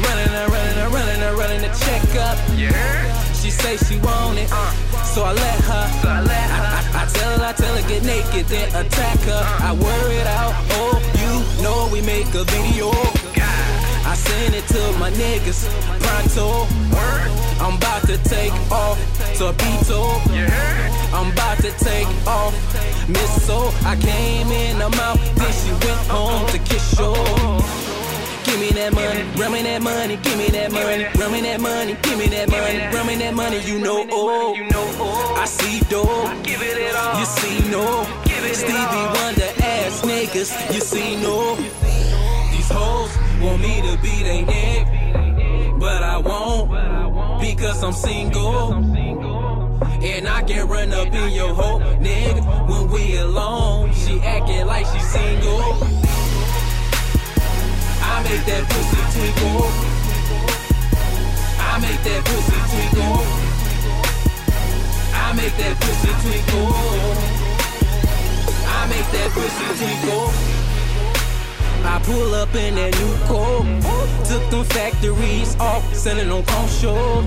Running 0.05 0.33
her, 0.37 0.47
running 0.47 0.77
her, 0.81 0.89
running 0.89 1.21
her, 1.21 1.35
running 1.35 1.61
the 1.61 1.71
check 1.85 2.03
up. 2.17 2.37
She 3.45 3.51
say 3.51 3.77
she 3.77 3.99
want 3.99 4.39
it, 4.39 4.49
uh. 4.51 4.71
so 5.03 5.23
I 5.23 5.31
let 5.31 5.59
her. 5.69 5.85
I, 6.09 6.17
I, 6.17 7.03
I 7.03 7.05
tell 7.05 7.37
her, 7.37 7.45
I 7.45 7.53
tell 7.53 7.75
her 7.75 7.87
get 7.87 8.03
naked, 8.03 8.47
then 8.47 8.67
attack 8.73 9.19
her. 9.19 9.43
I 9.61 9.71
wear 9.71 10.11
it 10.19 10.25
out. 10.25 10.55
Oh, 10.81 10.97
you 11.21 11.61
know 11.61 11.87
we 11.93 12.01
make 12.01 12.25
a 12.33 12.43
video. 12.43 12.89
I 14.01 14.15
send 14.17 14.55
it 14.55 14.65
to 14.73 14.81
my 14.97 15.11
niggas 15.11 15.69
pronto. 16.01 16.65
I'm 17.61 17.77
about 17.77 18.07
to 18.07 18.17
take 18.23 18.53
off 18.71 18.97
torpedo. 19.37 20.01
I'm 21.13 21.31
about 21.31 21.57
to 21.59 21.69
take 21.77 22.07
off 22.25 22.57
missile. 23.07 23.69
I 23.85 23.95
came 23.95 24.47
in 24.47 24.79
the 24.79 24.89
mouth, 24.89 25.21
then 25.35 25.53
she 25.53 25.69
went 25.85 26.07
home 26.09 26.47
to 26.49 26.57
kiss 26.57 26.97
you. 26.97 27.84
Give 28.55 28.63
me 28.63 28.71
that 28.79 28.93
money, 28.93 29.23
run 29.35 29.51
me 29.51 29.61
that 29.63 29.81
money, 29.81 30.15
give 30.15 30.37
me 30.37 30.47
that 30.47 30.71
money, 30.71 31.03
run 31.19 31.31
me 31.33 31.41
that 31.41 31.59
money, 31.59 31.97
give 32.01 32.17
me 32.17 32.27
that 32.27 32.49
money, 32.49 32.95
run 32.95 33.05
me 33.05 33.15
that 33.15 33.33
money, 33.33 33.59
you 33.59 33.79
know, 33.79 34.07
oh. 34.09 34.55
oh, 34.73 35.35
I 35.37 35.43
see 35.43 35.81
dough, 35.89 36.31
you 36.45 37.25
see 37.25 37.69
no, 37.69 38.07
Stevie 38.53 39.07
Wonder 39.11 39.51
ass 39.59 40.03
niggas, 40.03 40.73
you 40.73 40.79
see 40.79 41.17
no. 41.17 41.57
These 42.55 42.69
hoes 42.71 43.11
want 43.41 43.61
me 43.61 43.81
to 43.81 43.97
be 44.01 44.23
they 44.23 44.45
nigga, 44.45 45.77
but 45.77 46.01
I 46.01 46.17
won't 46.17 47.41
because 47.41 47.83
I'm 47.83 47.91
single. 47.91 48.71
And 50.01 50.29
I 50.29 50.43
can 50.43 50.65
run 50.69 50.93
up 50.93 51.07
in 51.07 51.33
your 51.33 51.53
hoe, 51.53 51.79
nigga, 51.99 52.69
when 52.69 52.89
we 52.89 53.17
alone. 53.17 53.91
She 53.93 54.21
acting 54.21 54.65
like 54.65 54.85
she 54.85 54.99
single. 54.99 56.04
I 58.25 58.27
make 58.27 58.45
that 58.45 58.65
pussy 58.69 59.01
twinkle. 59.13 59.69
I 61.61 61.77
make 61.77 62.01
that 62.05 62.25
pussy 62.25 62.57
twinkle. 62.71 63.21
I 65.13 65.33
make 65.37 65.55
that 65.61 65.75
pussy 65.79 66.11
twinkle. 66.23 66.73
I 68.65 68.87
make 68.89 69.09
that 69.13 69.29
pussy 69.29 69.67
twinkle. 69.77 70.33
I 71.85 72.01
pull 72.03 72.33
up 72.33 72.55
in 72.55 72.73
that 72.75 72.97
new 72.97 73.15
coat. 73.27 73.65
Took 74.25 74.49
them 74.49 74.65
factories 74.73 75.55
off, 75.59 75.83
selling 75.93 76.31
on 76.31 76.67
show. 76.67 77.21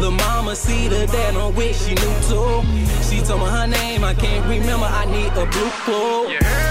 Lil' 0.00 0.10
mama 0.10 0.56
see 0.56 0.88
the 0.88 1.06
dad 1.06 1.36
on 1.36 1.54
which 1.54 1.76
she 1.76 1.94
knew 1.94 2.16
too. 2.26 2.62
She 3.08 3.22
told 3.22 3.42
me 3.42 3.46
her 3.46 3.68
name, 3.68 4.02
I 4.02 4.14
can't 4.14 4.44
remember. 4.48 4.86
I 4.86 5.04
need 5.04 5.30
a 5.38 5.46
blue 5.46 5.70
quote. 5.84 6.67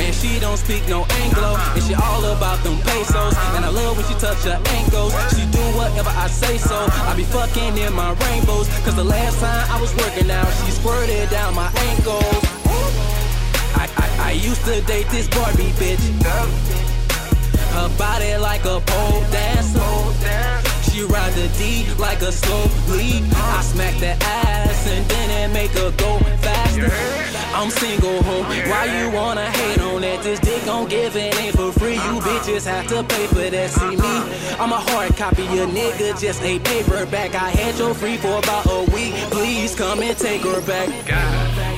And 0.00 0.14
she 0.14 0.40
don't 0.40 0.56
speak 0.56 0.88
no 0.88 1.04
Anglo. 1.22 1.56
And 1.76 1.82
she 1.84 1.94
all 1.94 2.24
about 2.24 2.58
them 2.64 2.78
pesos. 2.88 3.34
And 3.54 3.64
I 3.64 3.70
love 3.70 3.96
when 3.96 4.06
she 4.08 4.14
touch 4.14 4.42
her 4.48 4.58
ankles. 4.80 5.12
She 5.36 5.44
do 5.52 5.62
whatever 5.76 6.10
I 6.10 6.26
say 6.28 6.56
so. 6.56 6.78
I 7.08 7.14
be 7.16 7.24
fucking 7.24 7.76
in 7.76 7.92
my 7.92 8.12
rainbows. 8.24 8.68
Cause 8.84 8.96
the 8.96 9.04
last 9.04 9.38
time 9.40 9.64
I 9.70 9.80
was 9.80 9.94
working 9.96 10.30
out, 10.30 10.50
she 10.64 10.72
squirted 10.72 11.28
down 11.30 11.54
my 11.54 11.70
ankles. 11.92 12.40
I, 13.76 13.84
I, 13.96 14.06
I 14.28 14.32
used 14.32 14.64
to 14.64 14.80
date 14.82 15.08
this 15.08 15.28
Barbie 15.28 15.72
bitch. 15.80 16.04
Her 17.76 17.88
body 17.98 18.36
like 18.36 18.64
a 18.64 18.80
pole 18.80 19.20
dancer. 19.30 20.69
She 20.82 21.02
ride 21.04 21.32
the 21.34 21.48
D 21.58 21.86
like 21.98 22.20
a 22.22 22.32
slow 22.32 22.64
lead. 22.88 23.24
I 23.34 23.62
smack 23.62 23.94
that 24.00 24.22
ass 24.22 24.86
and 24.88 25.04
then 25.06 25.50
it 25.50 25.52
make 25.52 25.70
her 25.72 25.90
go 25.92 26.18
faster. 26.40 26.90
I'm 27.54 27.70
single 27.70 28.22
ho. 28.22 28.42
Why 28.70 28.84
you 28.86 29.10
wanna 29.10 29.50
hate 29.50 29.80
on 29.80 30.00
that? 30.02 30.22
This 30.22 30.40
dick 30.40 30.62
give 30.88 31.16
it 31.16 31.38
ain't 31.40 31.56
for 31.56 31.72
free. 31.72 31.94
You 31.94 32.20
bitches 32.20 32.66
have 32.66 32.86
to 32.88 33.02
pay 33.04 33.26
for 33.26 33.50
that. 33.50 33.70
See 33.70 33.96
me? 33.96 34.14
I'm 34.58 34.72
a 34.72 34.80
hard 34.90 35.16
copy, 35.16 35.44
a 35.46 35.66
nigga 35.66 36.18
just 36.20 36.42
a 36.42 36.58
paperback. 36.58 37.34
I 37.34 37.50
had 37.50 37.78
your 37.78 37.94
free 37.94 38.16
for 38.16 38.38
about 38.38 38.66
a 38.66 38.84
week. 38.94 39.14
Please 39.30 39.74
come 39.74 40.02
and 40.02 40.16
take 40.16 40.42
her 40.42 40.60
back. 40.62 40.88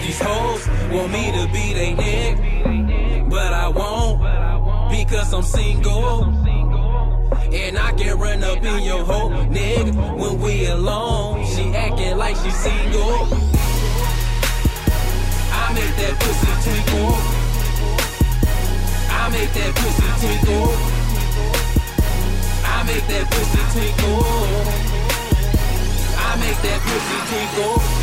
These 0.03 0.21
hoes 0.21 0.69
want 0.91 1.13
me 1.13 1.33
to 1.33 1.49
be 1.53 1.75
they 1.75 1.95
nigga, 1.95 3.29
but 3.29 3.53
I 3.53 3.69
won't 3.69 4.21
because 4.91 5.33
I'm 5.33 5.43
single. 5.43 6.52
And 7.55 7.79
I 7.79 7.93
can 7.93 8.19
run 8.19 8.43
up 8.43 8.65
in 8.65 8.83
your 8.83 9.05
hoe, 9.05 9.29
nigga, 9.51 10.17
when 10.17 10.41
we 10.41 10.67
alone. 10.67 11.45
She 11.45 11.75
acting 11.75 12.17
like 12.17 12.35
she 12.37 12.51
single. 12.51 13.29
I 15.53 15.73
make 15.75 15.95
that 16.01 16.15
pussy 16.19 16.53
twinkle. 16.65 17.13
I 19.11 19.29
make 19.29 19.53
that 19.53 19.75
pussy 19.75 20.09
twinkle. 20.21 20.73
I 22.65 22.83
make 22.89 23.07
that 23.13 23.31
pussy 23.31 23.63
twinkle. 23.73 24.25
I 26.17 26.37
make 26.41 26.59
that 26.63 26.81
pussy 26.81 27.19
twinkle. 27.29 28.02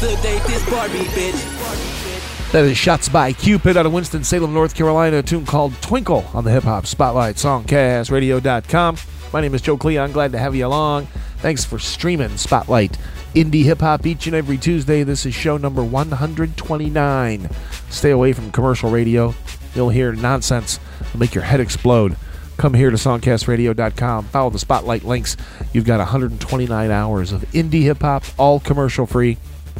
This 0.00 0.70
Barbie 0.70 1.00
bitch. 1.10 2.52
That 2.52 2.64
is 2.64 2.78
Shots 2.78 3.10
by 3.10 3.34
Cupid 3.34 3.76
out 3.76 3.84
of 3.84 3.92
Winston-Salem, 3.92 4.54
North 4.54 4.74
Carolina, 4.74 5.18
a 5.18 5.22
tune 5.22 5.44
called 5.44 5.74
Twinkle 5.82 6.24
on 6.32 6.42
the 6.42 6.50
Hip 6.50 6.64
Hop 6.64 6.86
Spotlight, 6.86 7.36
songcastradio.com. 7.36 8.96
My 9.30 9.40
name 9.42 9.54
is 9.54 9.60
Joe 9.60 9.76
Cleon. 9.76 10.10
Glad 10.12 10.32
to 10.32 10.38
have 10.38 10.56
you 10.56 10.66
along. 10.66 11.04
Thanks 11.40 11.66
for 11.66 11.78
streaming 11.78 12.38
Spotlight 12.38 12.96
Indie 13.34 13.64
Hip 13.64 13.80
Hop 13.80 14.06
each 14.06 14.26
and 14.26 14.34
every 14.34 14.56
Tuesday. 14.56 15.02
This 15.02 15.26
is 15.26 15.34
show 15.34 15.58
number 15.58 15.84
129. 15.84 17.50
Stay 17.90 18.10
away 18.10 18.32
from 18.32 18.50
commercial 18.52 18.90
radio. 18.90 19.34
You'll 19.74 19.90
hear 19.90 20.12
nonsense 20.12 20.80
that'll 20.98 21.20
make 21.20 21.34
your 21.34 21.44
head 21.44 21.60
explode. 21.60 22.16
Come 22.56 22.72
here 22.72 22.90
to 22.90 22.96
songcastradio.com. 22.96 24.24
Follow 24.24 24.48
the 24.48 24.58
Spotlight 24.58 25.04
links. 25.04 25.36
You've 25.74 25.84
got 25.84 25.98
129 25.98 26.90
hours 26.90 27.32
of 27.32 27.42
indie 27.52 27.82
hip 27.82 28.00
hop, 28.00 28.24
all 28.38 28.60
commercial 28.60 29.04
free, 29.04 29.36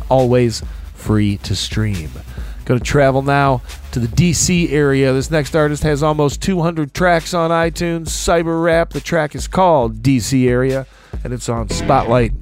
always 0.09 0.63
free 0.95 1.39
to 1.39 1.57
stream. 1.57 2.11
Going 2.65 2.79
to 2.79 2.87
travel 2.87 3.23
now 3.23 3.63
to 3.93 3.99
the 3.99 4.07
DC 4.07 4.71
area. 4.71 5.13
This 5.13 5.29
next 5.31 5.57
artist 5.57 5.83
has 5.83 6.03
almost 6.03 6.43
200 6.43 6.93
tracks 6.95 7.35
on 7.35 7.51
iTunes, 7.51 8.07
cyber 8.09 8.63
rap. 8.63 8.91
The 8.91 9.01
track 9.01 9.35
is 9.35 9.49
called 9.49 10.03
DC 10.03 10.49
Area, 10.49 10.87
and 11.25 11.33
it's 11.33 11.49
on 11.49 11.69
Spotlight, 11.69 12.33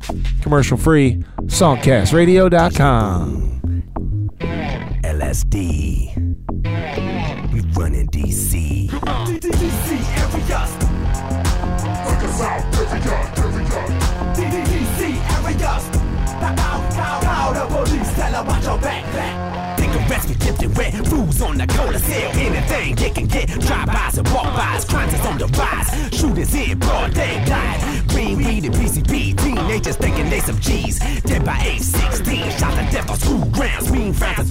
commercial 0.43 0.77
free, 0.77 1.25
songcastradio.com. 1.45 3.55
LSD. 5.05 6.15
We 7.53 7.61
run 7.73 7.95
in 7.95 8.09
DC. 8.09 8.89
DC 8.91 10.19
area. 10.19 10.67
Check 12.05 12.23
us 12.23 12.41
out, 12.43 12.63
tell 18.19 18.45
watch 18.45 18.65
your 18.65 18.79
back, 18.79 19.05
back. 19.15 19.79
Me, 19.79 20.35
dipped 20.35 20.63
in 20.63 20.73
red 20.73 21.07
fools 21.07 21.41
on 21.41 21.57
the 21.57 21.67
to 21.67 21.99
sell 21.99 22.31
anything 22.37 22.95
they 22.97 23.11
can 23.11 23.27
get. 23.27 23.49
Drive-bys 23.49 24.19
and 24.19 24.29
walk-bys, 24.29 24.85
crimes 24.85 25.15
is 25.15 25.27
on 25.27 25.39
the 25.39 25.47
rise. 25.47 25.89
Shooters 26.19 26.55
in 26.55 26.79
broad 26.79 27.15
daylight. 27.15 28.09
Green 28.09 28.37
weed 28.39 28.65
and 28.65 28.75
PCP, 28.75 29.37
teenagers 29.39 29.97
thinking 29.97 30.29
they 30.31 30.41
some 30.41 30.59
G's. 30.59 30.99
Dead 31.23 31.45
by 31.45 31.59
age 31.65 31.83
16, 31.83 32.51
shot 32.59 32.75
to 32.75 32.93
death 32.93 33.11
on 33.11 33.17
school 33.19 33.45
grounds. 33.47 33.93
Mean 33.93 34.13
frowns 34.13 34.51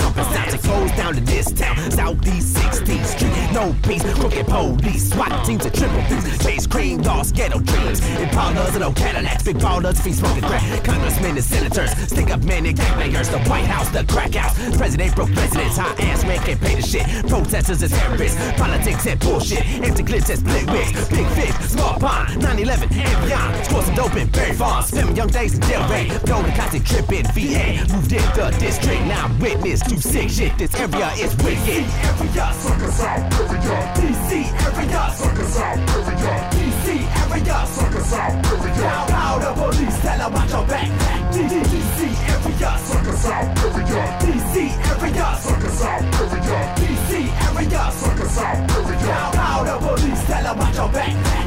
Peace, 3.84 4.04
crooked 4.14 4.46
police, 4.48 5.10
SWAT 5.12 5.46
teams 5.46 5.66
and 5.66 5.74
triple 5.74 6.02
B's. 6.10 6.44
Chase 6.44 6.68
cream, 6.68 7.02
lost 7.02 7.36
ghetto 7.36 7.60
dreams. 7.60 8.02
Impalas 8.02 8.76
and 8.76 8.84
old 8.84 8.96
Cadillacs, 8.96 9.44
big 9.44 9.58
ballers, 9.58 10.02
feet 10.02 10.16
smoking 10.16 10.44
crack. 10.44 10.84
Congressmen 10.84 11.32
and 11.32 11.44
senators, 11.44 11.92
stick 12.08 12.30
up 12.30 12.44
men 12.44 12.66
and 12.66 12.78
gangbangers. 12.78 13.32
The 13.32 13.40
White 13.50 13.66
House, 13.66 13.90
the 13.90 14.04
crack 14.06 14.34
house. 14.34 14.56
President 14.78 15.16
broke 15.16 15.32
presidents, 15.34 15.78
high 15.78 15.94
ass 16.06 16.24
man 16.24 16.40
can't 16.40 16.60
pay 16.62 16.76
the 16.76 16.82
shit. 16.82 17.06
Protesters 17.28 17.82
is 17.84 17.92
terrorists, 17.92 18.38
politics 18.54 19.06
and 19.06 19.20
bullshit. 19.20 19.66
Empty 19.84 20.04
clips 20.04 20.30
and 20.30 20.40
split 20.40 20.70
wigs, 20.72 21.10
big 21.10 21.28
fish, 21.38 21.54
small 21.68 22.00
pond, 22.00 22.42
9-11 22.42 22.92
and 22.92 23.26
beyond. 23.26 23.66
Score 23.66 23.84
some 23.84 23.96
dope 23.96 24.16
in 24.16 24.30
Barry 24.30 24.54
Farms, 24.54 24.88
spend 24.88 25.16
young 25.18 25.28
days 25.30 25.56
in 25.56 25.62
jail 25.62 25.88
raid. 25.90 26.10
Go 26.26 26.42
to 26.42 26.52
constant 26.54 26.86
trip 26.86 27.12
in 27.12 27.26
VA, 27.34 27.86
moved 27.94 28.12
in 28.12 28.22
the 28.36 28.56
district, 28.60 29.02
now 29.08 29.30
witness 29.40 29.82
to 29.82 30.02
sick 30.02 30.30
shit. 30.30 30.58
This 30.58 30.74
area 30.76 31.10
is 31.18 31.36
wicked. 31.38 31.86
Area, 32.28 32.54
suck 32.54 32.82
us 32.82 33.02
out, 33.02 33.32
area. 33.58 33.94
DC 33.96 34.30
area, 34.66 35.12
suck 35.16 35.40
us 35.40 35.58
out, 35.60 35.78
area. 35.78 36.50
DC 36.52 36.86
area, 37.32 37.66
suck 37.68 37.96
us 37.96 38.14
out, 38.14 38.46
area. 38.46 38.92
Pow, 39.08 39.40
the 39.40 39.54
police 39.54 40.02
tell 40.02 40.20
her 40.20 40.30
watch 40.30 40.52
your 40.52 40.66
back. 40.68 40.90
DC 41.32 42.00
area, 42.34 42.78
suck 42.80 43.08
us 43.08 43.26
out, 43.26 43.58
area. 43.64 44.04
DC 44.22 44.56
area, 45.02 45.38
suck 45.40 45.64
us 45.64 45.82
out, 45.82 46.02
area. 46.20 46.76
DC 46.78 47.12
area, 47.56 47.92
suck 47.92 48.20
us 48.20 48.38
out, 48.38 48.72
area. 48.72 49.32
Pow, 49.34 49.64
the 49.64 49.86
police 49.86 50.26
tell 50.26 50.44
her 50.44 50.60
watch 50.60 50.76
your 50.76 50.90
back. 50.90 51.47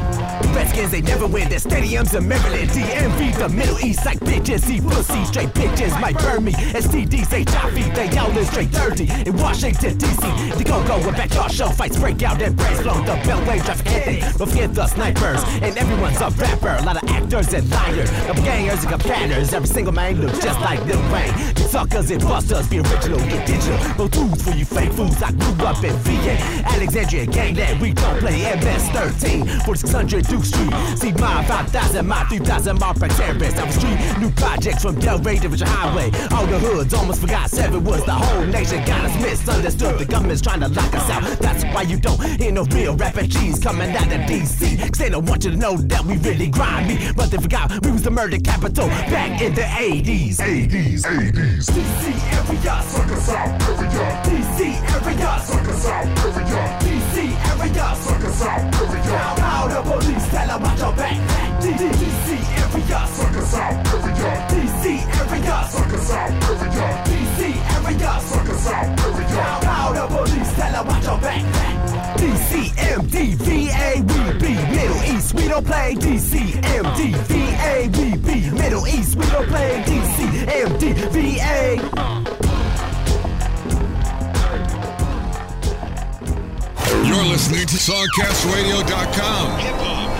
Redskins, 0.55 0.91
they 0.91 1.01
never 1.01 1.27
win 1.27 1.49
their 1.49 1.59
stadiums 1.59 2.17
in 2.17 2.27
Maryland. 2.27 2.69
DMV, 2.69 3.37
the 3.37 3.49
Middle 3.49 3.79
East, 3.79 4.05
like 4.05 4.19
bitches. 4.19 4.61
See 4.61 4.81
pussy, 4.81 5.23
straight 5.25 5.49
bitches 5.49 5.99
might 5.99 6.17
burn 6.17 6.43
me. 6.43 6.51
STDs, 6.51 7.31
HIV, 7.49 7.95
they 7.95 8.09
yelling 8.11 8.45
straight 8.45 8.71
dirty. 8.71 9.09
In 9.25 9.37
Washington, 9.37 9.97
D.C., 9.97 10.51
the 10.57 10.63
go-go 10.63 10.97
with 11.05 11.15
backyard 11.15 11.51
show 11.51 11.69
fights 11.69 11.97
break 11.97 12.21
out 12.23 12.41
and 12.41 12.55
brains 12.55 12.81
blown. 12.81 13.05
The 13.05 13.13
Beltway 13.27 13.63
traffic 13.63 13.87
anthem, 13.87 14.37
don't 14.37 14.49
forget 14.49 14.73
the 14.73 14.87
snipers. 14.87 15.43
And 15.61 15.77
everyone's 15.77 16.21
a 16.21 16.29
rapper, 16.31 16.75
a 16.79 16.83
lot 16.83 17.01
of 17.01 17.09
actors 17.09 17.53
and 17.53 17.69
liars. 17.69 18.11
Got 18.11 18.35
gangers 18.37 18.81
and 18.83 18.89
companions, 18.89 19.53
every 19.53 19.67
single 19.67 19.93
man 19.93 20.21
looks 20.21 20.39
just 20.39 20.59
like 20.61 20.83
Lil 20.85 21.01
Wayne. 21.11 21.33
The 21.55 21.67
suckers 21.69 22.11
and 22.11 22.21
busters, 22.21 22.67
be 22.67 22.79
original, 22.79 23.19
get 23.29 23.47
digital. 23.47 23.77
No 23.97 24.07
tools 24.07 24.41
for 24.41 24.51
you 24.51 24.65
fake 24.65 24.93
fools. 24.93 25.21
I 25.21 25.31
grew 25.31 25.65
up 25.65 25.83
in 25.83 25.95
VA, 25.97 26.37
Alexandria, 26.65 27.25
gangland. 27.25 27.81
We 27.81 27.93
don't 27.93 28.19
play 28.19 28.41
MS-13, 28.55 29.65
4600 29.65 30.25
Duke 30.31 30.45
Street. 30.45 30.71
See 30.95 31.11
my 31.11 31.43
5000, 31.43 32.07
my 32.07 32.23
3000, 32.23 32.79
my 32.79 32.93
terrorists. 32.93 33.59
I 33.59 33.65
was 33.65 33.75
street, 33.75 33.99
new 34.17 34.31
projects 34.31 34.81
from 34.81 34.95
Delray 34.95 35.41
to 35.41 35.49
Richmond 35.49 35.73
Highway. 35.73 36.09
All 36.31 36.45
the 36.45 36.57
hoods 36.57 36.93
almost 36.93 37.19
forgot 37.19 37.49
seven 37.49 37.83
was 37.83 38.01
the 38.05 38.13
whole 38.13 38.45
nation 38.45 38.79
got 38.85 39.03
us 39.03 39.21
misunderstood. 39.21 39.99
The 39.99 40.05
government's 40.05 40.41
trying 40.41 40.61
to 40.61 40.69
lock 40.69 40.93
us 40.95 41.09
out. 41.09 41.23
That's 41.39 41.65
why 41.75 41.81
you 41.81 41.99
don't 41.99 42.23
hear 42.39 42.53
no 42.53 42.63
real 42.63 42.95
refugees 42.95 43.59
coming 43.59 43.91
out 43.91 44.07
of 44.07 44.21
DC. 44.21 44.79
Cause 44.79 44.99
they 44.99 45.09
don't 45.09 45.25
want 45.25 45.43
you 45.43 45.51
to 45.51 45.57
know 45.57 45.75
that 45.75 46.05
we 46.05 46.15
really 46.19 46.47
grimy. 46.47 47.11
But 47.13 47.29
they 47.29 47.37
forgot 47.37 47.69
we 47.83 47.91
was 47.91 48.03
the 48.03 48.11
murder 48.11 48.39
capital 48.39 48.87
back 48.87 49.41
in 49.41 49.53
the 49.53 49.63
80s. 49.63 50.37
80s, 50.37 51.01
80s. 51.01 51.65
DC 51.75 52.03
area, 52.39 52.81
suck 52.83 53.11
us 53.11 53.29
out, 53.29 53.49
area. 53.67 54.21
DC 54.23 54.59
area, 54.95 55.39
suck 55.43 55.67
us 55.67 55.85
out, 55.87 56.05
area. 56.23 56.79
DC 56.79 57.15
area, 57.59 57.95
suck 57.99 58.23
us 58.23 58.41
out, 58.43 58.75
area. 58.79 59.40
Pow, 59.61 59.67
the 59.67 59.81
police 59.87 60.25
tell 60.29 60.49
her 60.49 60.57
watch 60.57 60.79
your 60.79 60.93
back. 60.93 61.17
DC 61.61 62.27
area, 62.57 62.99
suck 63.13 63.37
us 63.37 63.53
out, 63.53 63.73
area. 63.93 64.31
DC 64.49 64.83
area, 65.21 65.57
suck 65.69 65.93
us 65.93 66.11
out, 66.11 66.31
area. 66.49 66.87
DC 67.05 67.39
area, 67.85 68.13
suck 68.21 68.49
us 68.49 68.67
out, 68.67 68.99
area. 69.05 69.27
Pow, 69.37 69.61
pow, 69.61 69.93
the 69.93 70.01
police 70.15 70.51
tell 70.55 70.73
her 70.73 70.83
watch 70.83 71.05
your 71.05 71.19
back. 71.21 71.43
DCMDVA, 72.17 73.89
we 74.09 74.21
be 74.39 74.53
Middle 74.75 75.01
East, 75.13 75.29
we 75.35 75.43
don't 75.47 75.65
play 75.65 75.93
DCMDVA, 75.95 77.73
we 77.97 78.07
be 78.17 78.49
Middle 78.49 78.87
East, 78.87 79.15
we 79.15 79.25
don't 79.27 79.47
play 79.47 79.83
DCMDVA. 79.85 81.10
You're 87.21 87.29
listening 87.29 87.67
to 87.67 87.75
SongcastRadio.com. 87.75 89.59
Hip 89.59 90.10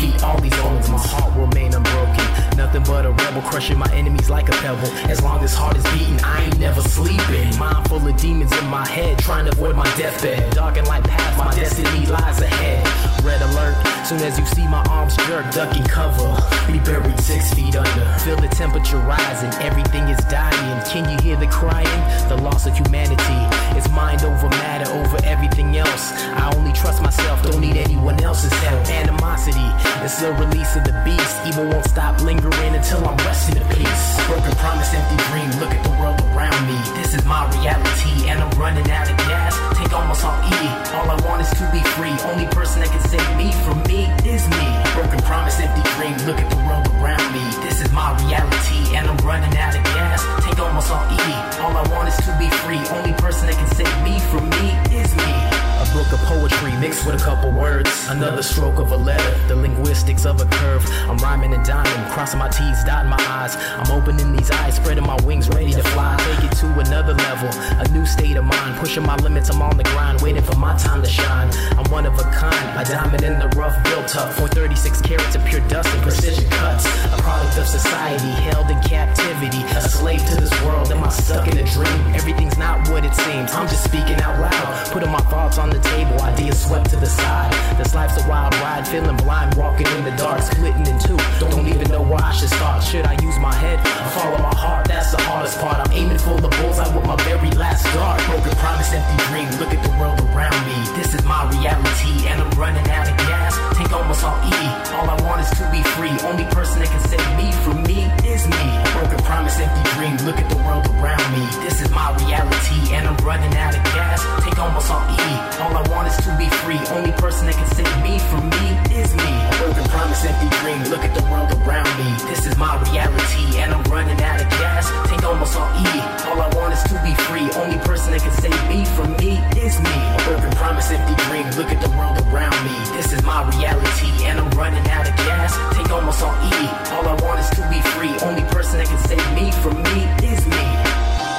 defeat 0.00 0.22
all 0.22 0.40
these 0.40 0.54
foes. 0.54 0.88
My 0.88 0.98
heart 0.98 1.34
will 1.36 1.46
remain 1.46 1.74
unbroken. 1.74 2.24
Nothing 2.56 2.82
but 2.84 3.06
a 3.06 3.10
rebel, 3.10 3.42
crushing 3.42 3.78
my 3.78 3.90
enemies 3.92 4.30
like 4.30 4.48
a 4.48 4.52
pebble. 4.52 4.88
As 5.10 5.22
long 5.22 5.42
as 5.42 5.54
heart 5.54 5.76
is 5.76 5.84
beating, 5.92 6.20
I 6.22 6.44
ain't 6.44 6.58
never 6.58 6.80
sleeping. 6.82 7.56
Mind 7.58 7.88
full 7.88 8.06
of 8.06 8.16
demons 8.16 8.52
in 8.58 8.66
my 8.66 8.86
head, 8.86 9.18
trying 9.18 9.46
to 9.46 9.52
avoid 9.52 9.76
my 9.76 9.88
deathbed. 9.96 10.54
Dark 10.54 10.76
and 10.76 10.86
light 10.86 11.04
path, 11.04 11.38
my 11.38 11.52
destiny 11.54 12.06
lies 12.06 12.40
ahead. 12.40 13.24
Red 13.24 13.42
alert, 13.42 13.76
soon 14.10 14.26
as 14.26 14.40
you 14.40 14.46
see 14.46 14.66
my 14.66 14.82
arms 14.90 15.14
jerk, 15.28 15.46
ducking 15.52 15.84
cover. 15.84 16.34
Be 16.66 16.80
buried 16.80 17.20
six 17.20 17.54
feet 17.54 17.76
under. 17.76 18.06
Feel 18.18 18.34
the 18.34 18.48
temperature 18.48 18.98
rising, 18.98 19.52
everything 19.62 20.08
is 20.08 20.18
dying. 20.24 20.82
Can 20.90 21.06
you 21.08 21.16
hear 21.22 21.36
the 21.36 21.46
crying? 21.46 22.02
The 22.28 22.34
loss 22.42 22.66
of 22.66 22.74
humanity. 22.76 23.40
It's 23.78 23.88
mind 23.90 24.24
over 24.24 24.48
matter, 24.48 24.90
over 24.90 25.16
everything 25.22 25.76
else. 25.76 26.10
I 26.34 26.50
only 26.56 26.72
trust 26.72 27.00
myself, 27.00 27.44
don't 27.44 27.60
need 27.60 27.76
anyone 27.76 28.20
else's 28.24 28.52
help. 28.66 28.84
Animosity, 28.90 29.70
it's 30.02 30.20
the 30.20 30.32
release 30.42 30.74
of 30.74 30.82
the 30.82 30.96
beast. 31.04 31.46
Evil 31.46 31.70
won't 31.70 31.86
stop 31.86 32.20
lingering 32.20 32.74
until 32.74 33.06
I'm 33.06 33.16
resting 33.18 33.62
in 33.62 33.68
peace. 33.78 34.26
Broken 34.26 34.50
promise, 34.58 34.92
empty 34.92 35.22
dream. 35.30 35.50
Look 35.62 35.70
at 35.70 35.84
the 35.84 35.94
world 36.02 36.18
around 36.34 36.66
me. 36.66 36.78
This 36.98 37.14
is 37.14 37.24
my 37.26 37.46
reality, 37.54 38.26
and 38.26 38.42
I'm 38.42 38.50
running 38.58 38.90
out 38.90 39.08
of 39.08 39.16
gas. 39.18 39.39
Take 39.74 39.92
almost 39.92 40.24
all 40.24 40.36
E. 40.46 40.60
All 40.96 41.08
I 41.10 41.18
want 41.26 41.42
is 41.42 41.50
to 41.58 41.64
be 41.72 41.82
free. 41.96 42.14
Only 42.30 42.46
person 42.50 42.80
that 42.82 42.90
can 42.90 43.02
save 43.08 43.28
me 43.36 43.52
from 43.64 43.82
me 43.90 44.06
is 44.26 44.46
me. 44.48 44.66
Broken 44.94 45.20
promise, 45.26 45.58
empty 45.60 45.82
dream. 45.96 46.14
Look 46.26 46.38
at 46.38 46.48
the 46.50 46.60
world 46.66 46.86
around 46.98 47.26
me. 47.32 47.44
This 47.64 47.80
is 47.80 47.90
my 47.92 48.14
reality, 48.22 48.96
and 48.96 49.08
I'm 49.08 49.20
running 49.26 49.54
out 49.58 49.76
of 49.76 49.84
gas. 49.84 50.22
Take 50.44 50.58
almost 50.58 50.90
all 50.90 51.04
E. 51.10 51.32
All 51.62 51.74
I 51.76 51.84
want 51.90 52.08
is 52.08 52.16
to 52.26 52.32
be 52.38 52.48
free. 52.62 52.80
Only 52.96 53.12
person 53.20 53.46
that 53.46 53.56
can 53.56 53.70
save 53.74 53.96
me 54.02 54.18
from 54.30 54.48
me 54.50 54.66
is 54.94 55.10
me. 55.16 55.59
A 55.80 55.92
book 55.94 56.12
of 56.12 56.20
poetry 56.28 56.76
mixed 56.76 57.06
with 57.06 57.14
a 57.14 57.24
couple 57.24 57.50
words. 57.50 57.88
Another 58.10 58.42
stroke 58.42 58.78
of 58.78 58.92
a 58.92 58.96
letter, 58.96 59.48
the 59.48 59.56
linguistics 59.56 60.26
of 60.26 60.38
a 60.38 60.44
curve. 60.44 60.84
I'm 61.08 61.16
rhyming 61.16 61.54
and 61.54 61.64
diming, 61.64 62.10
crossing 62.10 62.38
my 62.38 62.48
T's, 62.50 62.84
dotting 62.84 63.08
my 63.08 63.16
I's. 63.18 63.56
I'm 63.56 63.90
opening 63.90 64.36
these 64.36 64.50
eyes, 64.50 64.76
spreading 64.76 65.06
my 65.06 65.16
wings, 65.24 65.48
ready 65.48 65.72
to 65.72 65.82
fly. 65.82 66.16
Take 66.18 66.52
it 66.52 66.56
to 66.58 66.66
another 66.78 67.14
level, 67.14 67.48
a 67.80 67.88
new 67.92 68.04
state 68.04 68.36
of 68.36 68.44
mind. 68.44 68.78
Pushing 68.78 69.04
my 69.04 69.16
limits, 69.16 69.48
I'm 69.48 69.62
on 69.62 69.78
the 69.78 69.84
grind, 69.84 70.20
waiting 70.20 70.42
for 70.42 70.54
my 70.56 70.76
time 70.76 71.02
to 71.02 71.08
shine. 71.08 71.50
I'm 71.78 71.90
one 71.90 72.04
of 72.04 72.18
a 72.18 72.24
kind. 72.24 72.78
A 72.78 72.84
diamond 72.84 73.22
in 73.22 73.38
the 73.38 73.48
rough, 73.56 73.82
built 73.84 74.14
up 74.16 74.34
for 74.34 74.48
36 74.48 75.00
carats 75.00 75.34
of 75.34 75.42
pure 75.46 75.66
dust 75.68 75.88
and 75.94 76.02
precision 76.02 76.44
cuts. 76.50 76.84
A 76.84 77.16
product 77.22 77.56
of 77.56 77.66
society, 77.66 78.30
held 78.44 78.70
in 78.70 78.78
captivity. 78.82 79.62
A 79.74 79.80
slave 79.88 80.20
to 80.26 80.36
this 80.36 80.52
world, 80.62 80.92
am 80.92 81.02
I 81.02 81.08
stuck 81.08 81.48
in 81.48 81.56
a 81.56 81.64
dream? 81.72 82.14
Everything's 82.14 82.58
not 82.58 82.86
what 82.90 83.06
it 83.06 83.14
seems. 83.14 83.50
I'm 83.52 83.66
just 83.66 83.84
speaking 83.84 84.20
out 84.20 84.38
loud, 84.38 84.92
putting 84.92 85.10
my 85.10 85.20
thoughts 85.32 85.56
on 85.56 85.69
the 85.70 85.80
table, 85.80 86.20
ideas 86.22 86.62
swept 86.64 86.90
to 86.90 86.96
the 86.96 87.06
side. 87.06 87.52
This 87.78 87.94
life's 87.94 88.22
a 88.22 88.28
wild 88.28 88.54
ride, 88.56 88.86
feeling 88.86 89.16
blind, 89.16 89.54
walking 89.54 89.86
in 89.96 90.04
the 90.04 90.14
dark, 90.16 90.42
splitting 90.42 90.86
in 90.86 90.98
two. 90.98 91.16
Don't 91.38 91.66
even 91.66 91.88
know 91.90 92.02
where 92.02 92.22
I 92.22 92.32
should 92.32 92.50
start. 92.50 92.82
Should 92.82 93.06
I 93.06 93.14
use 93.22 93.38
my 93.38 93.54
head 93.54 93.78
or 93.78 94.10
follow 94.16 94.38
my 94.38 94.54
heart? 94.54 94.88
That's 94.88 95.10
the 95.12 95.22
hardest 95.22 95.58
part. 95.60 95.78
I'm 95.78 95.92
aiming 95.92 96.18
for 96.18 96.40
the 96.40 96.48
bullseye 96.48 96.94
with 96.94 97.06
my 97.06 97.16
very 97.24 97.50
last 97.52 97.84
dart. 97.94 98.20
Broken 98.26 98.56
promise, 98.58 98.92
empty 98.92 99.16
dream. 99.28 99.48
Look 99.60 99.72
at 99.72 99.82
the 99.82 99.94
world 99.98 100.20
around 100.30 100.60
me. 100.66 100.78
This 100.98 101.14
is 101.14 101.24
my 101.24 101.48
reality, 101.50 102.28
and 102.28 102.42
I'm 102.42 102.50
running 102.58 102.88
out 102.90 103.08
of 103.08 103.16
gas. 103.16 103.39
Tank 103.74 103.92
almost 103.92 104.24
all 104.24 104.36
E. 104.44 104.54
All 104.96 105.08
I 105.08 105.16
want 105.22 105.40
is 105.40 105.50
to 105.58 105.64
be 105.70 105.82
free. 105.96 106.12
Only 106.28 106.44
person 106.52 106.80
that 106.80 106.90
can 106.90 107.02
save 107.08 107.26
me 107.40 107.48
from 107.64 107.82
me 107.84 108.06
is 108.26 108.46
me. 108.46 108.64
Broken 108.94 109.20
promise, 109.24 109.58
empty 109.58 109.84
dream. 109.96 110.16
Look 110.26 110.38
at 110.38 110.48
the 110.50 110.58
world 110.62 110.86
around 110.98 111.24
me. 111.32 111.44
This 111.64 111.80
is 111.80 111.90
my 111.90 112.12
reality, 112.20 112.94
and 112.94 113.08
I'm 113.08 113.16
running 113.24 113.54
out 113.56 113.74
of 113.76 113.82
gas. 113.96 114.20
Tank 114.44 114.58
almost 114.58 114.90
all 114.90 115.02
E. 115.08 115.30
All 115.62 115.74
I 115.76 115.84
want 115.88 116.08
is 116.08 116.16
to 116.24 116.30
be 116.36 116.48
free. 116.62 116.80
Only 116.96 117.12
person 117.18 117.46
that 117.46 117.56
can 117.56 117.70
save 117.74 117.92
me 118.02 118.18
from 118.30 118.48
me 118.50 118.64
is 118.92 119.10
me. 119.14 119.32
Broken 119.58 119.84
promise, 119.88 120.24
empty 120.24 120.48
dream. 120.60 120.80
Look 120.92 121.04
at 121.04 121.14
the 121.14 121.24
world 121.30 121.50
around 121.64 121.90
me. 122.00 122.08
This 122.28 122.46
is 122.46 122.56
my 122.56 122.76
reality, 122.90 123.58
and 123.60 123.72
I'm 123.72 123.84
running 123.90 124.20
out 124.22 124.40
of 124.40 124.48
gas. 124.60 124.90
Tank 125.08 125.24
almost 125.24 125.56
all 125.56 125.70
E. 125.80 125.88
All 126.28 126.40
I 126.40 126.48
want 126.56 126.72
is 126.72 126.82
to 126.92 126.96
be 127.02 127.12
free. 127.28 127.48
Only 127.60 127.78
person 127.88 128.12
that 128.12 128.22
can 128.22 128.34
save 128.40 128.60
me 128.68 128.84
from 128.96 129.16
me 129.16 129.40
is 129.56 129.78
me. 129.80 129.96
Broken 130.24 130.50
promise, 130.60 130.90
empty 130.90 131.16
dream. 131.28 131.46
Look 131.56 131.72
at 131.72 131.80
the 131.80 131.90
world 131.96 132.18
around 132.28 132.56
me. 132.64 132.76
This 132.96 133.12
is 133.12 133.22
my 133.24 133.39
reality, 133.48 134.10
and 134.26 134.40
I'm 134.40 134.50
running 134.58 134.84
out 134.90 135.08
of 135.08 135.16
gas. 135.16 135.56
Take 135.76 135.90
almost 135.90 136.22
all 136.22 136.34
E. 136.44 136.68
All 136.92 137.06
I 137.08 137.16
want 137.22 137.40
is 137.40 137.50
to 137.56 137.62
be 137.70 137.80
free. 137.96 138.12
Only 138.26 138.42
person 138.52 138.78
that 138.78 138.88
can 138.88 139.00
save 139.08 139.24
me 139.32 139.50
from 139.62 139.80
me 139.82 140.04
is 140.26 140.44
me. 140.46 140.66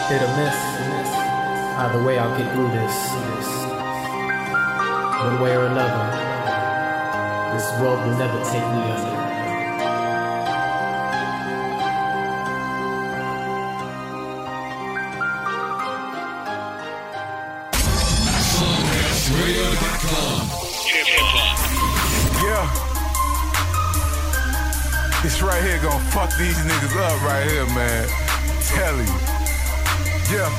Hit 0.09 0.21
or 0.23 0.31
miss. 0.39 0.57
Either 1.77 2.03
way, 2.03 2.17
I'll 2.19 2.37
get 2.37 2.51
through 2.53 2.69
this. 2.69 2.95
One 5.21 5.41
way 5.41 5.55
or 5.55 5.65
another, 5.67 6.03
this 7.53 7.67
world 7.79 8.05
will 8.05 8.17
never 8.17 8.37
take 8.49 8.65
me 8.73 8.91
under. 8.91 9.20
This 25.21 25.39
right 25.43 25.61
here 25.61 25.77
gonna 25.77 26.01
fuck 26.09 26.35
these 26.35 26.57
niggas 26.65 26.97
up 26.97 27.13
right 27.21 27.45
here, 27.45 27.65
man. 27.77 28.09
Tell 28.73 28.97
you. 28.97 29.17
Yeah. 30.33 30.49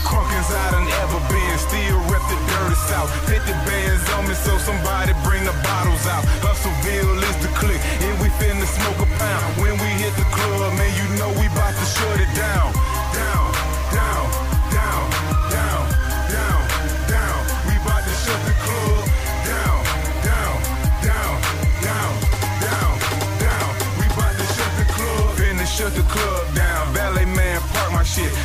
Crunk 0.00 0.32
as 0.32 0.48
I 0.48 0.70
done 0.72 0.88
ever 0.88 1.20
been, 1.28 1.58
still 1.60 2.00
rep 2.08 2.24
the 2.32 2.40
dirty 2.48 2.78
south. 2.88 3.12
50 3.28 3.52
bands 3.68 4.00
on 4.16 4.28
me, 4.28 4.32
so 4.32 4.56
somebody 4.64 5.12
bring 5.28 5.44
the 5.44 5.52
bottles 5.60 6.06
out. 6.08 6.24
Hustleville 6.40 7.20
is 7.20 7.36
the 7.44 7.52
click, 7.60 7.84
and 8.00 8.16
we 8.24 8.32
finna 8.40 8.64
smoke 8.64 9.04
a 9.04 9.08
pound. 9.20 9.60
When 9.60 9.76
we 9.76 9.88
hit 10.00 10.16
the 10.16 10.24
club, 10.32 10.72
man, 10.80 10.88
you 10.96 11.04
know 11.20 11.28
we 11.36 11.52
bout 11.52 11.76
to 11.76 11.84
shut 11.84 12.16
it. 12.16 12.32
Down, 12.32 12.72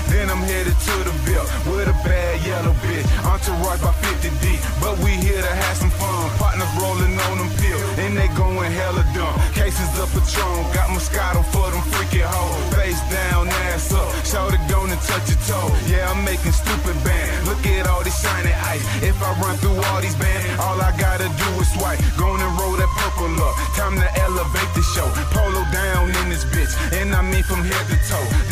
Then 0.10 0.30
I'm 0.30 0.44
headed 0.44 0.74
to 0.74 0.96
the 1.04 1.14
bill 1.26 1.46
with 1.70 1.88
a 1.88 1.98
bad 2.06 2.42
yellow 2.46 2.74
bitch. 2.86 3.08
Entourage 3.26 3.82
by 3.82 3.94
50 4.22 4.30
D, 4.42 4.58
but 4.82 4.98
we 5.04 5.12
here 5.20 5.42
to 5.42 5.54
have 5.64 5.78
some 5.78 5.92
fun. 5.92 6.30
Partners 6.40 6.72
rolling 6.80 7.16
on 7.28 7.36
them 7.38 7.52
pills, 7.60 7.84
and 8.00 8.16
they 8.16 8.30
going 8.40 8.72
hella 8.72 9.04
dumb. 9.14 9.36
Cases 9.54 9.90
of 10.00 10.08
Patron, 10.14 10.64
got 10.74 10.88
Moscato 10.90 11.44
for 11.52 11.68
them 11.72 11.84
freaky 11.92 12.24
hoes. 12.24 12.56
Face 12.74 13.02
down, 13.12 13.48
ass 13.70 13.92
up, 13.94 14.08
shout 14.26 14.54
it 14.54 14.64
don't 14.68 14.90
and 14.90 15.02
touch 15.02 15.28
your 15.30 15.42
toe. 15.46 15.70
Yeah, 15.92 16.10
I'm 16.12 16.24
making 16.24 16.54
stupid 16.56 16.98
band. 17.04 17.48
Look 17.48 17.62
at 17.68 17.88
all 17.88 18.04
this 18.04 18.18
shiny 18.22 18.54
ice. 18.74 18.84
If 19.04 19.18
I 19.22 19.32
run 19.44 19.58
through 19.58 19.78
all 19.92 20.02
these 20.02 20.16
bands, 20.16 20.48
all 20.60 20.80
I 20.80 20.96
gotta 20.98 21.28
do 21.28 21.50
is 21.62 21.70
swipe. 21.76 22.00
Go 22.18 22.34
and 22.34 22.54
roll 22.60 22.76
that 22.80 22.92
purple 22.98 23.34
up. 23.44 23.56
Time 23.76 23.96
to 24.00 24.10
elevate 24.24 24.72
the 24.74 24.84
show. 24.96 25.08
Polo 25.36 25.62
down 25.72 26.10
in 26.10 26.30
this 26.30 26.46
bitch, 26.46 26.74
and 27.00 27.14
I 27.14 27.22
mean 27.22 27.44
from 27.44 27.62
head 27.62 27.86
to. 27.92 27.97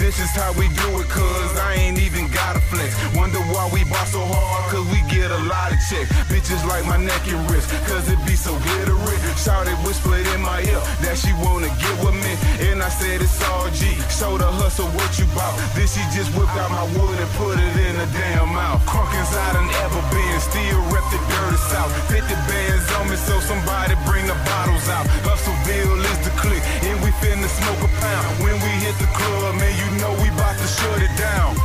This 0.05 0.19
is 0.19 0.37
how 0.37 0.53
we 0.53 0.69
do 0.69 1.01
it, 1.01 1.09
cuz 1.09 1.51
I 1.57 1.73
ain't 1.81 1.97
even 1.97 2.29
got 2.29 2.55
a 2.55 2.61
flex. 2.69 2.93
Wonder 3.17 3.41
why 3.49 3.65
we 3.73 3.81
ball 3.89 4.05
so 4.05 4.21
hard, 4.21 4.69
cause 4.69 4.85
we 4.93 5.01
get 5.09 5.33
a 5.33 5.41
lot 5.49 5.73
of 5.73 5.81
checks. 5.89 6.13
Bitches 6.29 6.61
like 6.69 6.85
my 6.85 7.01
neck 7.01 7.25
and 7.25 7.41
wrist, 7.49 7.73
cause 7.89 8.05
it 8.13 8.21
be 8.21 8.37
so 8.37 8.53
glittery. 8.69 9.17
Shout 9.33 9.65
it 9.65 9.73
whispered 9.81 10.29
in 10.29 10.41
my 10.45 10.61
ear 10.61 10.77
that 11.01 11.17
she 11.17 11.33
wanna 11.41 11.73
get 11.81 11.95
with 12.05 12.13
me. 12.21 12.33
And 12.69 12.85
I 12.85 12.89
said 12.89 13.17
it's 13.25 13.41
all 13.49 13.65
G. 13.73 13.97
Show 14.13 14.37
the 14.37 14.45
hustle 14.45 14.85
what 14.93 15.09
you 15.17 15.25
bout. 15.33 15.57
Then 15.73 15.89
she 15.89 16.05
just 16.13 16.29
whipped 16.37 16.53
out 16.53 16.69
my 16.69 16.85
wood 16.93 17.17
and 17.17 17.31
put 17.41 17.57
it 17.57 17.73
in 17.73 17.97
the 17.97 18.05
damn 18.13 18.53
mouth. 18.53 18.85
Crunk 18.85 19.09
as 19.17 19.33
I 19.33 19.57
done 19.57 19.71
ever 19.89 20.01
been, 20.13 20.37
still 20.37 20.85
rep 20.93 21.05
the 21.09 21.17
dirty 21.33 21.57
south. 21.73 21.89
50 22.13 22.29
bands 22.45 22.85
on 23.01 23.09
me, 23.09 23.17
so 23.17 23.41
somebody 23.41 23.97
bring 24.05 24.29
the 24.29 24.37
bottles 24.45 24.85
out. 24.85 25.09
Hustleville 25.25 25.97
is 25.97 26.19
the 26.21 26.33
click, 26.37 26.61
and 26.85 27.01
we 27.01 27.09
finna 27.25 27.49
smoke 27.49 27.81
a 27.81 27.89
pound. 27.97 28.25
When 28.45 28.53
we 28.53 28.71
hit 28.85 28.93
the 29.01 29.09
club, 29.17 29.57
man, 29.57 29.73
you 29.81 29.94
know 30.05 30.21
we 30.21 30.29
bout 30.37 30.57
to 30.57 30.67
shut 30.67 31.01
it. 31.01 31.13
Down, 31.17 31.55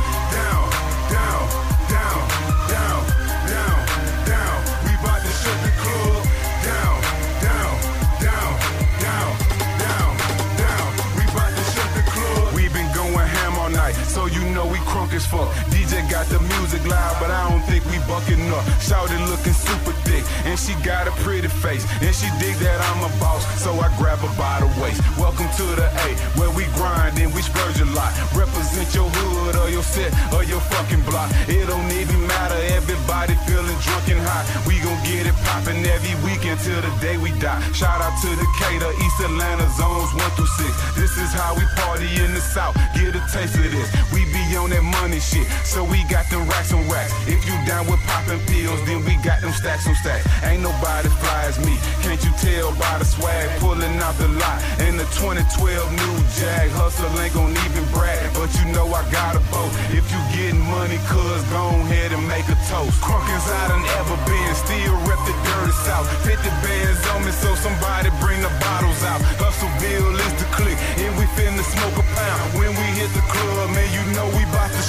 crunk 15.11 15.15
as 15.15 15.25
fuck. 15.25 15.49
DJ 15.71 16.09
got 16.09 16.25
the 16.27 16.39
music 16.57 16.85
loud, 16.87 17.15
but 17.19 17.31
I 17.31 17.49
don't 17.49 17.61
think 17.63 17.83
we 17.85 17.97
bucking 18.07 18.49
up. 18.51 18.63
Shouted 18.79 19.19
looking 19.29 19.53
super 19.53 19.91
thick, 20.03 20.23
and 20.45 20.57
she 20.57 20.73
got 20.83 21.07
a 21.07 21.11
pretty 21.23 21.47
face, 21.47 21.85
and 22.01 22.13
she 22.15 22.27
dig 22.39 22.55
that 22.63 22.79
I'm 22.81 23.03
a 23.03 23.11
boss, 23.19 23.43
so 23.61 23.71
I 23.79 23.87
grab 23.97 24.19
her 24.19 24.33
by 24.37 24.59
the 24.59 24.69
waist. 24.81 25.01
Welcome 25.17 25.49
to 25.57 25.65
the 25.75 25.87
A, 25.87 26.07
where 26.39 26.51
we 26.51 26.65
grind 26.75 27.19
and 27.19 27.33
we 27.33 27.41
splurge 27.41 27.79
a 27.81 27.85
lot. 27.93 28.11
Represent 28.35 28.93
your 28.95 29.09
hood 29.09 29.55
or 29.55 29.69
your 29.69 29.83
set 29.83 30.11
or 30.33 30.43
your 30.43 30.61
fucking 30.71 31.03
block. 31.03 31.29
It 31.47 31.67
don't 31.67 31.91
even 31.91 32.27
matter. 32.27 32.59
Everybody 32.75 33.35
feeling 33.47 33.77
drunk 33.83 34.07
and 34.09 34.21
hot. 34.21 34.45
We 34.67 34.79
gon' 34.79 34.99
get 35.03 35.27
it 35.27 35.35
poppin' 35.43 35.85
every 35.85 36.15
weekend 36.23 36.59
till 36.61 36.81
the 36.81 36.91
day 37.01 37.17
we 37.17 37.31
die. 37.39 37.59
Shout 37.73 38.01
out 38.01 38.15
to 38.21 38.29
Decatur, 38.35 38.91
East 39.03 39.19
Atlanta 39.21 39.67
zones 39.75 40.13
one 40.13 40.31
through 40.37 40.51
six. 40.59 40.73
This 40.95 41.17
is 41.17 41.31
how 41.33 41.55
we 41.55 41.65
party 41.83 42.07
in 42.23 42.33
the 42.33 42.41
South. 42.41 42.75
Get 42.95 43.15
a 43.15 43.23
taste 43.31 43.55
of 43.55 43.69
this. 43.71 43.89
We 44.13 44.25
be 44.25 44.41
on 44.55 44.69
that 44.69 44.83
money 44.83 45.00
shit, 45.09 45.47
so 45.65 45.83
we 45.83 46.03
got 46.05 46.29
them 46.29 46.45
racks 46.45 46.71
on 46.73 46.85
racks. 46.87 47.11
If 47.25 47.41
you 47.49 47.57
down 47.65 47.89
with 47.89 47.99
poppin' 48.05 48.37
pills, 48.45 48.77
then 48.85 49.03
we 49.03 49.17
got 49.25 49.41
them 49.41 49.51
stacks 49.51 49.87
on 49.87 49.95
stacks. 49.95 50.29
Ain't 50.43 50.61
nobody 50.61 51.09
fly 51.17 51.49
as 51.49 51.57
me. 51.65 51.73
Can't 52.05 52.21
you 52.21 52.29
tell 52.37 52.69
by 52.77 52.99
the 52.99 53.05
swag 53.05 53.49
pulling 53.59 53.97
out 53.97 54.13
the 54.21 54.27
lot? 54.27 54.61
In 54.85 54.97
the 54.97 55.05
2012 55.17 55.41
new 55.41 56.15
Jag, 56.37 56.69
hustle 56.77 57.09
ain't 57.17 57.33
gon' 57.33 57.49
even 57.49 57.85
brag, 57.89 58.29
but 58.37 58.53
you 58.61 58.65
know 58.73 58.85
I 58.93 59.01
got 59.09 59.33
a 59.35 59.41
boat. 59.49 59.73
If 59.89 60.05
you 60.13 60.21
getting 60.37 60.61
money, 60.61 61.01
cuz 61.09 61.41
go 61.49 61.73
ahead 61.81 62.13
and 62.13 62.21
make 62.29 62.45
a 62.45 62.57
toast. 62.69 63.01
Crunk 63.01 63.25
as 63.33 63.45
I 63.49 63.73
done 63.73 63.85
ever 63.97 64.17
been, 64.29 64.53
still 64.53 64.95
rep 65.09 65.21
the 65.25 65.33
dirty 65.49 65.73
south. 65.81 66.05
50 66.21 66.45
bands 66.61 67.01
on 67.09 67.25
me, 67.25 67.33
so 67.33 67.49
somebody 67.57 68.13
bring 68.21 68.37
the 68.45 68.53
bottles 68.61 69.01
out. 69.01 69.21
Hustleville 69.41 70.13
is 70.13 70.33
the 70.37 70.47
click, 70.53 70.77
and 71.01 71.09
we 71.17 71.25
finna 71.33 71.65
smoke 71.65 71.97
a 71.97 72.05
pound. 72.13 72.41
When 72.53 72.69
we 72.69 72.87
hit 73.01 73.09
the 73.17 73.25
club, 73.33 73.73
man, 73.73 73.80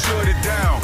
shut 0.03 0.29
it 0.29 0.43
down. 0.43 0.82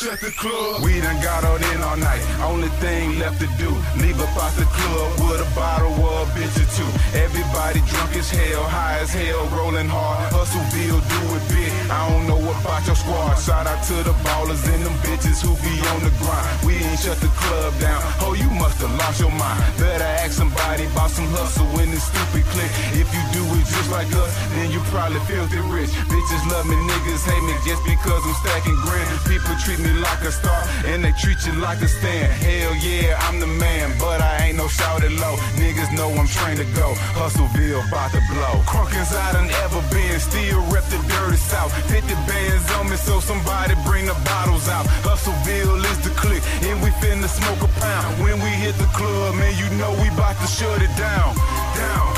The 0.00 0.32
club. 0.32 0.80
We 0.82 0.96
done 1.00 1.20
got 1.20 1.44
out 1.44 1.60
in 1.60 1.82
all 1.82 1.96
night. 1.96 2.24
Only 2.40 2.68
thing 2.80 3.18
left 3.18 3.38
to 3.40 3.48
do, 3.60 3.68
leave 4.00 4.16
up 4.16 4.32
out 4.40 4.52
the 4.56 4.64
club 4.64 5.12
with 5.28 5.44
a 5.44 5.50
bottle 5.54 5.92
or 5.92 6.24
a 6.24 6.26
bitch 6.32 6.56
or 6.56 6.68
two. 6.72 6.88
Everybody 7.12 7.84
drunk 7.84 8.16
as 8.16 8.30
hell, 8.30 8.64
high 8.64 8.98
as 9.04 9.12
hell, 9.12 9.44
rolling 9.52 9.88
hard. 9.88 10.32
Hustleville, 10.32 11.04
do 11.04 11.20
it 11.36 11.44
big. 11.52 11.72
I 11.92 12.08
don't 12.08 12.24
know 12.26 12.40
about 12.40 12.86
your 12.86 12.96
squad. 12.96 13.36
Shout 13.36 13.66
out 13.66 13.84
to 13.92 13.96
the 14.00 14.16
ballers 14.24 14.64
and 14.72 14.80
them 14.88 14.96
bitches 15.04 15.44
who 15.44 15.52
be 15.60 15.74
on 15.92 16.00
the 16.00 16.12
grind. 16.16 16.48
We 16.64 16.80
ain't 16.80 16.98
shut 16.98 17.20
the 17.20 17.28
club 17.36 17.76
down. 17.76 18.00
Oh, 18.24 18.32
you 18.32 18.48
must 18.56 18.80
have 18.80 18.96
lost 18.96 19.20
your 19.20 19.32
mind. 19.36 19.60
Better 19.76 20.08
ask 20.24 20.32
somebody 20.32 20.88
about 20.88 21.10
some 21.12 21.28
hustle 21.36 21.68
in 21.76 21.92
this 21.92 22.08
stupid 22.08 22.48
clique. 22.56 22.72
If 22.96 23.08
you 23.12 23.22
do 23.36 23.44
it 23.52 23.68
just 23.68 23.92
like 23.92 24.08
us, 24.16 24.32
then 24.56 24.72
you 24.72 24.80
probably 24.88 25.20
filthy 25.28 25.60
rich. 25.68 25.92
Bitches 26.08 26.44
love 26.48 26.64
me, 26.64 26.76
niggas 26.88 27.28
hate 27.28 27.44
me 27.44 27.52
just 27.68 27.84
because 27.84 28.22
I'm 28.24 28.36
stacking 28.40 28.80
grand. 28.80 29.12
People 29.28 29.52
treat 29.60 29.76
me 29.76 29.89
like 29.98 30.22
a 30.22 30.32
star 30.32 30.62
and 30.86 31.04
they 31.04 31.12
treat 31.12 31.44
you 31.46 31.52
like 31.60 31.80
a 31.82 31.88
stand. 31.88 32.32
Hell 32.32 32.74
yeah, 32.76 33.18
I'm 33.26 33.40
the 33.40 33.46
man, 33.46 33.92
but 33.98 34.20
I 34.20 34.46
ain't 34.46 34.56
no 34.56 34.68
shouted 34.68 35.12
low. 35.12 35.36
Niggas 35.58 35.92
know 35.96 36.10
I'm 36.10 36.26
trained 36.26 36.58
to 36.58 36.68
go. 36.78 36.94
Hustleville 37.18 37.86
about 37.88 38.10
to 38.12 38.22
blow. 38.30 38.62
Crunk 38.66 38.94
as 38.94 39.14
I 39.14 39.32
done 39.32 39.50
ever 39.64 39.82
been, 39.90 40.18
still 40.20 40.60
rep 40.70 40.84
the 40.90 40.98
dirty 41.08 41.36
south. 41.36 41.72
50 41.90 42.14
bands 42.28 42.66
on 42.78 42.90
me, 42.90 42.96
so 42.96 43.20
somebody 43.20 43.74
bring 43.84 44.06
the 44.06 44.16
bottles 44.24 44.68
out. 44.68 44.86
Hustleville 45.06 45.82
is 45.90 45.98
the 46.02 46.10
click, 46.10 46.42
and 46.66 46.82
we 46.82 46.90
finna 47.02 47.28
smoke 47.28 47.62
a 47.62 47.70
pound. 47.80 48.22
When 48.22 48.38
we 48.40 48.50
hit 48.50 48.76
the 48.76 48.90
club, 48.96 49.34
man, 49.34 49.54
you 49.56 49.68
know 49.78 49.90
we 50.02 50.08
bout 50.16 50.36
to 50.40 50.46
shut 50.46 50.82
it. 50.82 50.90
Down, 50.98 51.34
down, 51.78 52.09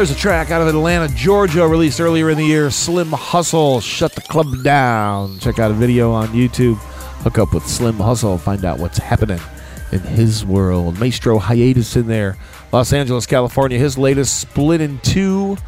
There's 0.00 0.10
a 0.10 0.14
track 0.14 0.50
out 0.50 0.62
of 0.62 0.68
Atlanta, 0.68 1.14
Georgia, 1.14 1.68
released 1.68 2.00
earlier 2.00 2.30
in 2.30 2.38
the 2.38 2.44
year. 2.46 2.70
Slim 2.70 3.08
Hustle, 3.08 3.82
Shut 3.82 4.14
the 4.14 4.22
Club 4.22 4.62
Down. 4.64 5.38
Check 5.40 5.58
out 5.58 5.70
a 5.70 5.74
video 5.74 6.10
on 6.10 6.28
YouTube. 6.28 6.76
Hook 7.22 7.36
up 7.36 7.52
with 7.52 7.66
Slim 7.66 7.96
Hustle, 7.96 8.38
find 8.38 8.64
out 8.64 8.78
what's 8.78 8.96
happening 8.96 9.40
in 9.92 9.98
his 10.00 10.42
world. 10.42 10.98
Maestro 10.98 11.38
Hyatus 11.38 11.98
in 11.98 12.06
there. 12.06 12.38
Los 12.72 12.94
Angeles, 12.94 13.26
California. 13.26 13.78
His 13.78 13.98
latest, 13.98 14.40
Split 14.40 14.80
in 14.80 15.00
Two. 15.00 15.58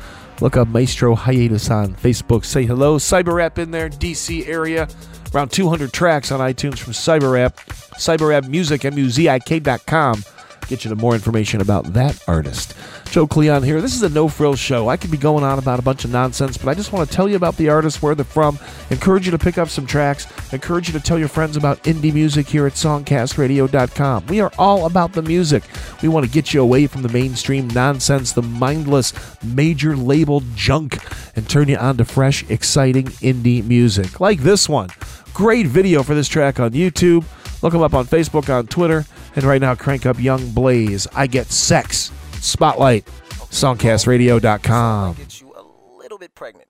Look 0.40 0.56
up 0.56 0.66
Maestro 0.66 1.14
Hyatus 1.14 1.70
on 1.70 1.92
Facebook. 1.96 2.46
Say 2.46 2.64
hello. 2.64 2.96
Cyber 2.96 3.34
Rap 3.34 3.58
in 3.58 3.70
there, 3.70 3.90
DC 3.90 4.48
area. 4.48 4.88
Around 5.34 5.52
200 5.52 5.92
tracks 5.92 6.32
on 6.32 6.40
iTunes 6.40 6.78
from 6.78 6.94
Cyber 6.94 7.34
Rap. 7.34 7.56
Cyber 7.98 8.30
Rap 8.30 8.44
Music, 8.44 8.82
M-U-Z-I-K.com. 8.82 10.24
Get 10.72 10.86
you 10.86 10.88
to 10.88 10.96
more 10.96 11.12
information 11.12 11.60
about 11.60 11.92
that 11.92 12.18
artist. 12.26 12.74
Joe 13.10 13.26
Cleon 13.26 13.62
here. 13.62 13.82
This 13.82 13.94
is 13.94 14.02
a 14.04 14.08
no 14.08 14.26
frill 14.26 14.56
show. 14.56 14.88
I 14.88 14.96
could 14.96 15.10
be 15.10 15.18
going 15.18 15.44
on 15.44 15.58
about 15.58 15.78
a 15.78 15.82
bunch 15.82 16.06
of 16.06 16.10
nonsense, 16.10 16.56
but 16.56 16.66
I 16.70 16.72
just 16.72 16.94
want 16.94 17.06
to 17.06 17.14
tell 17.14 17.28
you 17.28 17.36
about 17.36 17.58
the 17.58 17.68
artists, 17.68 18.00
where 18.00 18.14
they're 18.14 18.24
from, 18.24 18.58
encourage 18.88 19.26
you 19.26 19.32
to 19.32 19.38
pick 19.38 19.58
up 19.58 19.68
some 19.68 19.84
tracks, 19.84 20.26
encourage 20.50 20.88
you 20.88 20.98
to 20.98 21.04
tell 21.04 21.18
your 21.18 21.28
friends 21.28 21.58
about 21.58 21.82
indie 21.82 22.14
music 22.14 22.48
here 22.48 22.66
at 22.66 22.72
songcastradio.com. 22.72 24.28
We 24.28 24.40
are 24.40 24.50
all 24.56 24.86
about 24.86 25.12
the 25.12 25.20
music. 25.20 25.62
We 26.00 26.08
want 26.08 26.24
to 26.24 26.32
get 26.32 26.54
you 26.54 26.62
away 26.62 26.86
from 26.86 27.02
the 27.02 27.10
mainstream 27.10 27.68
nonsense, 27.68 28.32
the 28.32 28.40
mindless 28.40 29.12
major 29.44 29.94
label 29.94 30.42
junk, 30.54 30.96
and 31.36 31.46
turn 31.50 31.68
you 31.68 31.76
on 31.76 31.98
to 31.98 32.06
fresh, 32.06 32.48
exciting 32.48 33.08
indie 33.20 33.62
music. 33.62 34.20
Like 34.20 34.40
this 34.40 34.70
one. 34.70 34.88
Great 35.34 35.66
video 35.66 36.02
for 36.02 36.14
this 36.14 36.28
track 36.28 36.58
on 36.58 36.70
YouTube. 36.70 37.26
Look 37.62 37.74
him 37.74 37.82
up 37.82 37.94
on 37.94 38.06
Facebook, 38.06 38.52
on 38.52 38.66
Twitter, 38.66 39.04
and 39.36 39.44
right 39.44 39.60
now 39.60 39.74
crank 39.74 40.04
up 40.04 40.20
Young 40.20 40.50
Blaze. 40.50 41.06
I 41.14 41.26
Get 41.26 41.46
Sex. 41.46 42.10
Spotlight. 42.34 43.06
Songcastradio.com. 43.50 45.14
Get 45.14 45.40
you 45.40 45.54
a 45.54 45.62
little 45.98 46.18
bit 46.18 46.34
pregnant. 46.34 46.68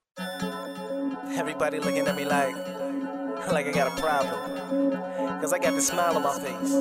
Everybody 1.30 1.78
looking 1.80 2.06
at 2.06 2.14
me 2.14 2.24
like, 2.24 2.54
like 3.50 3.66
I 3.66 3.72
got 3.72 3.98
a 3.98 4.00
problem. 4.00 5.40
Cause 5.40 5.52
I 5.52 5.58
got 5.58 5.74
the 5.74 5.80
smile 5.80 6.16
on 6.16 6.22
my 6.22 6.38
face. 6.38 6.72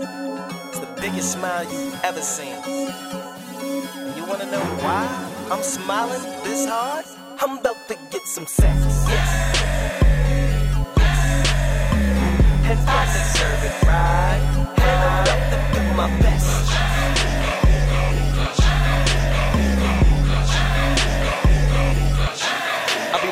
It's 0.69 0.79
the 0.79 1.01
biggest 1.01 1.31
smile 1.31 1.63
you've 1.63 2.03
ever 2.03 2.21
seen. 2.21 2.53
And 2.65 4.15
you 4.15 4.25
wanna 4.25 4.45
know 4.51 4.61
why 4.83 5.07
I'm 5.49 5.63
smiling 5.63 6.21
this 6.43 6.67
hard? 6.67 7.05
I'm 7.39 7.57
about 7.59 7.87
to 7.87 7.95
get 8.11 8.21
some 8.27 8.45
sex. 8.45 8.77
Yes. 9.07 10.20
And 12.63 12.79
I 12.87 13.05
deserve 13.05 13.63
it 13.63 13.87
right. 13.87 14.41
And 14.77 14.99
I'm 15.09 15.25
to 15.51 15.79
do 15.79 15.95
my 15.95 16.07
best. 16.21 17.40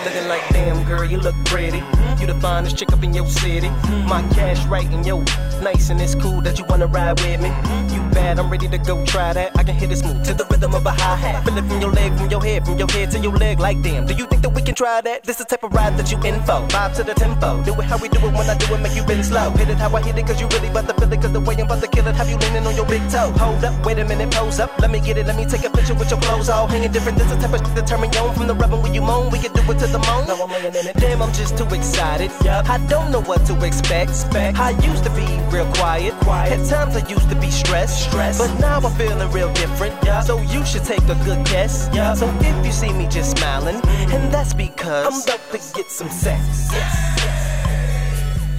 Looking 0.06 0.28
like, 0.30 0.48
damn 0.50 0.86
girl, 0.86 1.04
you 1.04 1.18
look 1.18 1.36
pretty. 1.46 1.84
You 2.20 2.28
the 2.28 2.38
finest 2.42 2.78
chick 2.78 2.92
up 2.94 3.04
in 3.04 3.14
your 3.14 3.28
city. 3.28 3.70
My 4.08 4.26
cash 4.34 4.66
right 4.68 4.86
in 4.86 5.04
your 5.04 5.24
nice 5.62 5.90
and 5.90 6.00
it's 6.00 6.16
cool 6.16 6.42
that 6.42 6.58
you 6.58 6.66
wanna 6.70 6.88
ride 6.88 7.20
with 7.20 7.42
me. 7.42 7.50
You 7.94 8.02
bad, 8.12 8.40
I'm 8.40 8.50
ready 8.50 8.68
to 8.68 8.78
go 8.78 9.06
try 9.06 9.34
that. 9.34 9.58
I 9.58 9.64
can 9.64 9.76
hit 9.76 9.90
this 9.90 10.04
move 10.04 10.24
to 10.24 10.34
the 10.34 10.46
rhythm 10.46 10.74
of 10.74 10.86
a 10.86 10.92
hi 10.92 11.16
hat. 11.16 11.44
Feel 11.46 11.58
it 11.58 11.66
from 11.68 11.82
your 11.82 11.92
leg, 11.92 12.16
from 12.18 12.30
your 12.30 12.42
head, 12.42 12.66
from 12.66 12.78
your 12.78 12.90
head 12.92 13.12
to 13.12 13.20
your 13.20 13.36
leg. 13.36 13.60
Like 13.60 13.82
damn, 13.82 14.06
do 14.06 14.14
you 14.14 14.26
think 14.28 14.42
that 14.44 14.50
we 14.50 14.62
can 14.62 14.76
try 14.76 15.02
that? 15.02 15.24
This 15.24 15.40
is 15.40 15.46
the 15.46 15.50
type 15.56 15.64
of 15.64 15.74
ride 15.74 15.98
that 15.98 16.12
you 16.12 16.18
info. 16.24 16.66
Vibe 16.68 16.96
to 16.96 17.04
the 17.04 17.14
tempo. 17.14 17.62
Do 17.64 17.74
it 17.74 17.84
how 17.84 17.98
we 17.98 18.10
do 18.10 18.20
it 18.20 18.34
when 18.34 18.50
I 18.50 18.56
do 18.58 18.74
it, 18.74 18.80
make 18.80 18.96
you 18.96 19.04
really 19.04 19.24
slow. 19.24 19.50
Hit 19.52 19.70
it 19.70 19.78
how 19.78 19.94
I 19.96 20.02
hit 20.02 20.18
it, 20.18 20.26
cause 20.26 20.40
you 20.40 20.48
really 20.48 20.70
about 20.70 20.88
to 20.88 20.94
feel 20.94 21.12
it. 21.12 21.22
Cause 21.22 21.34
the 21.34 21.40
way 21.42 21.56
I'm 21.56 21.66
about 21.66 21.82
to 21.82 21.88
kill 21.88 22.08
it, 22.08 22.16
have 22.16 22.30
you 22.30 22.38
leaning 22.38 22.66
on 22.66 22.76
your 22.76 22.86
big 22.86 23.04
toe. 23.10 23.32
Hold 23.38 23.64
up, 23.64 23.86
wait 23.86 24.00
a 24.00 24.06
minute, 24.06 24.32
pose 24.32 24.60
up. 24.60 24.72
Let 24.80 24.92
me 24.92 25.00
get 25.00 25.18
it, 25.18 25.28
let 25.28 25.36
me 25.36 25.46
take 25.46 25.66
a 25.66 25.70
picture 25.70 25.96
with 25.96 26.10
your 26.10 26.22
clothes 26.22 26.50
all 26.50 26.68
hanging 26.68 26.92
different. 26.92 27.18
This 27.18 27.30
is 27.32 27.38
the 27.38 27.48
type 27.48 27.60
of 27.60 27.66
shit 27.66 27.76
that 27.76 27.88
turn 27.88 28.02
me 28.02 28.08
on 28.20 28.34
from 28.36 28.48
the 28.48 28.56
rubbing 28.56 28.82
when 28.82 28.94
you 28.94 29.02
moan. 29.02 29.32
We 29.32 29.40
can 29.40 29.52
do 29.54 29.62
it 29.72 29.80
to 29.80 29.88
the 29.92 30.00
moan. 30.00 30.28
Now 30.28 30.44
I'm 30.44 30.50
laying 30.50 30.76
in 30.76 30.88
it. 30.88 30.96
Damn, 30.96 31.22
I'm 31.22 31.34
just 31.34 31.58
too 31.58 31.68
excited. 31.74 32.32
I 32.48 32.78
don't 32.88 33.12
know 33.12 33.22
what 33.22 33.46
to 33.48 33.66
expect. 33.66 34.12
I 34.34 34.72
used 34.86 35.04
to 35.04 35.10
be 35.12 35.26
real 35.50 35.70
quiet. 35.74 36.14
quiet. 36.26 36.60
At 36.60 36.68
times 36.68 36.96
I 36.96 37.08
used 37.08 37.30
to 37.30 37.36
be 37.36 37.50
stressed. 37.50 38.12
But 38.12 38.52
now 38.60 38.80
I'm 38.80 38.94
feeling 38.96 39.32
real 39.32 39.52
different. 39.54 39.96
So 40.26 40.42
you 40.42 40.66
should 40.66 40.84
take 40.84 41.04
a 41.04 41.16
good 41.26 41.46
guess. 41.46 41.90
So 42.20 42.28
if 42.42 42.66
you 42.66 42.72
see 42.72 42.94
me 42.94 43.08
just 43.08 43.38
smiling, 43.38 43.80
and 43.86 44.32
that's 44.32 44.54
because 44.54 45.06
I'm 45.08 45.22
about 45.22 45.42
to 45.52 45.58
get 45.76 45.90
some 45.92 46.10
sex. 46.10 46.70
Yes. 46.72 46.96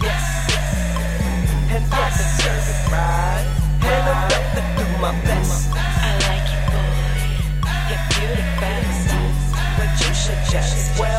Yes. 0.02 0.22
And 1.70 1.84
I 1.92 2.10
deserve 2.10 2.68
it 2.72 2.80
right. 2.90 3.46
And 3.82 4.04
I'm 4.10 4.26
about 4.26 4.46
to 4.56 4.62
do 4.78 4.86
my 5.00 5.12
best. 5.22 5.68
I 5.72 5.76
like 6.26 6.46
you, 6.52 6.60
boy. 6.72 6.90
You're 7.88 8.06
beautiful. 8.10 8.74
But 9.76 9.90
you 10.00 10.12
should 10.14 10.42
just, 10.50 10.98
about 10.98 11.09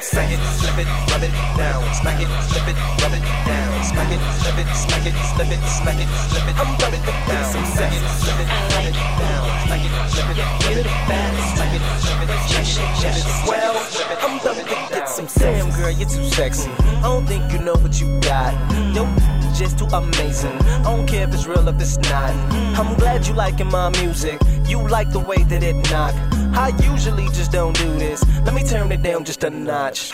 get 0.00 0.30
it, 0.30 0.40
slip 0.60 0.78
it, 0.78 0.88
rub 1.10 1.22
it 1.22 1.32
down. 1.56 1.80
Smack 1.94 2.20
it, 2.20 2.28
slip 2.48 2.68
it, 2.68 2.76
rub 3.00 3.12
it 3.12 3.24
down. 3.46 3.84
Smack 3.84 4.12
it, 4.12 4.20
slip 4.40 4.58
it, 4.58 4.68
smack 4.76 5.06
it, 5.06 5.14
slip 5.32 5.48
it, 5.48 5.62
smack 5.64 6.00
it, 6.00 6.08
slip 6.28 6.48
it. 6.48 6.56
I'm 6.60 6.74
about 6.76 6.92
to 6.92 7.00
get 7.00 7.44
some 7.48 7.64
sex. 7.64 7.96
Slip 8.20 8.40
it, 8.40 8.48
rub 8.76 8.84
it 8.84 8.92
down. 8.92 9.46
Smack 9.64 9.84
it, 9.84 9.92
slip 10.12 10.28
it, 10.30 10.38
rub 10.38 10.76
it 10.76 10.88
down. 11.08 11.32
Smack 11.56 11.72
it, 11.72 11.82
slip 12.04 12.22
it, 12.22 12.30
you 12.52 12.64
should 12.64 12.92
just, 13.00 13.48
well, 13.48 13.76
I'm 14.20 14.40
about 14.40 14.56
to 14.56 14.64
get 14.64 15.08
some. 15.08 15.26
Damn, 15.38 15.70
girl, 15.70 15.90
you're 15.90 16.08
too 16.08 16.24
sexy. 16.24 16.70
I 16.70 17.02
don't 17.02 17.26
think 17.26 17.52
you 17.52 17.58
know 17.58 17.74
what 17.74 18.00
you 18.00 18.20
got. 18.20 18.52
Yo, 18.94 19.06
just 19.54 19.78
too 19.78 19.86
amazing. 19.86 20.52
I 20.60 20.94
don't 20.94 21.06
care 21.06 21.26
if 21.26 21.34
it's 21.34 21.46
real 21.46 21.66
if 21.68 21.80
it's 21.80 21.96
not. 21.98 22.30
I'm 22.78 22.94
glad 22.96 23.26
you 23.26 23.34
liking 23.34 23.68
my 23.68 23.88
music. 24.00 24.40
You 24.66 24.86
like 24.88 25.10
the 25.10 25.20
way 25.20 25.42
that 25.44 25.62
it 25.62 25.76
knock. 25.90 26.14
I 26.56 26.68
usually 26.90 27.26
just 27.26 27.52
don't 27.52 27.76
do 27.76 27.98
this. 27.98 28.24
Let 28.46 28.54
me 28.54 28.64
turn 28.64 28.90
it 28.90 29.02
down 29.02 29.26
just 29.26 29.44
a 29.44 29.50
notch. 29.50 30.10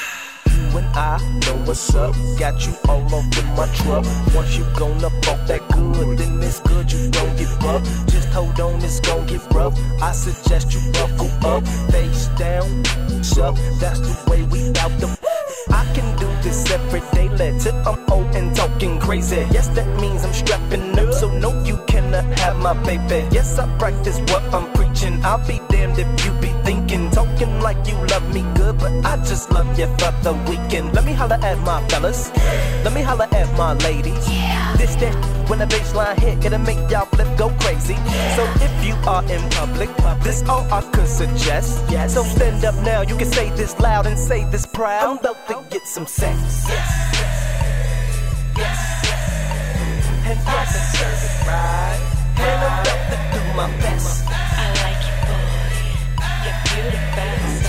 You 0.51 0.79
and 0.79 0.87
I 0.89 1.19
know 1.47 1.57
what's 1.65 1.95
up. 1.95 2.15
Got 2.37 2.67
you 2.67 2.75
all 2.89 3.07
up 3.15 3.39
in 3.39 3.47
my 3.55 3.69
truck. 3.77 4.05
Once 4.35 4.57
you 4.57 4.67
gonna 4.77 5.07
off 5.07 5.47
that 5.47 5.63
good, 5.73 6.19
then 6.19 6.43
it's 6.43 6.59
good. 6.61 6.91
You 6.91 7.11
don't 7.13 7.37
give 7.39 7.65
up. 7.65 7.83
Just 8.09 8.29
hold 8.31 8.59
on, 8.59 8.83
it's 8.83 8.99
gonna 8.99 9.25
get 9.27 9.41
rough. 9.53 9.79
I 10.03 10.11
suggest 10.11 10.75
you 10.75 10.81
buckle 10.93 11.31
up, 11.47 11.65
face 11.93 12.27
down, 12.37 12.83
up. 13.39 13.55
That's 13.79 14.01
the 14.01 14.31
way 14.31 14.43
we 14.43 14.69
out 14.81 14.91
the. 14.99 15.32
I 15.71 15.85
can 15.95 16.17
do 16.19 16.27
this 16.43 16.71
every 16.71 17.01
day. 17.13 17.29
Let 17.29 17.67
it, 17.67 17.75
I'm 17.87 17.99
old 18.11 18.35
and 18.35 18.55
talking 18.55 18.99
crazy. 18.99 19.47
Yes, 19.51 19.69
that 19.69 19.89
means 20.01 20.25
I'm 20.25 20.33
strapping 20.33 20.99
up. 20.99 21.13
So 21.15 21.31
no, 21.39 21.63
you 21.65 21.79
cannot 21.87 22.25
have 22.39 22.57
my 22.59 22.75
baby. 22.85 23.27
Yes, 23.35 23.59
I 23.59 23.67
practice 23.79 24.19
what 24.31 24.43
I'm 24.55 24.73
preaching. 24.73 25.25
I'll 25.25 25.47
be 25.47 25.61
damned 25.69 25.99
if 25.99 26.25
you 26.25 26.33
be 26.41 26.53
thinking, 26.65 27.11
talking 27.11 27.61
like 27.61 27.87
you 27.87 27.95
love 28.07 28.35
me 28.35 28.43
good, 28.55 28.79
but 28.79 28.93
I 29.05 29.17
just 29.19 29.51
love 29.51 29.79
you 29.79 29.87
for 29.99 30.13
the 30.23 30.35
weekend. 30.49 30.95
Let 30.95 31.05
me 31.05 31.13
holler 31.13 31.39
at 31.43 31.59
my 31.61 31.87
fellas. 31.89 32.31
Let 32.85 32.93
me 32.93 33.03
holler 33.03 33.29
at 33.33 33.57
my 33.57 33.75
ladies. 33.75 34.27
This 34.79 34.95
that 34.97 35.32
when 35.49 35.59
the 35.59 35.67
baseline 35.67 36.19
hit, 36.19 36.45
it'll 36.45 36.59
make 36.61 36.91
y'all 36.91 37.07
flip 37.07 37.29
go 37.39 37.51
crazy. 37.61 37.97
So 38.37 38.43
if 38.61 38.85
you 38.85 38.95
are 39.07 39.25
in 39.31 39.51
public, 39.51 39.91
this 40.23 40.43
all 40.49 40.67
I 40.73 40.83
could 40.93 41.09
suggest. 41.09 41.89
So 42.11 42.23
stand 42.23 42.65
up 42.65 42.75
now, 42.85 43.03
you 43.03 43.17
can 43.17 43.31
say 43.31 43.51
this 43.51 43.79
loud 43.79 44.07
and 44.07 44.19
say 44.19 44.45
this 44.51 44.67
proud. 44.67 45.05
I'm 45.05 45.19
about 45.19 45.49
to 45.49 45.65
get 45.71 45.87
some 45.87 46.07
sex. 46.07 46.39
And 50.25 50.39
I 50.39 50.65
deserve 50.65 51.23
it 51.29 51.47
right. 51.47 52.01
And 52.39 52.61
I'm 52.65 52.81
about 52.81 53.03
to 53.11 53.17
do 53.33 53.41
my 53.57 53.69
best. 53.83 54.25
I 54.29 54.31
like 54.83 55.03
you, 55.09 55.17
boy. 55.27 55.63
You're 56.45 56.61
beautiful. 56.83 57.62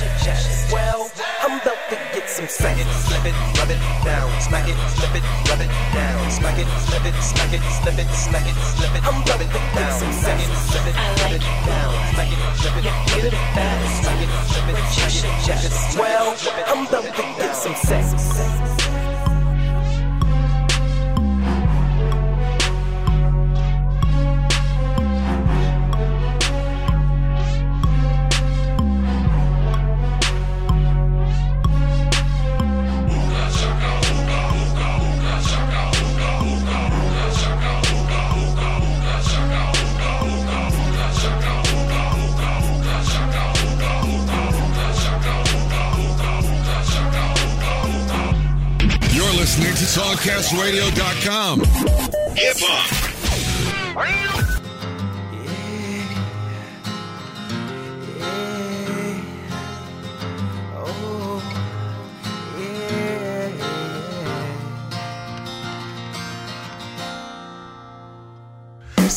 Suggest? 0.00 0.72
Well, 0.72 1.12
I'm 1.42 1.60
about 1.60 1.76
to 1.90 1.96
get 2.16 2.26
some 2.26 2.48
sex. 2.48 2.80
Slip 3.04 3.26
it, 3.26 3.36
rub 3.60 3.68
it 3.68 3.76
down, 4.02 4.32
smack 4.40 4.66
it, 4.66 4.76
slip 4.96 5.12
it, 5.12 5.24
rub 5.44 5.60
it 5.60 5.68
down, 5.92 6.30
smack 6.30 6.56
it, 6.56 6.66
slip 6.88 7.04
it, 7.04 7.12
smack 7.20 7.52
it, 7.52 7.60
slip 7.60 7.98
it, 8.00 8.08
smack 8.08 8.48
it, 8.48 8.56
slip 8.80 8.96
it, 8.96 9.04
I'm 9.04 9.20
about 9.20 9.40
to 9.40 9.44
get 9.44 9.92
some 9.92 10.12
sex. 10.12 10.40
slip 10.72 10.86
it, 10.88 10.96
rub 10.96 11.32
it 11.36 11.44
down, 11.68 11.92
smack 12.16 12.32
it, 12.32 12.40
slip 12.56 12.76
it, 12.80 12.84
rub 12.88 13.24
it 13.28 13.36
down, 13.52 13.80
smack 14.00 14.22
it, 14.24 14.30
slip 14.48 14.68
it, 14.72 14.80
smack? 15.92 16.00
Well, 16.00 16.34
I'm 16.66 16.86
about 16.86 17.04
to 17.04 17.10
get 17.12 17.54
some 17.54 17.74
sex. 17.74 18.69
SongcastRadio.com. 50.50 51.89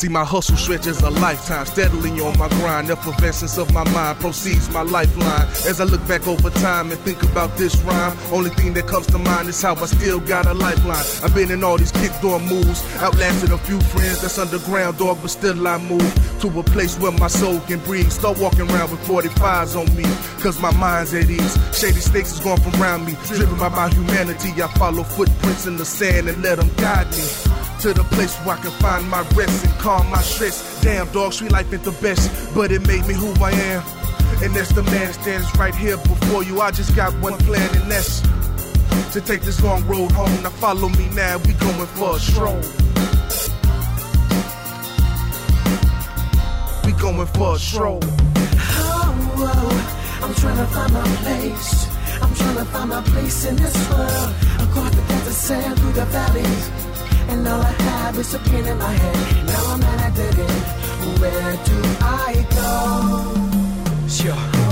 See, 0.04 0.10
my 0.10 0.22
hustle 0.22 0.58
stretches 0.58 1.00
a 1.00 1.08
lifetime, 1.08 1.64
steadily 1.64 2.10
on 2.20 2.36
my 2.38 2.46
grind. 2.60 2.90
Effervescence 2.90 3.56
of 3.56 3.72
my 3.72 3.88
mind 3.92 4.20
proceeds 4.20 4.68
my 4.68 4.82
lifeline. 4.82 5.48
As 5.66 5.80
I 5.80 5.84
look 5.84 6.06
back 6.06 6.28
over 6.28 6.50
time 6.50 6.90
and 6.90 7.00
think 7.00 7.22
about 7.22 7.56
this 7.56 7.74
rhyme, 7.84 8.14
only 8.30 8.50
thing 8.50 8.74
that 8.74 8.86
comes 8.86 9.06
to 9.06 9.18
mind 9.18 9.48
is 9.48 9.62
how 9.62 9.74
I 9.74 9.86
still 9.86 10.20
got 10.20 10.44
a 10.44 10.52
lifeline. 10.52 11.06
I've 11.22 11.34
been 11.34 11.50
in 11.50 11.64
all 11.64 11.78
these 11.78 11.90
kick 11.90 12.12
door 12.20 12.38
moves, 12.38 12.84
outlasted 12.96 13.50
a 13.50 13.56
few 13.56 13.80
friends 13.80 14.20
that's 14.20 14.36
underground, 14.36 14.98
dog, 14.98 15.20
but 15.22 15.30
still 15.30 15.66
I 15.66 15.78
move 15.78 16.12
to 16.40 16.60
a 16.60 16.62
place 16.62 16.98
where 16.98 17.12
my 17.12 17.28
soul 17.28 17.60
can 17.60 17.80
breathe. 17.80 18.12
Start 18.12 18.38
walking 18.38 18.70
around 18.72 18.90
with 18.90 19.00
45s 19.08 19.74
on 19.74 19.88
me, 19.96 20.04
cause 20.42 20.60
my 20.60 20.72
mind's 20.76 21.14
at 21.14 21.30
ease. 21.30 21.56
Shady 21.74 22.00
snakes 22.00 22.30
is 22.34 22.40
going 22.40 22.60
from 22.60 22.74
around 22.78 23.06
me, 23.06 23.16
driven 23.24 23.58
by 23.58 23.70
my 23.70 23.88
humanity. 23.88 24.50
I 24.62 24.68
follow 24.76 25.02
footprints 25.02 25.64
in 25.64 25.78
the 25.78 25.86
sand 25.86 26.28
and 26.28 26.42
let 26.42 26.58
them 26.58 26.68
guide 26.76 27.10
me 27.12 27.53
to 27.80 27.92
the 27.92 28.04
place 28.04 28.36
where 28.38 28.56
I 28.56 28.60
can 28.60 28.70
find 28.72 29.08
my 29.08 29.20
rest 29.30 29.64
and 29.64 29.74
calm 29.74 30.08
my 30.10 30.22
stress. 30.22 30.82
Damn, 30.82 31.10
dog, 31.12 31.32
street 31.32 31.52
life 31.52 31.72
ain't 31.72 31.84
the 31.84 31.96
best, 32.02 32.54
but 32.54 32.72
it 32.72 32.86
made 32.86 33.06
me 33.06 33.14
who 33.14 33.32
I 33.42 33.52
am. 33.52 33.82
And 34.42 34.54
that's 34.54 34.72
the 34.72 34.82
man 34.82 35.12
stands 35.12 35.46
right 35.58 35.74
here 35.74 35.96
before 35.96 36.42
you. 36.42 36.60
I 36.60 36.70
just 36.70 36.94
got 36.96 37.12
one 37.20 37.38
plan, 37.38 37.68
and 37.76 37.90
that's 37.90 38.20
to 39.12 39.20
take 39.20 39.42
this 39.42 39.62
long 39.62 39.86
road 39.86 40.10
home. 40.12 40.42
Now 40.42 40.50
follow 40.50 40.88
me 40.88 41.08
now, 41.10 41.38
we 41.38 41.52
going 41.54 41.86
for 41.86 42.16
a 42.16 42.18
stroll. 42.18 42.60
We 46.84 46.92
going 47.00 47.26
for 47.28 47.54
a 47.54 47.58
stroll. 47.58 48.00
Oh, 48.02 49.34
oh, 49.38 50.20
I'm 50.22 50.34
trying 50.34 50.56
to 50.56 50.66
find 50.66 50.92
my 50.92 51.06
place. 51.22 51.88
I'm 52.22 52.34
trying 52.34 52.56
to 52.56 52.64
find 52.64 52.90
my 52.90 53.02
place 53.02 53.44
in 53.44 53.56
this 53.56 53.90
world. 53.90 54.34
Across 54.60 54.94
the 54.94 55.02
desert 55.02 55.32
sand 55.32 55.78
through 55.78 55.92
the 55.92 56.04
valleys. 56.06 56.93
And 57.30 57.48
all 57.48 57.60
I 57.60 57.72
have 57.72 58.18
is 58.18 58.34
a 58.34 58.38
pin 58.38 58.66
in 58.66 58.78
my 58.78 58.92
head. 58.92 59.46
Now 59.46 59.72
I'm 59.72 59.82
at 59.82 60.12
a 60.12 60.16
dead 60.16 60.38
end. 60.38 61.20
Where 61.20 61.52
do 61.70 61.78
I 62.00 62.46
go? 62.58 64.08
Sure. 64.08 64.63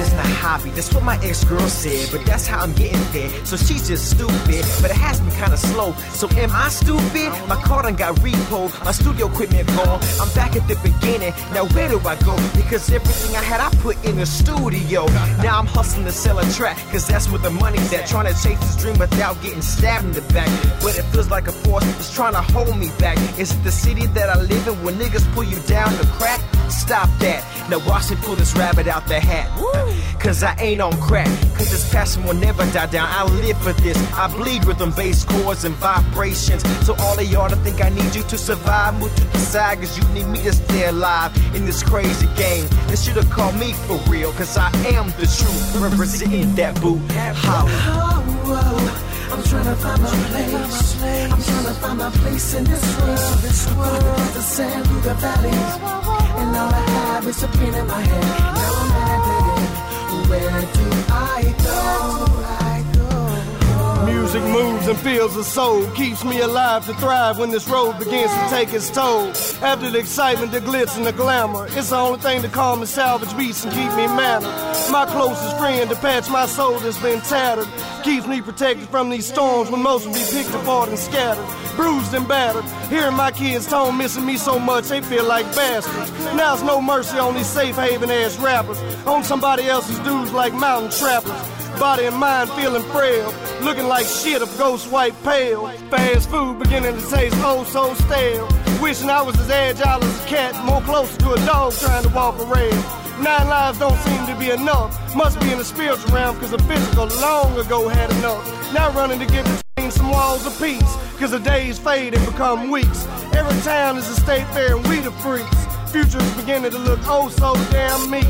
Just 0.00 0.14
a 0.14 0.22
hobby, 0.40 0.70
that's 0.70 0.94
what 0.94 1.04
my 1.04 1.18
ex-girl 1.22 1.68
said, 1.68 2.08
but 2.10 2.24
that's 2.24 2.46
how 2.46 2.60
I'm 2.60 2.72
getting 2.72 3.04
there. 3.12 3.28
So 3.44 3.58
she's 3.58 3.86
just 3.86 4.08
stupid, 4.16 4.64
but 4.80 4.90
it 4.90 4.96
has 4.96 5.20
been 5.20 5.30
kinda 5.32 5.58
slow. 5.58 5.92
So 6.14 6.26
am 6.38 6.52
I 6.54 6.70
stupid? 6.70 7.28
My 7.46 7.56
car 7.56 7.82
done 7.82 7.96
got 7.96 8.16
repo, 8.20 8.72
my 8.82 8.92
studio 8.92 9.26
equipment 9.26 9.66
gone. 9.76 10.00
I'm 10.18 10.30
back 10.32 10.56
at 10.56 10.66
the 10.68 10.76
beginning. 10.76 11.34
Now 11.52 11.66
where 11.74 11.90
do 11.90 11.98
I 12.08 12.16
go? 12.24 12.34
Because 12.56 12.90
everything 12.90 13.36
I 13.36 13.42
had 13.42 13.60
I 13.60 13.68
put 13.82 14.02
in 14.02 14.16
the 14.16 14.24
studio. 14.24 15.04
Now 15.44 15.58
I'm 15.58 15.66
hustling 15.66 16.06
to 16.06 16.12
sell 16.12 16.38
a 16.38 16.50
track, 16.52 16.78
cause 16.90 17.06
that's 17.06 17.28
where 17.28 17.42
the 17.42 17.50
money's 17.50 17.92
at. 17.92 18.06
Trying 18.06 18.32
to 18.32 18.42
chase 18.42 18.58
this 18.58 18.76
dream 18.80 18.98
without 18.98 19.36
getting 19.42 19.60
stabbed 19.60 20.06
in 20.06 20.12
the 20.12 20.22
back. 20.32 20.48
But 20.80 20.96
it 20.96 21.04
feels 21.12 21.28
like 21.28 21.46
a 21.46 21.52
force 21.52 21.84
is 22.00 22.10
trying 22.10 22.32
to 22.32 22.40
hold 22.40 22.74
me 22.78 22.90
back. 22.98 23.18
Is 23.38 23.52
it 23.52 23.62
the 23.64 23.72
city 23.72 24.06
that 24.16 24.30
I 24.30 24.40
live 24.40 24.66
in 24.66 24.82
where 24.82 24.94
niggas 24.94 25.30
pull 25.34 25.44
you 25.44 25.60
down 25.66 25.94
the 25.98 26.06
crack? 26.16 26.40
Stop 26.70 27.10
that. 27.18 27.44
Now 27.68 27.86
watch 27.86 28.08
me 28.08 28.16
pull 28.22 28.36
this 28.36 28.56
rabbit 28.56 28.86
out 28.88 29.06
the 29.06 29.20
hat. 29.20 29.50
Cause 30.18 30.42
I 30.42 30.54
ain't 30.60 30.80
on 30.80 30.92
crack. 31.00 31.28
Cause 31.56 31.70
this 31.70 31.90
passion 31.90 32.24
will 32.24 32.34
never 32.34 32.64
die 32.72 32.86
down. 32.86 33.08
I 33.10 33.24
live 33.24 33.58
for 33.62 33.72
this. 33.72 33.96
I 34.12 34.28
bleed 34.28 34.64
rhythm, 34.64 34.92
bass 34.92 35.24
chords, 35.24 35.64
and 35.64 35.74
vibrations. 35.76 36.62
So 36.86 36.94
all 37.00 37.18
of 37.18 37.30
y'all 37.30 37.48
to 37.48 37.56
think 37.56 37.82
I 37.82 37.88
need 37.90 38.14
you 38.14 38.22
to 38.24 38.38
survive, 38.38 38.98
move 38.98 39.14
to 39.16 39.24
the 39.24 39.38
side, 39.38 39.78
cause 39.78 39.96
you 39.98 40.04
need 40.14 40.26
me 40.26 40.42
to 40.42 40.52
stay 40.52 40.86
alive 40.86 41.32
in 41.54 41.64
this 41.64 41.82
crazy 41.82 42.26
game. 42.36 42.66
They 42.88 42.96
should've 42.96 43.30
called 43.30 43.56
me 43.56 43.72
for 43.72 43.96
real, 44.10 44.32
cause 44.32 44.56
I 44.56 44.70
am 44.94 45.06
the 45.18 45.26
truth. 45.26 45.76
Representing 45.80 46.54
that 46.56 46.80
boot 46.80 47.00
oh, 47.12 49.10
I'm 49.32 49.42
trying 49.44 49.64
to 49.64 49.74
find 49.76 50.02
my 50.02 50.08
place. 50.08 51.02
I'm 51.02 51.42
trying 51.42 51.64
to 51.64 51.74
find 51.80 51.98
my 51.98 52.10
place 52.10 52.54
in 52.54 52.64
this 52.64 52.98
world. 52.98 53.38
This 53.38 53.74
world, 53.74 54.34
the 54.34 54.42
sand 54.42 54.86
through 54.86 55.00
the 55.00 55.14
valleys. 55.14 55.54
And 55.54 56.56
all 56.56 56.72
I 56.72 56.90
have 56.90 57.26
is 57.26 57.42
a 57.42 57.48
pen 57.48 57.74
in 57.74 57.86
my 57.86 58.00
head. 58.00 58.59
Where 60.30 60.60
do 60.60 60.90
I 61.08 61.54
go? 61.64 62.59
Music 64.10 64.42
moves 64.42 64.88
and 64.88 64.98
fills 64.98 65.36
the 65.36 65.44
soul, 65.44 65.88
keeps 65.92 66.24
me 66.24 66.40
alive 66.40 66.84
to 66.84 66.94
thrive 66.94 67.38
when 67.38 67.52
this 67.52 67.68
road 67.68 67.96
begins 67.96 68.32
to 68.32 68.46
take 68.50 68.72
its 68.72 68.90
toll. 68.90 69.28
After 69.62 69.88
the 69.88 69.98
excitement, 69.98 70.50
the 70.50 70.60
glitz, 70.60 70.96
and 70.96 71.06
the 71.06 71.12
glamour, 71.12 71.66
it's 71.70 71.90
the 71.90 71.96
only 71.96 72.18
thing 72.18 72.42
to 72.42 72.48
calm 72.48 72.80
and 72.80 72.88
salvage 72.88 73.36
beats 73.36 73.64
and 73.64 73.72
keep 73.72 73.90
me 73.96 74.08
mannered. 74.08 74.50
My 74.90 75.06
closest 75.06 75.56
friend 75.58 75.88
to 75.88 75.96
patch 75.96 76.28
my 76.28 76.46
soul 76.46 76.80
that's 76.80 77.00
been 77.00 77.20
tattered, 77.20 77.68
keeps 78.02 78.26
me 78.26 78.40
protected 78.40 78.88
from 78.88 79.10
these 79.10 79.26
storms 79.26 79.70
when 79.70 79.80
most 79.80 80.06
will 80.06 80.14
be 80.14 80.26
picked 80.28 80.54
apart 80.54 80.88
and 80.88 80.98
scattered, 80.98 81.46
bruised 81.76 82.12
and 82.12 82.26
battered. 82.26 82.64
Hearing 82.88 83.14
my 83.14 83.30
kids' 83.30 83.66
tone 83.66 83.96
missing 83.96 84.26
me 84.26 84.36
so 84.36 84.58
much, 84.58 84.88
they 84.88 85.02
feel 85.02 85.24
like 85.24 85.46
bastards. 85.54 86.10
Now 86.34 86.54
it's 86.54 86.64
no 86.64 86.82
mercy 86.82 87.16
on 87.18 87.34
these 87.34 87.46
safe 87.46 87.76
haven 87.76 88.10
ass 88.10 88.36
rappers, 88.38 88.80
on 89.06 89.22
somebody 89.22 89.68
else's 89.68 89.98
dudes 90.00 90.32
like 90.32 90.52
mountain 90.52 90.90
trappers. 90.90 91.59
Body 91.78 92.04
and 92.04 92.16
mind 92.16 92.50
feeling 92.50 92.82
frail, 92.84 93.32
looking 93.62 93.86
like 93.86 94.06
shit 94.06 94.42
of 94.42 94.48
ghost 94.58 94.90
white 94.90 95.14
pale. 95.22 95.68
Fast 95.90 96.28
food 96.28 96.58
beginning 96.58 96.96
to 96.96 97.10
taste 97.10 97.36
oh 97.38 97.64
so 97.64 97.94
stale. 98.06 98.48
Wishing 98.80 99.10
I 99.10 99.22
was 99.22 99.38
as 99.38 99.50
agile 99.50 100.02
as 100.02 100.24
a 100.24 100.26
cat, 100.26 100.64
more 100.64 100.80
closer 100.82 101.16
to 101.18 101.32
a 101.32 101.46
dog 101.46 101.72
trying 101.74 102.02
to 102.02 102.08
walk 102.10 102.38
a 102.38 102.44
rail. 102.44 102.74
Nine 103.20 103.48
lives 103.48 103.78
don't 103.78 103.98
seem 103.98 104.26
to 104.26 104.36
be 104.38 104.50
enough. 104.50 105.14
Must 105.14 105.38
be 105.40 105.52
in 105.52 105.58
the 105.58 105.64
spiritual 105.64 106.10
realm, 106.14 106.38
cause 106.38 106.50
the 106.50 106.58
physical 106.60 107.06
long 107.20 107.58
ago 107.58 107.88
had 107.88 108.10
enough. 108.12 108.72
Now 108.72 108.90
running 108.92 109.18
to 109.18 109.26
get 109.26 109.44
between 109.44 109.90
some 109.90 110.10
walls 110.10 110.46
of 110.46 110.58
peace, 110.58 110.96
cause 111.18 111.32
the 111.32 111.38
days 111.38 111.78
fade 111.78 112.14
and 112.14 112.24
become 112.24 112.70
weeks. 112.70 113.06
Every 113.34 113.60
town 113.62 113.98
is 113.98 114.08
a 114.08 114.14
state 114.14 114.46
fair 114.48 114.76
and 114.76 114.86
we 114.88 115.00
the 115.00 115.10
freaks. 115.12 115.66
Future's 115.92 116.36
beginning 116.36 116.70
to 116.70 116.78
look 116.78 117.00
oh 117.04 117.28
so 117.30 117.52
damn 117.72 118.10
meek. 118.10 118.24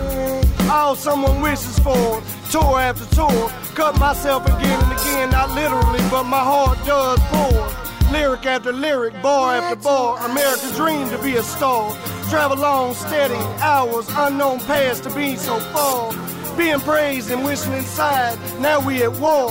All 0.71 0.97
someone 0.97 1.43
wishes 1.43 1.79
for, 1.81 2.23
tour 2.51 2.81
after 2.81 3.05
tour. 3.15 3.51
Cut 3.75 3.99
myself 3.99 4.47
again 4.47 4.83
and 4.83 4.93
again, 4.99 5.31
not 5.31 5.51
literally, 5.51 6.01
but 6.11 6.25
my 6.25 6.39
heart 6.39 6.79
does 6.87 7.19
pour. 7.25 8.13
Lyric 8.13 8.47
after 8.47 8.73
lyric, 8.73 9.13
bar 9.23 9.57
after 9.57 9.77
bar, 9.77 10.19
America's 10.25 10.75
dream 10.75 11.11
to 11.11 11.19
be 11.19 11.37
a 11.37 11.43
star. 11.43 11.95
Travel 12.31 12.57
long, 12.57 12.95
steady, 12.95 13.35
hours, 13.61 14.07
unknown 14.17 14.61
paths 14.61 15.01
to 15.01 15.15
be 15.15 15.37
so 15.37 15.61
far. 15.61 16.15
Being 16.57 16.81
praised 16.81 17.31
and 17.31 17.45
wishing 17.45 17.75
inside, 17.75 18.39
now 18.61 18.81
we 18.81 19.03
at 19.03 19.13
war. 19.13 19.51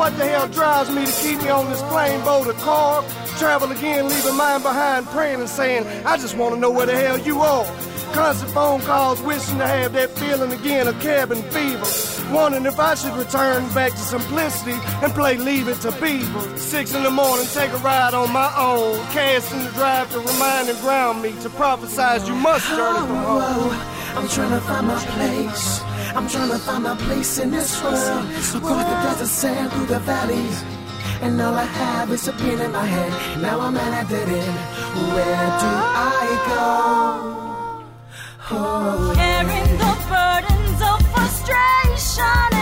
What 0.00 0.16
the 0.16 0.24
hell 0.26 0.48
drives 0.48 0.88
me 0.88 1.04
to 1.04 1.12
keep 1.12 1.42
me 1.42 1.50
on 1.50 1.68
this 1.68 1.82
plane 1.82 2.24
boat 2.24 2.46
or 2.46 2.54
car? 2.54 3.04
Travel 3.36 3.70
again, 3.70 4.08
leaving 4.08 4.34
mine 4.34 4.62
behind, 4.62 5.04
praying 5.08 5.40
and 5.40 5.48
saying, 5.48 5.86
I 6.06 6.16
just 6.16 6.38
want 6.38 6.54
to 6.54 6.58
know 6.58 6.70
where 6.70 6.86
the 6.86 6.96
hell 6.96 7.18
you 7.18 7.40
are. 7.40 7.66
Constant 8.14 8.50
phone 8.52 8.80
calls, 8.80 9.20
wishing 9.20 9.58
to 9.58 9.66
have 9.66 9.92
that 9.92 10.08
feeling 10.18 10.52
again 10.52 10.88
of 10.88 10.98
cabin 11.00 11.42
fever. 11.50 11.84
Wondering 12.34 12.64
if 12.64 12.80
I 12.80 12.94
should 12.94 13.12
return 13.12 13.68
back 13.74 13.92
to 13.92 13.98
simplicity 13.98 14.78
and 15.02 15.12
play 15.12 15.36
Leave 15.36 15.68
It 15.68 15.82
to 15.82 15.92
Beaver. 16.00 16.56
Six 16.56 16.94
in 16.94 17.02
the 17.02 17.10
morning, 17.10 17.44
take 17.52 17.70
a 17.70 17.76
ride 17.76 18.14
on 18.14 18.32
my 18.32 18.50
own. 18.56 18.96
Cast 19.12 19.52
in 19.52 19.62
the 19.64 19.70
drive 19.72 20.10
to 20.12 20.18
remind 20.18 20.70
and 20.70 20.78
ground 20.78 21.20
me 21.20 21.32
to 21.42 21.50
prophesize 21.50 22.26
you 22.26 22.34
must 22.34 22.66
journey 22.68 23.06
from 23.06 23.16
home. 23.16 23.70
I'm 24.16 24.28
trying 24.28 24.50
to 24.50 24.60
find 24.62 24.86
my 24.86 25.04
place. 25.04 25.89
I'm 26.16 26.28
trying 26.28 26.50
to 26.50 26.58
find 26.58 26.84
my 26.84 26.96
place 26.96 27.38
in 27.38 27.50
this 27.50 27.82
world. 27.82 28.24
Across 28.56 28.84
the 28.90 28.96
desert 29.04 29.26
sand 29.28 29.72
through 29.72 29.86
the 29.86 30.00
valleys. 30.00 30.62
And 31.22 31.40
all 31.40 31.54
I 31.54 31.64
have 31.64 32.10
is 32.10 32.26
a 32.28 32.32
pen 32.32 32.60
in 32.60 32.72
my 32.72 32.84
hand. 32.84 33.42
Now 33.42 33.60
I'm 33.60 33.76
at 33.76 34.04
a 34.04 34.08
dead 34.08 34.28
end. 34.28 34.58
Where 35.14 35.46
do 35.62 35.70
I 36.16 36.26
go? 36.50 36.66
Oh, 38.52 39.12
Carrying 39.14 39.78
the 39.84 39.94
burdens 40.10 40.80
of 40.90 40.98
frustration 41.12 42.59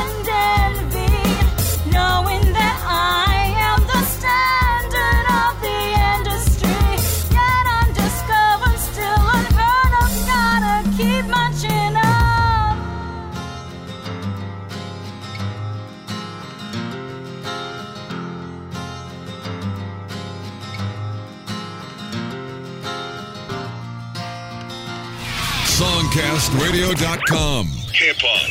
Songcastradio.com. 26.19 27.67
Hip 27.95 28.17
hop. 28.19 28.51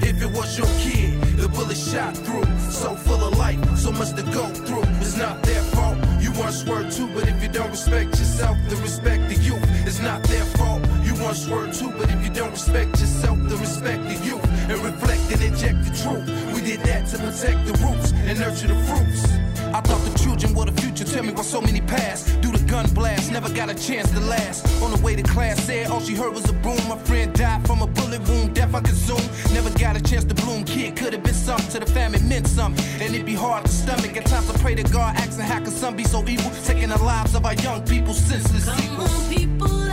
If 0.00 0.22
it 0.22 0.30
was 0.30 0.56
your 0.56 0.68
kid, 0.78 1.20
the 1.36 1.48
bullet 1.48 1.76
shot 1.76 2.16
through. 2.16 2.44
So 2.70 2.94
full 2.94 3.24
of 3.24 3.36
life, 3.36 3.58
so 3.76 3.90
much 3.90 4.10
to 4.14 4.22
go 4.22 4.46
through. 4.46 4.84
It's 5.00 5.16
not 5.16 5.42
their 5.42 5.62
fault. 5.62 5.98
You 6.20 6.30
want 6.32 6.54
swerve 6.54 6.94
too, 6.94 7.08
but 7.14 7.26
if 7.26 7.42
you 7.42 7.48
don't 7.48 7.70
respect 7.70 8.10
yourself, 8.10 8.56
then 8.68 8.80
respect 8.80 9.25
fault. 11.34 11.66
You 11.66 11.72
too, 11.72 11.90
but 11.98 12.10
if 12.10 12.24
you 12.24 12.30
don't 12.30 12.50
respect 12.50 12.90
yourself, 13.00 13.38
then 13.38 13.58
respect 13.60 14.02
the 14.04 14.14
youth. 14.24 14.44
And 14.70 14.78
reflect 14.80 15.32
and 15.32 15.42
inject 15.42 15.84
the 15.84 15.92
truth. 16.02 16.26
We 16.54 16.60
did 16.60 16.80
that 16.80 17.06
to 17.08 17.18
protect 17.18 17.66
the 17.66 17.72
roots 17.84 18.12
and 18.12 18.38
nurture 18.38 18.68
the 18.68 18.78
fruits. 18.86 19.46
I 19.74 19.80
thought 19.80 20.02
the 20.04 20.18
children 20.18 20.54
were 20.54 20.64
the 20.64 20.80
future. 20.80 21.04
Tell 21.04 21.22
me 21.22 21.32
why 21.32 21.42
so 21.42 21.60
many 21.60 21.80
passed. 21.80 22.40
Do 22.40 22.50
the 22.50 22.64
gun 22.64 22.88
blast, 22.94 23.30
never 23.30 23.52
got 23.52 23.68
a 23.68 23.74
chance 23.74 24.10
to 24.10 24.20
last. 24.20 24.66
On 24.82 24.90
the 24.90 25.00
way 25.02 25.16
to 25.16 25.22
class, 25.22 25.62
said 25.64 25.90
all 25.90 26.00
she 26.00 26.14
heard 26.14 26.32
was 26.32 26.48
a 26.48 26.52
boom. 26.52 26.80
My 26.88 26.98
friend 26.98 27.32
died 27.34 27.66
from 27.66 27.82
a 27.82 27.86
bullet 27.86 28.26
wound, 28.28 28.54
death 28.54 28.74
I 28.74 28.80
consumed. 28.80 29.28
Never 29.52 29.70
got 29.78 29.96
a 29.96 30.02
chance 30.02 30.24
to 30.24 30.34
bloom. 30.34 30.64
Kid 30.64 30.96
could 30.96 31.12
have 31.12 31.22
been 31.22 31.34
something 31.34 31.68
to 31.72 31.80
the 31.80 31.86
family, 31.86 32.20
meant 32.22 32.46
something. 32.46 32.84
And 33.00 33.14
it'd 33.14 33.26
be 33.26 33.34
hard 33.34 33.64
to 33.64 33.70
stomach. 33.70 34.16
At 34.16 34.26
times 34.26 34.48
I 34.50 34.56
pray 34.58 34.74
to 34.76 34.82
God, 34.84 35.16
asking 35.16 35.44
how 35.44 35.58
can 35.58 35.72
some 35.72 35.96
be 35.96 36.04
so 36.04 36.26
evil? 36.26 36.50
Taking 36.64 36.88
the 36.88 37.02
lives 37.02 37.34
of 37.34 37.44
our 37.44 37.54
young 37.54 37.84
people, 37.84 38.14
senseless 38.14 38.64
sequels. 38.64 39.28
People 39.28 39.86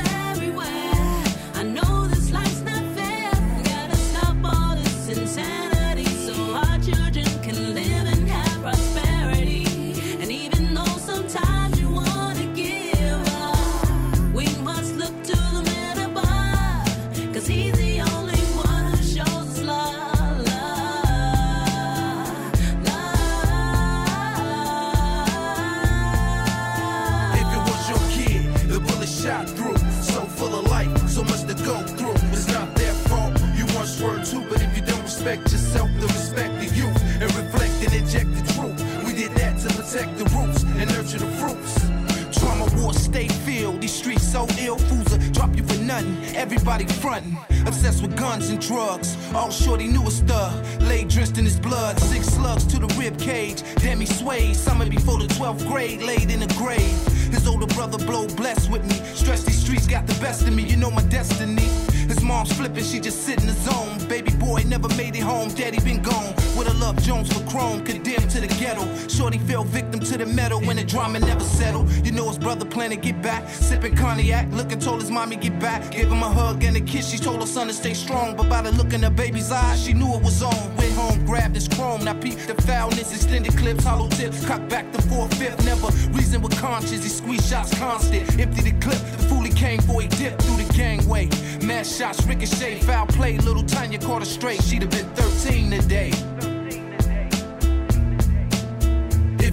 nurture 41.14 41.26
the 41.26 41.32
fruits. 41.34 42.40
Trauma 42.40 42.66
war 42.76 42.94
stay 42.94 43.28
filled. 43.28 43.82
These 43.82 43.94
streets 43.94 44.32
so 44.32 44.48
ill, 44.60 44.78
fools 44.78 45.10
will 45.12 45.32
drop 45.32 45.56
you 45.56 45.64
for 45.64 45.82
nothing. 45.82 46.18
Everybody 46.36 46.86
frontin', 46.86 47.38
obsessed 47.66 48.02
with 48.02 48.18
guns 48.18 48.50
and 48.50 48.60
drugs. 48.60 49.18
All 49.34 49.52
shorty 49.52 49.88
knew 49.88 50.02
was 50.02 50.22
thug, 50.22 50.54
lay 50.82 51.04
drenched 51.04 51.38
in 51.38 51.46
his 51.46 51.60
blood. 51.60 52.00
Six 52.00 52.28
slugs 52.28 52.66
to 52.66 52.80
the 52.80 52.88
rib 53.00 53.18
cage. 53.20 53.64
Damn, 53.78 54.00
he 54.00 54.06
swayed. 54.06 54.56
Summer 54.56 54.90
before 54.90 55.20
the 55.20 55.28
12th 55.28 55.68
grade, 55.68 56.02
laid 56.02 56.32
in 56.32 56.40
the 56.40 56.54
grave. 56.58 56.98
His 57.32 57.48
older 57.48 57.68
brother 57.68 57.98
blow 58.06 58.28
blessed 58.36 58.72
with 58.72 58.84
me. 58.86 58.96
Stress 59.14 59.44
these 59.44 59.60
streets 59.60 59.88
got 59.88 60.08
the 60.08 60.20
best 60.20 60.48
of 60.48 60.54
me. 60.54 60.64
You 60.64 60.78
know 60.78 60.92
my 60.92 61.04
destiny. 61.04 61.70
His 62.08 62.22
mom's 62.22 62.52
flipping, 62.54 62.84
she 62.84 63.00
just 63.00 63.24
sit 63.24 63.40
in 63.40 63.48
the 63.48 63.54
zone. 63.54 64.08
Baby 64.08 64.32
boy 64.38 64.64
never 64.66 64.88
made 64.96 65.16
it 65.16 65.24
home, 65.24 65.50
daddy 65.50 65.80
been 65.80 66.02
gone. 66.02 66.34
With 66.58 66.68
a 66.68 66.74
love 66.76 67.02
Jones 67.02 67.34
for 67.34 67.44
chrome, 67.50 67.84
condemned 67.84 68.30
to 68.30 68.40
the 68.40 68.48
ghetto. 68.48 68.86
Shorty 69.08 69.40
fell 69.40 69.64
victim 69.64 70.00
to 70.02 70.18
the 70.18 70.26
metal 70.26 70.62
when 70.62 70.76
the 70.76 70.84
drama 70.84 71.20
never 71.20 71.44
settled. 71.44 71.90
You 72.06 72.12
know 72.12 72.28
his 72.28 72.38
brother 72.38 72.66
plan 72.66 72.92
to 72.92 72.96
get 72.96 73.22
back, 73.24 73.50
sipping 73.50 73.96
cognac. 73.96 74.52
Looking 74.52 74.80
told 74.80 75.02
his 75.02 75.10
mommy 75.10 75.36
get 75.36 75.60
back, 75.60 75.92
gave 75.92 76.12
him 76.12 76.22
a 76.22 76.30
hug 76.30 76.64
and 76.64 76.78
a 76.78 76.82
kiss. 76.82 77.10
She 77.10 77.18
told 77.18 77.42
her 77.42 77.48
son 77.48 77.68
to 77.68 77.74
stay 77.74 77.96
strong, 77.96 78.36
but 78.36 78.50
by 78.50 78.62
the 78.62 78.72
look 78.72 78.94
in 78.94 79.02
her 79.02 79.10
baby's 79.10 79.52
eyes, 79.52 79.84
she 79.84 79.94
knew 79.94 80.14
it 80.14 80.22
was 80.22 80.44
on. 80.44 80.76
Went 80.76 80.94
home, 80.94 81.26
grabbed 81.26 81.56
his 81.56 81.68
chrome, 81.68 82.04
now 82.04 82.14
peep 82.14 82.38
the 82.38 82.54
foulness, 82.62 83.12
extended 83.12 83.58
clips, 83.58 83.84
hollow 83.84 84.08
tips, 84.10 84.46
cock 84.46 84.68
back 84.70 84.92
the 84.92 85.02
four 85.04 85.28
fifth. 85.30 85.66
Never 85.66 85.88
reason 86.16 86.42
with 86.44 86.56
conscience, 86.60 87.04
he 87.04 87.10
squeeze 87.10 87.48
shots 87.50 87.78
constant. 87.80 88.40
Empty 88.40 88.62
the 88.62 88.80
clip, 88.80 89.00
the 89.18 89.24
fool 89.24 89.42
he 89.42 89.52
came 89.52 89.82
for, 89.82 90.02
he 90.02 90.08
dipped 90.08 90.44
through 90.44 90.64
the 90.64 90.74
gangway. 90.74 91.30
Mass 91.66 91.98
shots, 91.98 92.24
ricochet, 92.28 92.80
foul 92.82 93.08
play. 93.08 93.38
Little 93.40 93.64
Tanya 93.64 93.98
caught 93.98 94.22
her 94.22 94.26
straight, 94.26 94.62
she'd 94.62 94.84
have 94.84 94.92
been 94.92 95.10
13 95.16 95.72
today. 95.72 96.12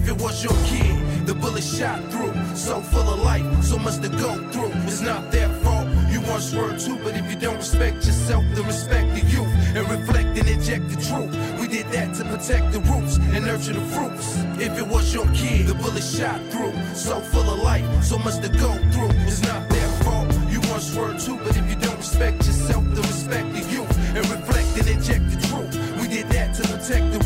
If 0.01 0.09
it 0.09 0.19
was 0.19 0.43
your 0.43 0.53
kid, 0.65 1.27
the 1.27 1.35
bullet 1.35 1.63
shot 1.63 2.01
through. 2.11 2.33
So 2.55 2.81
full 2.81 3.07
of 3.13 3.19
life, 3.21 3.45
so 3.63 3.77
much 3.77 3.99
to 4.01 4.09
go 4.09 4.33
through. 4.49 4.71
It's 4.89 5.01
not 5.01 5.31
their 5.31 5.47
fault. 5.61 5.87
You 6.09 6.21
want 6.21 6.41
swerve 6.41 6.79
too, 6.79 6.97
but 7.03 7.15
if 7.15 7.29
you 7.29 7.37
don't 7.37 7.57
respect 7.57 7.97
yourself, 7.97 8.43
then 8.55 8.65
respect 8.65 9.13
the 9.13 9.21
youth 9.29 9.53
and 9.75 9.87
reflect 9.87 10.35
and 10.39 10.47
inject 10.49 10.89
the 10.89 10.95
truth. 11.05 11.31
We 11.59 11.67
did 11.67 11.85
that 11.91 12.15
to 12.15 12.23
protect 12.25 12.73
the 12.73 12.79
roots 12.79 13.17
and 13.17 13.45
nurture 13.45 13.73
the 13.73 13.85
fruits. 13.93 14.37
If 14.59 14.75
it 14.79 14.87
was 14.87 15.13
your 15.13 15.27
kid, 15.33 15.67
the 15.67 15.75
bullet 15.75 16.03
shot 16.03 16.41
through. 16.49 16.73
So 16.95 17.19
full 17.21 17.47
of 17.53 17.59
life, 17.59 17.85
so 18.03 18.17
much 18.17 18.41
to 18.41 18.49
go 18.49 18.73
through. 18.91 19.13
It's 19.29 19.43
not 19.43 19.69
their 19.69 19.87
fault. 20.03 20.33
You 20.49 20.61
want 20.61 20.81
swerve 20.81 21.23
too, 21.23 21.37
but 21.37 21.55
if 21.55 21.69
you 21.69 21.75
don't 21.75 21.97
respect 21.97 22.37
yourself, 22.47 22.83
then 22.85 23.03
respect 23.03 23.53
the 23.53 23.61
youth 23.69 23.97
and 24.17 24.27
reflect 24.33 24.79
and 24.79 24.87
inject 24.89 25.29
the 25.29 25.37
truth. 25.47 26.01
We 26.01 26.07
did 26.07 26.27
that 26.29 26.55
to 26.55 26.63
protect 26.63 27.13
the 27.13 27.20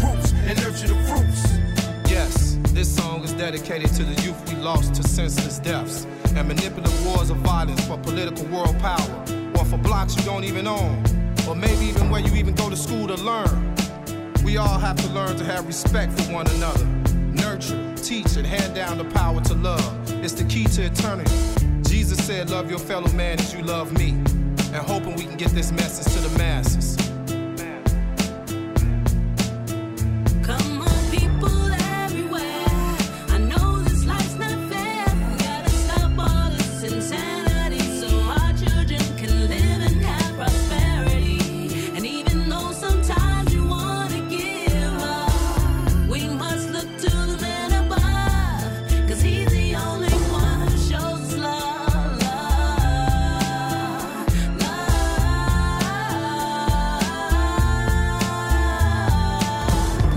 dedicated 3.51 3.93
to 3.93 4.03
the 4.03 4.19
youth 4.23 4.51
we 4.51 4.59
lost 4.59 4.95
to 4.95 5.03
senseless 5.07 5.59
deaths 5.59 6.07
and 6.35 6.47
manipulative 6.47 7.05
wars 7.05 7.29
of 7.29 7.37
violence 7.37 7.85
for 7.85 7.95
political 7.99 8.43
world 8.45 8.75
power, 8.79 9.23
or 9.55 9.63
for 9.65 9.77
blocks 9.77 10.15
you 10.15 10.23
don't 10.23 10.43
even 10.43 10.65
own, 10.65 11.03
or 11.47 11.55
maybe 11.55 11.85
even 11.85 12.09
where 12.09 12.21
you 12.21 12.33
even 12.33 12.55
go 12.55 12.71
to 12.71 12.75
school 12.75 13.05
to 13.05 13.13
learn. 13.17 13.75
We 14.43 14.57
all 14.57 14.79
have 14.79 14.95
to 14.95 15.07
learn 15.09 15.37
to 15.37 15.43
have 15.43 15.67
respect 15.67 16.11
for 16.13 16.33
one 16.33 16.47
another, 16.55 16.85
nurture, 17.43 17.79
teach, 17.97 18.35
and 18.35 18.47
hand 18.47 18.73
down 18.73 18.97
the 18.97 19.05
power 19.05 19.39
to 19.41 19.53
love. 19.53 20.23
It's 20.23 20.33
the 20.33 20.45
key 20.45 20.63
to 20.63 20.85
eternity. 20.85 21.35
Jesus 21.83 22.17
said, 22.25 22.49
Love 22.49 22.67
your 22.67 22.79
fellow 22.79 23.11
man 23.11 23.37
as 23.39 23.53
you 23.53 23.61
love 23.61 23.93
me, 23.93 24.09
and 24.09 24.77
hoping 24.77 25.15
we 25.15 25.25
can 25.25 25.37
get 25.37 25.51
this 25.51 25.71
message 25.71 26.11
to 26.15 26.19
the 26.27 26.35
masses. 26.35 27.04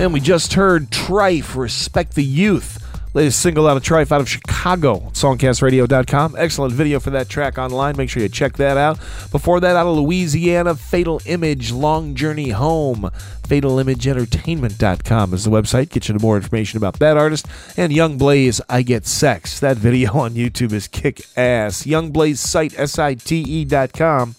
And 0.08 0.14
we 0.14 0.20
just 0.20 0.54
heard 0.54 0.88
Trife, 0.88 1.54
Respect 1.54 2.14
the 2.14 2.24
Youth. 2.24 2.82
Latest 3.12 3.40
single 3.40 3.68
out 3.68 3.76
of 3.76 3.82
Trife 3.82 4.10
out 4.10 4.22
of 4.22 4.28
Chicago, 4.30 5.00
songcastradio.com. 5.12 6.34
Excellent 6.38 6.72
video 6.72 6.98
for 6.98 7.10
that 7.10 7.28
track 7.28 7.58
online. 7.58 7.94
Make 7.94 8.08
sure 8.08 8.22
you 8.22 8.30
check 8.30 8.56
that 8.56 8.78
out. 8.78 8.96
Before 9.30 9.60
that, 9.60 9.76
out 9.76 9.86
of 9.86 9.98
Louisiana, 9.98 10.76
Fatal 10.76 11.20
Image, 11.26 11.72
Long 11.72 12.14
Journey 12.14 12.48
Home. 12.48 13.10
FatalImageEntertainment.com 13.48 15.34
is 15.34 15.44
the 15.44 15.50
website. 15.50 15.90
Get 15.90 16.08
you 16.08 16.14
to 16.16 16.22
more 16.22 16.36
information 16.36 16.78
about 16.78 16.98
that 17.00 17.18
artist. 17.18 17.46
And 17.76 17.92
Young 17.92 18.16
Blaze, 18.16 18.62
I 18.66 18.80
Get 18.80 19.04
Sex. 19.04 19.60
That 19.60 19.76
video 19.76 20.12
on 20.18 20.32
YouTube 20.32 20.72
is 20.72 20.88
kick 20.88 21.20
ass. 21.36 21.84
Young 21.84 22.12
Blaze 22.12 22.40
site, 22.40 22.72
S-I-T-E.com. 22.78 24.36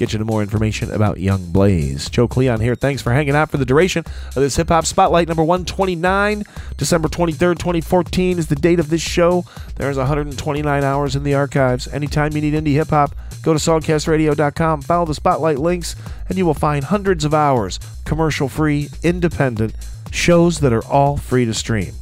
Get 0.00 0.14
you 0.14 0.18
to 0.18 0.24
more 0.24 0.40
information 0.40 0.90
about 0.90 1.20
Young 1.20 1.52
Blaze. 1.52 2.08
Joe 2.08 2.26
Cleon 2.26 2.58
here. 2.58 2.74
Thanks 2.74 3.02
for 3.02 3.12
hanging 3.12 3.34
out 3.34 3.50
for 3.50 3.58
the 3.58 3.66
duration 3.66 4.02
of 4.28 4.36
this 4.36 4.56
Hip 4.56 4.70
Hop 4.70 4.86
Spotlight 4.86 5.28
number 5.28 5.44
129. 5.44 6.42
December 6.78 7.06
23rd, 7.06 7.58
2014 7.58 8.38
is 8.38 8.46
the 8.46 8.56
date 8.56 8.80
of 8.80 8.88
this 8.88 9.02
show. 9.02 9.44
There's 9.76 9.98
129 9.98 10.84
hours 10.84 11.16
in 11.16 11.22
the 11.22 11.34
archives. 11.34 11.86
Anytime 11.86 12.32
you 12.32 12.40
need 12.40 12.54
indie 12.54 12.72
hip 12.72 12.88
hop, 12.88 13.14
go 13.42 13.52
to 13.52 13.58
songcastradio.com, 13.58 14.80
follow 14.80 15.04
the 15.04 15.14
Spotlight 15.14 15.58
links, 15.58 15.94
and 16.30 16.38
you 16.38 16.46
will 16.46 16.54
find 16.54 16.84
hundreds 16.86 17.26
of 17.26 17.34
hours, 17.34 17.78
commercial 18.06 18.48
free, 18.48 18.88
independent 19.02 19.74
shows 20.10 20.60
that 20.60 20.72
are 20.72 20.86
all 20.86 21.18
free 21.18 21.44
to 21.44 21.52
stream. 21.52 21.92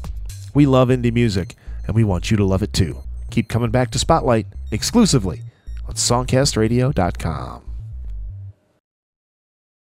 We 0.55 0.67
love 0.67 0.91
indie 0.91 1.13
music, 1.13 1.57
and 1.85 1.97
we 1.97 2.05
want 2.05 2.31
you 2.31 2.37
to 2.37 2.45
love 2.45 2.63
it 2.63 2.73
too. 2.73 3.03
Keep 3.33 3.49
coming 3.49 3.73
back 3.73 3.91
to 3.91 3.99
Spotlight 3.99 4.47
exclusively 4.71 5.43
on 5.89 5.95
songcastradio.com. 5.95 7.68